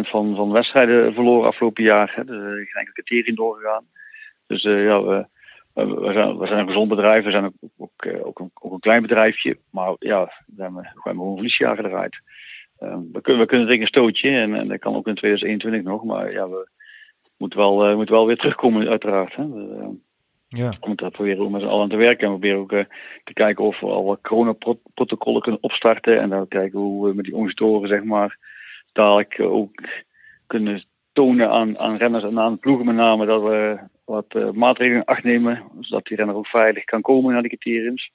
[0.09, 2.13] van, van wedstrijden verloren afgelopen jaar.
[2.15, 2.25] Hè.
[2.25, 3.85] Dus, uh, geen enkele criterium doorgegaan.
[4.47, 5.25] Dus uh, ja, we,
[5.73, 7.23] we, zijn, we zijn een gezond bedrijf.
[7.23, 9.57] We zijn ook, ook, uh, ook, een, ook een klein bedrijfje.
[9.69, 12.21] Maar ja, we hebben gewoon een verliesjaar gedraaid.
[12.77, 14.29] we, kunnen, we kunnen een stootje.
[14.29, 16.03] En, en dat kan ook in 2021 nog.
[16.03, 16.67] Maar ja, we
[17.37, 19.35] moeten wel, moeten wel weer terugkomen uiteraard.
[19.35, 19.43] Hè.
[20.47, 20.73] Ja.
[20.79, 22.27] Om te proberen om met z'n allen te werken.
[22.27, 22.87] En we proberen ook
[23.23, 26.19] te kijken of we al wat coronaprotocollen kunnen opstarten.
[26.19, 28.37] En dan kijken hoe we met die organisatoren, zeg maar,
[28.93, 29.83] dadelijk ook
[30.47, 35.23] kunnen tonen aan, aan renners en aan ploegen met name dat we wat maatregelen acht
[35.23, 35.63] nemen.
[35.79, 38.11] Zodat die renner ook veilig kan komen naar de criteriums.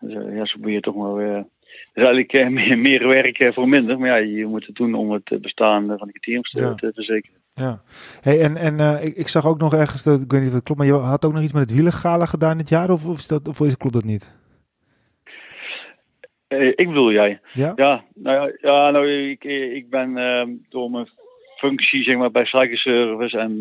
[0.00, 1.46] Dus ja, zo probeer je toch maar weer
[1.94, 3.98] is eigenlijk meer, meer werk voor minder.
[3.98, 6.92] Maar ja, je moet het doen om het eh, bestaan van de criteriums te, te
[6.94, 7.40] verzekeren.
[7.54, 7.82] Ja,
[8.20, 10.64] hey, en, en ik, ik, zag ook nog ergens, dat, ik weet niet of het
[10.64, 13.18] klopt, maar je had ook nog iets met het wielengala gedaan dit jaar, of, of,
[13.18, 14.34] is dat, of klopt dat niet?
[16.48, 17.40] Ik bedoel jij?
[17.52, 17.72] Ja?
[17.76, 21.08] Ja, nou, ja, nou ik, ik ben ehm, door mijn
[21.56, 23.52] functie zeg maar, bij Cycle Service en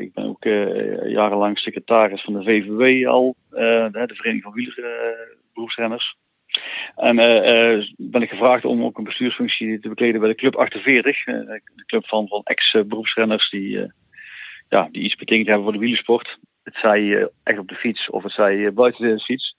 [0.00, 0.44] ik ben ook
[1.08, 6.16] jarenlang secretaris van de VVW al, de Vereniging van Wielerberoepsrenners.
[6.96, 7.16] En
[7.96, 11.26] ben ik gevraagd om ook een bestuursfunctie te bekleden bij de Club 48.
[11.26, 13.92] Uh, eh, de club van, van ex-beroepsrenners die,
[14.68, 16.38] ja, die iets betekend hebben voor de wielersport.
[16.62, 19.56] Het zij echt op de fiets of het zij buiten de fiets.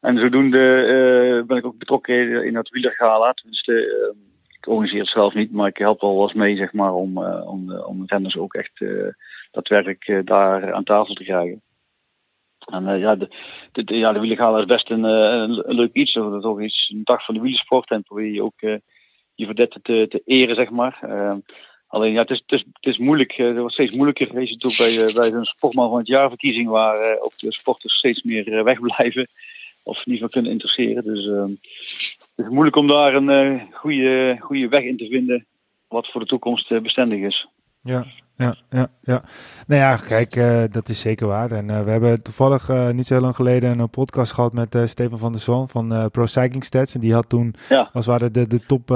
[0.00, 3.32] En zodoende ben ik ook betrokken in het wielergala.
[3.32, 3.72] Tenminste,
[4.58, 7.72] ik organiseer het zelf niet, maar ik help wel eens mee zeg maar, om, om,
[7.72, 8.84] om renners ook echt
[9.50, 11.62] daadwerkelijk daar aan tafel te krijgen.
[12.66, 13.28] En ja, de,
[13.84, 15.04] ja, de wielergala is best een,
[15.74, 16.12] leuk iets.
[16.12, 17.90] Dat is toch iets, een dag van de wielersport.
[17.90, 18.60] En probeer je ook
[19.40, 21.00] je verdetten te, te eren, zeg maar.
[21.04, 21.34] Uh,
[21.86, 23.32] alleen ja, het is, het is, het is moeilijk.
[23.32, 24.46] het wordt steeds moeilijker.
[24.46, 28.64] Ziet ook bij, bij een sportman van het jaarverkiezing waar ook de sporters steeds meer
[28.64, 29.28] wegblijven.
[29.82, 31.04] Of niet van kunnen interesseren.
[31.04, 31.24] Dus
[32.18, 35.46] het is moeilijk om daar een goede, goede weg in te vinden.
[35.88, 37.48] Wat voor de toekomst bestendig is.
[37.80, 38.06] Ja,
[38.40, 39.22] ja, ja, ja.
[39.66, 41.52] Nou ja, kijk, uh, dat is zeker waar.
[41.52, 44.78] En uh, we hebben toevallig uh, niet zo heel lang geleden een podcast gehad met
[44.84, 46.94] Stefan van der Zwan van Pro Cycling Stats.
[46.94, 47.90] En die had toen, ja.
[47.92, 48.86] als waren de, de top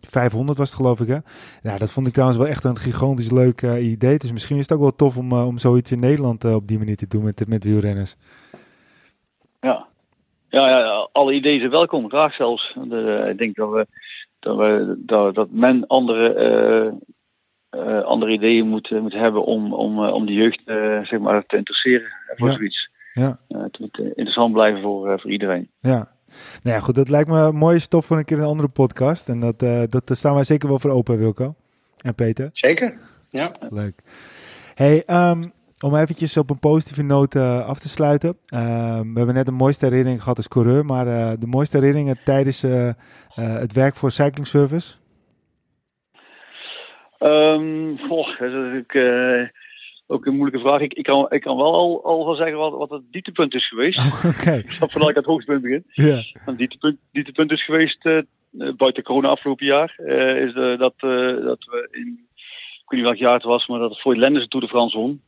[0.00, 1.18] 500 was het geloof ik hè.
[1.62, 4.18] Ja, dat vond ik trouwens wel echt een gigantisch leuk idee.
[4.18, 6.96] Dus misschien is het ook wel tof om, om zoiets in Nederland op die manier
[6.96, 8.16] te doen met, met wielrenners.
[9.60, 9.86] Ja.
[10.54, 12.76] Ja, ja, alle ideeën zijn welkom, graag zelfs.
[12.88, 13.86] De, ik denk dat we,
[14.38, 16.34] dat, we, dat, dat men andere
[17.76, 21.46] uh, andere ideeën moet, moet hebben om, om, uh, om de jeugd uh, zeg maar,
[21.46, 22.54] te interesseren voor ja.
[22.54, 22.90] zoiets.
[23.12, 23.38] Ja.
[23.48, 25.70] het moet interessant blijven voor, voor iedereen.
[25.80, 26.12] Ja.
[26.62, 29.28] Nou ja, goed, dat lijkt me mooie stof voor een keer een andere podcast.
[29.28, 31.54] En dat, dat, daar staan wij zeker wel voor open, Wilco.
[32.00, 32.48] En Peter.
[32.52, 32.98] Zeker,
[33.28, 33.52] ja.
[33.70, 34.02] Leuk.
[34.74, 35.52] Hey, um,
[35.84, 38.38] om eventjes op een positieve noot af te sluiten.
[38.54, 38.60] Uh,
[39.00, 42.64] we hebben net de mooiste herinnering gehad als coureur, maar uh, de mooiste herinneringen tijdens
[42.64, 42.90] uh,
[43.34, 44.94] het werk voor Cycling Service?
[47.20, 49.52] Um, goh, dat is natuurlijk
[50.06, 50.80] ook een moeilijke vraag.
[50.80, 53.68] Ik, ik, kan, ik kan wel al, al wel zeggen wat, wat het dieptepunt is
[53.68, 53.98] geweest.
[53.98, 54.52] Oh, Oké.
[54.52, 55.84] Ik snap vanuit het hoogtepunt begin.
[55.86, 56.22] Ja.
[56.56, 58.08] Dieptepunt, dieptepunt is geweest,
[58.76, 59.94] buiten corona afgelopen jaar,
[60.36, 60.94] is de, dat,
[61.44, 62.26] dat we in,
[62.84, 64.70] ik weet niet welk jaar het was, maar dat het voor Lenders de Tour de
[64.70, 65.22] France won.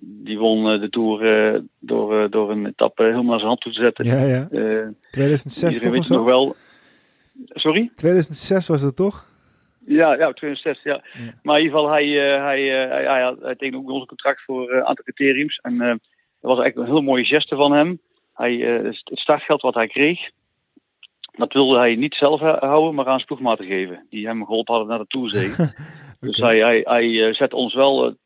[0.00, 4.04] Die won de Tour door, door een etappe helemaal naar zijn hand toe te zetten.
[4.04, 4.92] Ja, ja.
[5.10, 6.14] 2006 toch of zo?
[6.14, 6.56] Nog wel...
[7.48, 7.90] Sorry?
[7.96, 9.28] 2006 was het toch?
[9.86, 11.02] Ja, ja, 2006, ja.
[11.12, 11.34] ja.
[11.42, 14.84] Maar in ieder geval, hij, hij, hij, hij, hij tekende ook ons contract voor een
[14.84, 15.58] aantal criteriums.
[15.62, 15.98] En dat
[16.40, 18.00] was eigenlijk een heel mooie geste van hem.
[18.34, 20.30] Hij, het startgeld wat hij kreeg,
[21.36, 24.06] dat wilde hij niet zelf houden, maar aan ploegmaten geven.
[24.10, 25.52] Die hem geholpen hadden naar de Toerzee.
[26.24, 28.16] Dus hij, hij, hij zet ons wel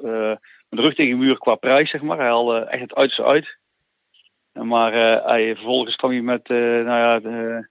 [0.00, 2.18] met de rug tegen de muur qua prijs, zeg maar.
[2.18, 3.58] Hij haalde echt het uiterste uit.
[4.52, 4.92] Maar
[5.24, 7.66] hij, vervolgens kwam hij met, nou ja...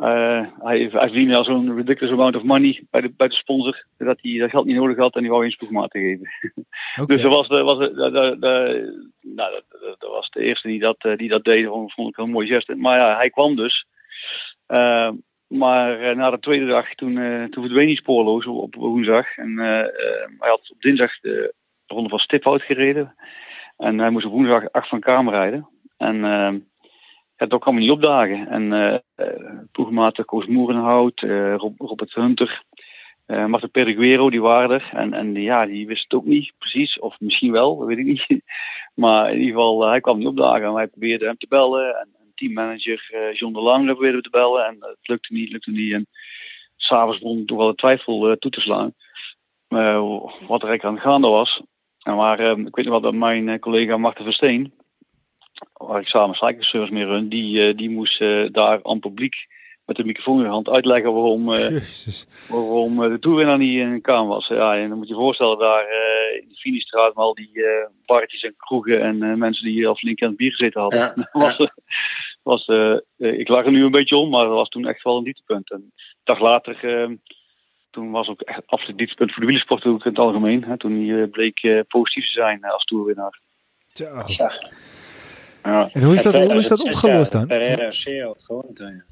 [0.00, 3.84] Uh, hij, hij verdiende al zo'n ridiculous amount of money bij de, bij de sponsor.
[3.96, 6.28] Dat hij dat geld niet nodig had en die wou eens ploegmaten geven.
[7.00, 7.16] Okay.
[7.16, 8.36] dus dat was, de, was, de,
[9.20, 11.64] nou, dat, dat, was de eerste die dat, eh, die dat deed.
[11.64, 12.74] Dat vond ik een mooi gest.
[12.74, 13.86] Maar ja, hij kwam dus.
[14.68, 15.10] Uh,
[15.48, 17.14] maar na de tweede dag, toen,
[17.50, 19.36] toen verdween hij spoorloos op, woensdag.
[19.36, 21.54] En hij had op dinsdag de
[21.86, 23.14] ronde van Stiphout gereden.
[23.76, 25.68] En hij moest op woensdag acht van Kamer rijden.
[25.96, 26.16] En
[27.36, 28.48] ja, dat kwam hij niet opdagen.
[28.48, 29.26] En uh,
[29.72, 31.20] ploegmaten Koos Moerenhout,
[31.56, 32.62] Robert Hunter,
[33.28, 34.90] uh, Martin Periguero, die waren er.
[34.92, 36.98] En, en ja, die wist het ook niet precies.
[36.98, 38.26] Of misschien wel, dat weet ik niet.
[38.94, 40.66] Maar in ieder geval, hij kwam niet opdagen.
[40.66, 41.98] En wij probeerden hem te bellen.
[41.98, 44.66] En, en teammanager John de Lang probeerde we te bellen.
[44.66, 45.92] En het lukte niet, lukte niet.
[45.92, 46.06] En
[46.76, 48.94] s'avonds begon toch wel de twijfel toe te slaan.
[49.68, 51.62] wat er eigenlijk aan de gaande was.
[52.02, 54.72] En maar ik weet nog wel dat mijn collega Marten Versteen
[55.72, 58.18] waar ik samen cycleservice mee run, die, die moest
[58.52, 59.34] daar aan publiek
[59.88, 61.80] met de microfoon in de hand uitleggen waarom, uh,
[62.48, 64.46] waarom de toerwinnaar niet in de was.
[64.46, 65.82] Ja, en dan moet je je voorstellen daar
[66.42, 67.64] in de Finiestraat met al die
[68.06, 71.00] barretjes en kroegen en mensen die al flink aan het bier gezeten hadden.
[71.00, 71.70] Ja, was,
[72.42, 72.68] was,
[73.16, 75.70] ik lag er nu een beetje om, maar dat was toen echt wel een dieptepunt.
[75.70, 75.92] En een
[76.24, 76.78] dag later,
[77.90, 80.64] toen was ook echt absoluut dieptepunt voor de wielersport ook in het algemeen.
[80.64, 83.40] Hè, toen hij bleek positief te zijn als toerwinnaar.
[84.24, 84.60] Zeg.
[85.62, 85.88] Ja.
[85.92, 87.48] En hoe is dat, Ja, hoe is dat 2006, opgelost ja, dan?
[87.48, 89.04] Pereira had ja.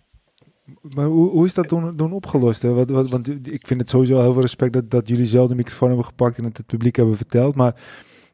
[0.94, 2.62] Maar hoe, hoe is dat toen, toen opgelost?
[2.62, 2.84] Hè?
[2.84, 6.06] Want ik vind het sowieso heel veel respect dat, dat jullie zelf de microfoon hebben
[6.06, 7.54] gepakt en het het publiek hebben verteld.
[7.54, 7.74] Maar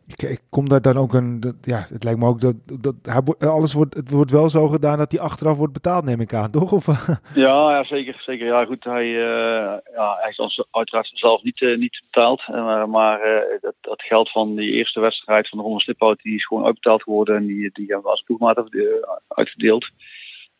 [0.07, 1.57] ik, ik kom daar dan ook een.
[1.63, 2.95] ja, het lijkt me ook dat, dat
[3.39, 6.51] alles wordt, het wordt wel zo gedaan dat hij achteraf wordt betaald, neem ik aan,
[6.51, 6.73] toch?
[6.73, 6.87] Of,
[7.35, 8.23] Ja, ja, zeker.
[8.25, 8.47] zeker.
[8.47, 12.43] Ja, goed, hij, eh ja, hij is ons uiteraard zelf niet, eh, niet betaald.
[12.47, 13.21] Eh, maar
[13.61, 17.03] dat, dat geld van die eerste wedstrijd van de Ronde Sliphout, die is gewoon uitbetaald
[17.03, 17.37] geworden.
[17.37, 18.63] En die, die hebben we als ploegmaat
[19.29, 19.91] uitgedeeld.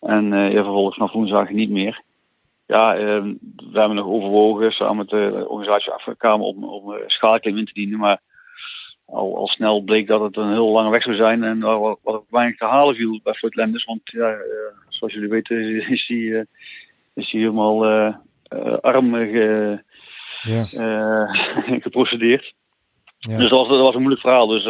[0.03, 2.03] En eh, ja, vervolgens vanaf woensdag niet meer.
[2.73, 3.23] Ja, eh,
[3.73, 7.73] we hebben nog overwogen samen met de organisatie Afrikamer om, om eh, schakeling in te
[7.73, 7.99] dienen.
[7.99, 8.21] Maar
[9.05, 11.43] al, al snel bleek dat het een heel lange weg zou zijn.
[11.43, 13.85] En wat, wat weinig te halen viel bij Floyd Lenders.
[13.85, 14.41] Want ja, eh,
[14.89, 16.47] zoals jullie weten is hij...
[17.15, 17.85] is hij helemaal
[18.81, 19.83] arm ge,
[21.87, 22.55] geprocedeerd.
[23.19, 23.37] ja.
[23.37, 24.47] Dus dat was, dat was een moeilijk verhaal.
[24.47, 24.65] Dus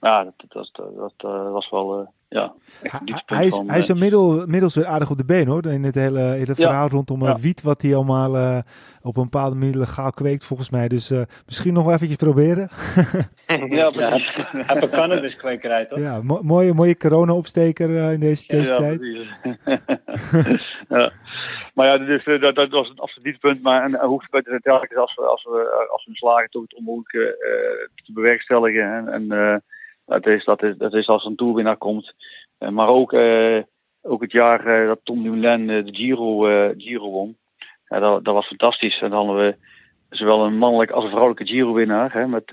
[0.00, 3.94] ja, dat, dat, dat, dat, was wel ja, Hij, een is, van, hij is eh,
[3.94, 5.66] inmiddel, inmiddels weer aardig op de been hoor.
[5.66, 6.66] In het hele, in het Ja.
[6.66, 7.36] verhaal rondom eh, Ja.
[7.40, 8.58] wiet, wat hij allemaal eh,
[9.02, 10.88] op een bepaalde manier legaal kweekt, volgens mij.
[10.88, 12.68] Dus eh, misschien nog wel eventjes proberen.
[13.46, 14.36] ja, Ja, precies.
[14.36, 15.98] hij heeft een cannabiskwekerij, toch?
[15.98, 19.00] Ja, mo- mooie, mooie corona-opsteker eh, in deze, deze Ja, tijd.
[20.88, 21.10] ja.
[21.74, 23.62] Maar ja, dus, eh, dat, dat was een absoluut dieptepunt.
[23.62, 26.74] Maar een, een hoogtepunt is telkens als we, als we, als we slagen toch het
[26.74, 28.82] onmogelijke eh, te bewerkstelligen.
[28.92, 29.56] En, en eh,
[30.06, 32.14] dat, is, dat, is, dat is als een toerwinnaar komt.
[32.58, 33.62] Eh, maar ook, eh,
[34.02, 36.40] ook het jaar eh, dat Tom Dumoulin de Giro,
[36.76, 37.36] Giro won.
[37.86, 39.00] Ja, dat, dat was fantastisch.
[39.00, 39.56] En dan hadden we
[40.16, 42.12] zowel een mannelijk als een vrouwelijke Giro-winnaar.
[42.12, 42.50] Hè, met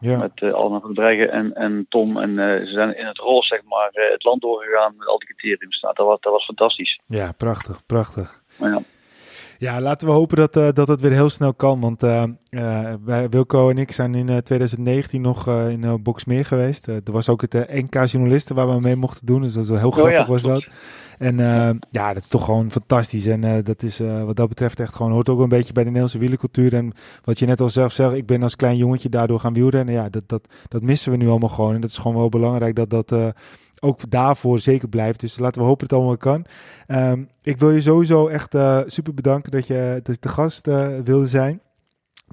[0.00, 0.16] Ja.
[0.18, 2.18] met eh Alma van Dreggen en, en Tom.
[2.18, 2.34] En
[2.66, 5.80] ze zijn in het roze zeg maar, het land doorgegaan met al die criteriums.
[5.80, 7.00] Nou, dat, was, dat was fantastisch.
[7.06, 8.42] Ja, prachtig, prachtig.
[8.58, 8.80] Maar ja.
[9.58, 11.80] Ja, laten we hopen dat, eh, dat het weer heel snel kan.
[11.80, 12.24] Want eh,
[13.04, 16.86] wij, Wilco en ik zijn in eh, 2019 nog eh, in uh, Boxmeer geweest.
[16.86, 19.42] Er was ook het NK Journalisten waar we mee mochten doen.
[19.42, 20.66] Dus dat is wel heel Oh grappig ja, was dat.
[21.18, 21.36] En
[21.90, 23.26] ja, dat is toch gewoon fantastisch.
[23.26, 25.82] En eh, dat is eh, wat dat betreft echt gewoon, hoort ook een beetje bij
[25.82, 26.74] de Nederlandse wielercultuur.
[26.74, 26.92] En
[27.24, 29.94] wat je net al zelf zegt, ik ben als klein jongetje daardoor gaan wielrennen.
[29.94, 31.74] Ja, dat, dat, dat missen we nu allemaal gewoon.
[31.74, 33.28] En dat is gewoon wel belangrijk dat dat eh,
[33.84, 35.20] ook daarvoor zeker blijft.
[35.20, 36.44] Dus laten we hopen dat het allemaal kan.
[36.86, 40.88] Ehm, ik wil je sowieso echt eh, super bedanken dat je dat de gast eh,
[41.04, 41.60] wilde zijn.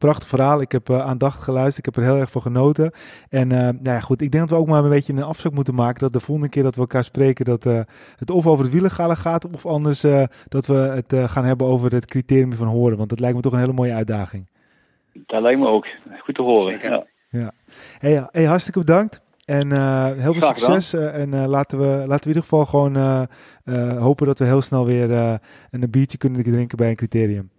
[0.02, 0.62] Prachtig verhaal.
[0.62, 1.88] Ik heb eh, aandachtig geluisterd.
[1.88, 2.92] Ik heb er heel erg van genoten.
[3.30, 5.54] En eh, nou ja, goed, ik denk dat we ook maar een beetje een afspraak
[5.54, 6.00] moeten maken.
[6.00, 7.80] Dat de volgende keer dat we elkaar spreken, dat eh,
[8.18, 9.54] het of over het wielengala gaat.
[9.54, 12.98] Of anders eh, dat we het eh, gaan hebben over het criterium van horen.
[12.98, 14.48] Want dat lijkt me toch een hele mooie uitdaging.
[15.26, 15.88] Dat lijkt me ook.
[16.20, 16.72] Goed te horen.
[16.72, 17.06] Zeker.
[17.30, 17.52] Ja.
[18.00, 19.22] Hey, hey, hartstikke bedankt.
[19.52, 20.94] En eh, heel veel succes.
[20.94, 23.22] eh, en eh, laten, we, laten we in ieder geval gewoon eh,
[23.64, 25.34] eh, hopen dat we heel snel weer eh,
[25.72, 27.50] een biertje kunnen drinken bij een criterium.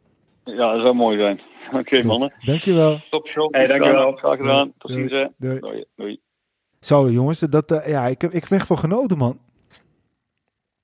[0.44, 1.40] ja, dat zou mooi zijn.
[1.80, 2.32] Oké, mannen.
[2.44, 3.00] Dankjewel.
[3.10, 3.54] Top show.
[3.54, 4.12] Hey, dankjewel.
[4.12, 4.72] Graag gedaan.
[4.78, 5.08] Tot Doei.
[5.08, 5.28] ziens.
[5.36, 5.58] Doei.
[5.60, 5.84] Doei.
[5.96, 6.20] Doei.
[6.80, 9.38] Zo jongens, dat, eh, ja, ik, heb, ik heb echt van genoten man.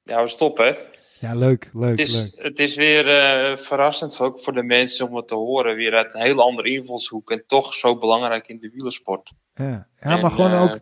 [0.03, 0.67] Ja, we stoppen.
[0.67, 0.75] hè.
[1.21, 2.33] Ja, leuk, leuk, Het is, leuk.
[2.37, 5.77] het is weer eh, verrassend ook voor de mensen om het te horen.
[5.77, 7.31] Weer uit een heel andere invalshoek.
[7.31, 9.33] En toch zo belangrijk in de wielersport.
[9.55, 10.79] Ja, ja En, maar gewoon eh, ook,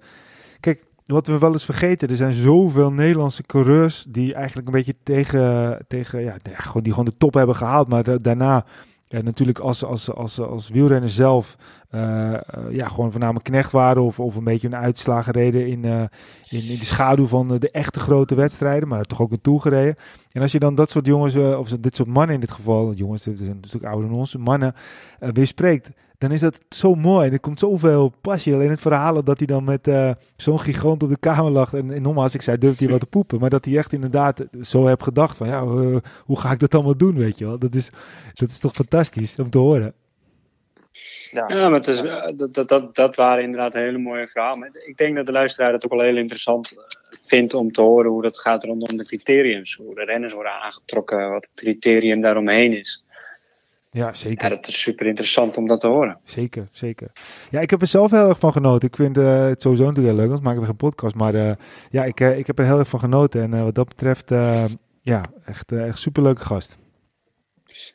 [0.61, 4.97] kijk, wat we wel eens vergeten, er zijn zoveel Nederlandse coureurs die eigenlijk een beetje
[5.03, 8.65] tegen, tegen ja, gewoon, die gewoon de top hebben gehaald, maar da- daarna
[9.09, 11.57] ja, natuurlijk als, als, als, als wielrenner zelf
[11.91, 15.85] eh, eh, ja, gewoon voornamelijk knecht waren of, of een beetje een uitslagen reden in,
[15.85, 16.03] eh,
[16.49, 19.95] in, in de schaduw van de, echte grote wedstrijden, maar toch ook een Tour gereden.
[20.33, 23.23] En als je dan dat soort jongens, of dit soort mannen in dit geval, jongens,
[23.23, 24.75] dit zijn natuurlijk ouder dan ons, mannen,
[25.19, 27.27] weer spreekt, dan is dat zo mooi.
[27.27, 30.61] En er komt zoveel passie alleen in het verhaal dat hij dan met eh, zo'n
[30.61, 31.75] gigant op de kamer lag.
[31.75, 33.41] En, en nogmaals, ik zei, durft hij wat te poepen.
[33.41, 36.75] Maar dat hij echt inderdaad zo heb gedacht van, ja, eh, hoe ga ik dat
[36.75, 37.59] allemaal doen, weet je wel.
[37.59, 37.91] Dat is,
[38.35, 39.95] dat is toch fantastisch om te horen.
[41.31, 41.49] ja.
[41.49, 44.59] Ja, maar het is, eh, dat, dat, dat, dat waren inderdaad hele mooie verhalen.
[44.59, 46.77] Maar ik denk dat de luisteraar het ook wel heel interessant
[47.27, 49.75] vindt om te horen hoe dat gaat rondom de criteriums.
[49.75, 53.05] Hoe de renners worden aangetrokken, wat het criterium daaromheen is.
[53.97, 54.49] Ja, Ja, zeker.
[54.49, 56.19] dat is super interessant om dat te horen.
[56.23, 57.11] Zeker, zeker.
[57.51, 58.89] Ja, ik heb er zelf heel erg van genoten.
[58.89, 61.15] Ik vind eh, het sowieso natuurlijk heel leuk, anders maken we geen podcast.
[61.15, 61.51] Maar eh,
[61.91, 63.43] ja, ik, eh, ik heb er heel erg van genoten.
[63.43, 64.31] En wat dat betreft,
[65.03, 66.79] ja, echt, echt superleuke gast.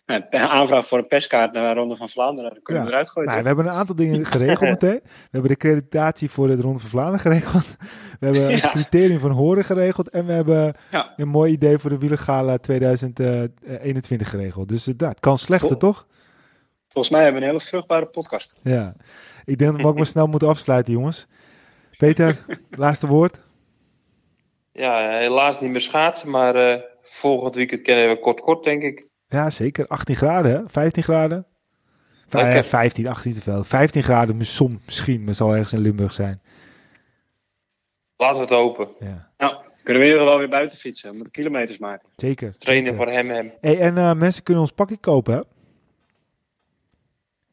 [0.06, 2.88] Nou, Een aanvraag voor een perskaart naar de Ronde van Vlaanderen, dan kunnen Ja.
[2.90, 3.30] we eruit gooien.
[3.30, 4.99] Nou, we hebben een aantal dingen geregeld meteen.
[5.03, 7.66] We hebben de creditatie voor de Ronde van Vlaanderen geregeld.
[8.20, 8.70] We hebben het Ja.
[8.70, 10.10] criterium van horen geregeld.
[10.10, 11.14] En we hebben Ja.
[11.16, 14.70] een mooi idee voor de Wielergala 2021 geregeld.
[14.70, 16.08] Dus eh, nou, het kan slechter, toch?
[16.88, 18.53] Volgens mij hebben we een hele vruchtbare podcast.
[18.64, 18.95] Ja.
[19.45, 21.28] Ik denk dat we ook maar snel moeten afsluiten, jongens.
[21.98, 23.40] Peter, laatste woord.
[24.72, 26.30] ja, helaas niet meer schaatsen.
[26.30, 29.10] Maar eh, volgend weekend kennen we kort kort, denk ik.
[29.32, 29.88] Ja, zeker.
[29.88, 30.62] 18 graden, hè?
[30.70, 31.45] 15 graden.
[32.28, 32.64] Vij- Oké.
[32.64, 33.64] 15, 18 te veel.
[33.64, 36.41] 15 graden misschien, misschien, maar zal ergens in Limburg zijn.
[38.18, 38.88] Laten we het hopen.
[38.99, 41.10] Ja, Nou, kunnen we in ieder geval weer buiten fietsen.
[41.10, 42.10] We moeten kilometers maken.
[42.16, 42.56] zeker.
[42.58, 43.03] Trainen zeker.
[43.06, 43.52] voor hem hem.
[43.62, 45.41] Hey, en eh, mensen kunnen ons pakje kopen, hè?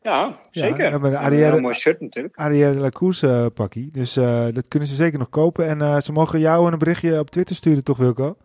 [0.03, 0.77] Ja, zeker.
[0.77, 2.37] we hebben de Een mooi shirt natuurlijk.
[2.37, 3.91] Arrière de la Course eh, pakkie.
[3.93, 5.67] Dus eh, dat kunnen ze zeker nog kopen.
[5.69, 8.37] En eh, ze mogen jou een berichtje op Twitter sturen, toch Wilco?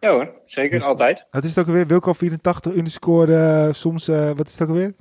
[0.00, 0.78] Ja hoor, zeker.
[0.78, 1.26] Dus- Altijd.
[1.30, 1.86] Wat is het ook alweer?
[1.86, 4.94] Wilco84 underscore eh, soms, eh, wat is het ook alweer?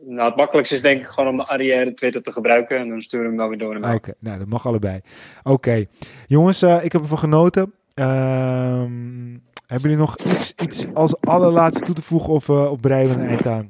[0.00, 2.78] Nou, het makkelijkste is denk ik gewoon om de Arrière Twitter te gebruiken.
[2.78, 3.94] En dan sturen we hem wel weer door naar mij.
[3.94, 5.00] Oké, nou dat mag allebei.
[5.42, 5.84] Oké,
[6.26, 7.74] jongens, eh, ik heb ervan genoten.
[7.94, 9.36] Ehm,
[9.66, 13.28] hebben jullie nog iets, iets als allerlaatste toe te voegen of op breien we een
[13.28, 13.68] eind aan?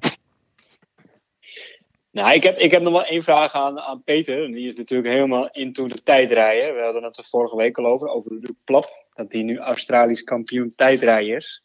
[2.10, 4.46] Nou, ik heb, ik heb nog wel één vraag aan, aan Peter.
[4.46, 6.74] Die is natuurlijk helemaal into de tijdrijden.
[6.74, 9.05] We hadden het er vorige week al over, over Luc Plap.
[9.16, 11.62] Dat hij nu Australisch kampioen tijdrijden is.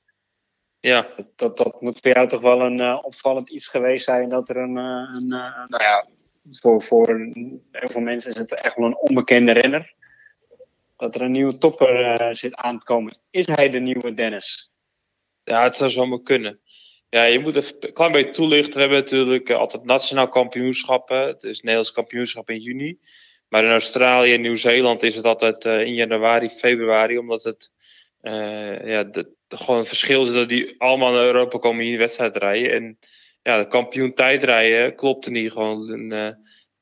[0.79, 4.29] Ja, Dat, dat, moet voor jou toch wel een eh, opvallend iets geweest zijn.
[4.29, 6.07] Dat er een, eh, een eh, nou ja,
[6.51, 9.93] voor, voor een- heel veel mensen is het echt wel een onbekende renner.
[10.97, 13.17] Dat er een nieuwe topper zit aan te komen.
[13.29, 14.71] Is hij de nieuwe Dennis?
[15.43, 16.59] ja, het zou zomaar kunnen.
[17.09, 18.73] Ja, je moet even een klein beetje toelichten.
[18.73, 21.27] We hebben natuurlijk altijd nationaal kampioenschappen.
[21.27, 22.99] Het is Nederlands kampioenschap in juni.
[23.51, 27.17] Maar in Australië en Nieuw-Zeeland is het altijd eh, in januari, februari.
[27.17, 27.71] Omdat het
[28.21, 32.35] eh, ja, de, gewoon een verschil is dat die allemaal naar Europa komen hier wedstrijd
[32.35, 32.71] rijden.
[32.71, 32.97] En
[33.43, 36.11] ja, de kampioen tijdrijden klopte niet gewoon een,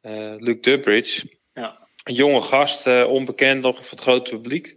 [0.01, 1.27] eh Luke Durbridge.
[1.53, 1.87] Ja.
[2.03, 4.67] Een jonge gast, onbekend nog voor het grote publiek.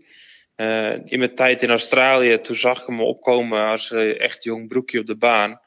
[1.04, 5.06] In mijn tijd in Australië, toen zag ik hem opkomen als echt jong broekje op
[5.06, 5.60] de baan.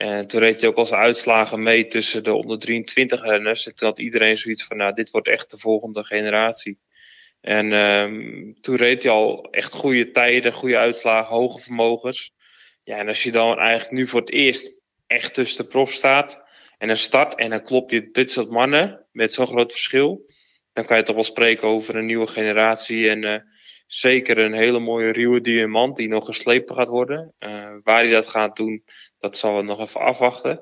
[0.00, 3.66] En toen reed hij ook als uitslagen mee tussen de onder 23 renners.
[3.66, 6.78] En toen had iedereen zoiets van, nou, dit wordt echt de volgende generatie.
[7.40, 12.32] En ehm, toen reed hij al echt goede tijden, goede uitslagen, hoge vermogens.
[12.82, 16.42] Ja, en als je dan eigenlijk nu voor het eerst echt tussen de prof staat
[16.78, 20.24] en een start en dan klop je dit soort mannen met zo'n groot verschil,
[20.72, 23.40] dan kan je toch wel spreken over een nieuwe generatie en eh,
[23.92, 27.32] zeker een hele mooie ruwe diamant die nog geslepen gaat worden.
[27.38, 28.84] Eh, waar hij dat gaat doen,
[29.18, 30.60] dat zal we nog even afwachten.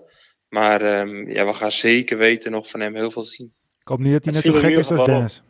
[0.49, 3.53] Maar ehm, ja, we gaan zeker weten nog van hem heel veel zien.
[3.81, 5.43] Ik hoop niet dat hij net zo gek is als Dennis.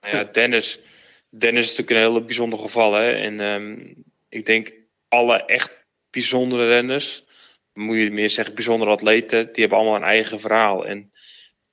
[0.00, 0.80] Nou ja, Dennis,
[1.28, 2.92] Dennis is natuurlijk een hele bijzonder geval.
[2.92, 3.10] Hè?
[3.10, 3.94] En ehm,
[4.28, 4.72] ik denk
[5.08, 7.24] alle echt bijzondere renners,
[7.72, 10.86] moet je meer zeggen bijzondere atleten, die hebben allemaal een eigen verhaal.
[10.86, 11.12] En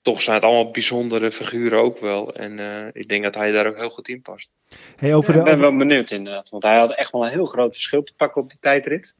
[0.07, 2.33] toch zijn het allemaal bijzondere figuren ook wel.
[2.33, 4.51] En eh, ik denk dat hij daar ook heel goed in past.
[4.95, 6.49] Hey, over Ja, ik ben wel benieuwd inderdaad.
[6.49, 9.15] Want hij had echt wel een heel groot verschil te pakken op die tijdrit.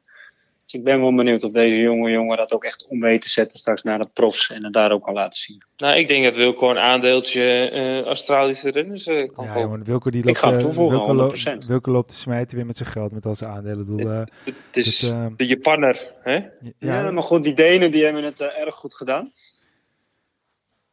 [0.66, 3.30] Dus ik ben wel benieuwd of deze jonge jongen dat ook echt om weet te
[3.30, 4.52] zetten straks naar de profs.
[4.52, 5.64] En het daar ook kan laten zien.
[5.78, 9.84] Nou, ik denk dat Wilco een aandeeltje eh, Australische renners eh, kan ja, kopen.
[9.84, 11.34] Wilco, die Ik loopt, ga hem eh, toevoegen, Wilco, lo-
[11.64, 11.68] 100%.
[11.68, 13.80] Wilco loopt te smijten weer met zijn geld, met al zijn aandelen.
[13.80, 16.12] Ik bedoel, eh, Het is dat, de Japanner.
[16.22, 16.34] Hè?
[16.34, 19.32] ja, Ja, maar goed, die Denen die hebben het erg goed gedaan.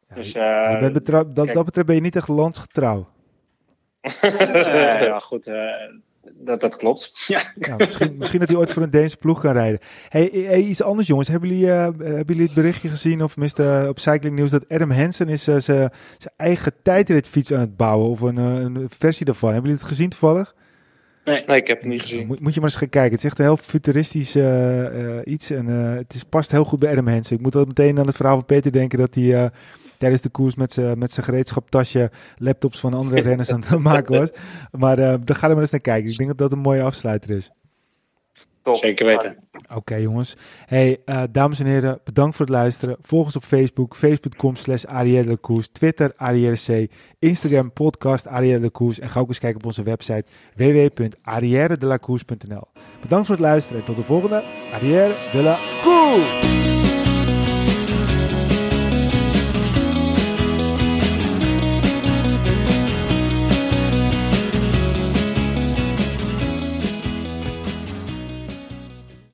[0.09, 1.53] Ja, Dus je eh, bent dat, kijk.
[1.53, 3.07] dat betreft ben je niet echt landsgetrouw.
[4.01, 5.55] eh, ja, goed, eh,
[6.33, 7.11] dat, dat klopt.
[7.27, 7.41] Ja.
[7.55, 9.79] Ja, misschien, misschien dat hij ooit voor een Deense ploeg kan rijden.
[10.09, 11.27] Hey, hey, iets anders jongens.
[11.27, 14.91] Hebben jullie, eh, hebben jullie het berichtje gezien of tenminste op Cycling News dat Adam
[14.91, 19.51] Hansen is eh, zijn zijn eigen tijdritfiets aan het bouwen of een, een versie daarvan.
[19.53, 20.55] Hebben jullie het gezien toevallig?
[21.25, 22.27] Nee, ik heb het niet gezien.
[22.27, 23.11] Moet, moet je maar eens gaan kijken.
[23.11, 24.35] Het is echt een heel futuristisch
[25.23, 27.35] iets en eh, het is, past heel goed bij Adam Hansen.
[27.35, 29.49] Ik moet altijd meteen aan het verhaal van Peter denken dat hij eh,
[29.97, 34.19] tijdens de koers met zijn met zijn gereedschaptasje laptops van andere renners aan het maken
[34.19, 34.29] was.
[34.71, 36.11] Maar eh daar gaan we maar eens naar kijken.
[36.11, 37.51] Ik denk dat dat een mooie afsluiter is.
[38.65, 38.77] Top.
[38.77, 39.35] Zeker weten.
[39.75, 40.35] Oké jongens.
[40.65, 42.97] Hey, eh, dames en heren, bedankt voor het luisteren.
[43.01, 44.83] Volg ons op Facebook, facebook.com slash
[45.71, 49.83] Twitter Arrière C, Instagram podcast Arrière de Koers en ga ook eens kijken op onze
[49.83, 52.67] website www.arrièredelacours.nl
[53.01, 54.43] Bedankt voor het luisteren en tot de volgende
[54.73, 56.64] Arrière de la Koers!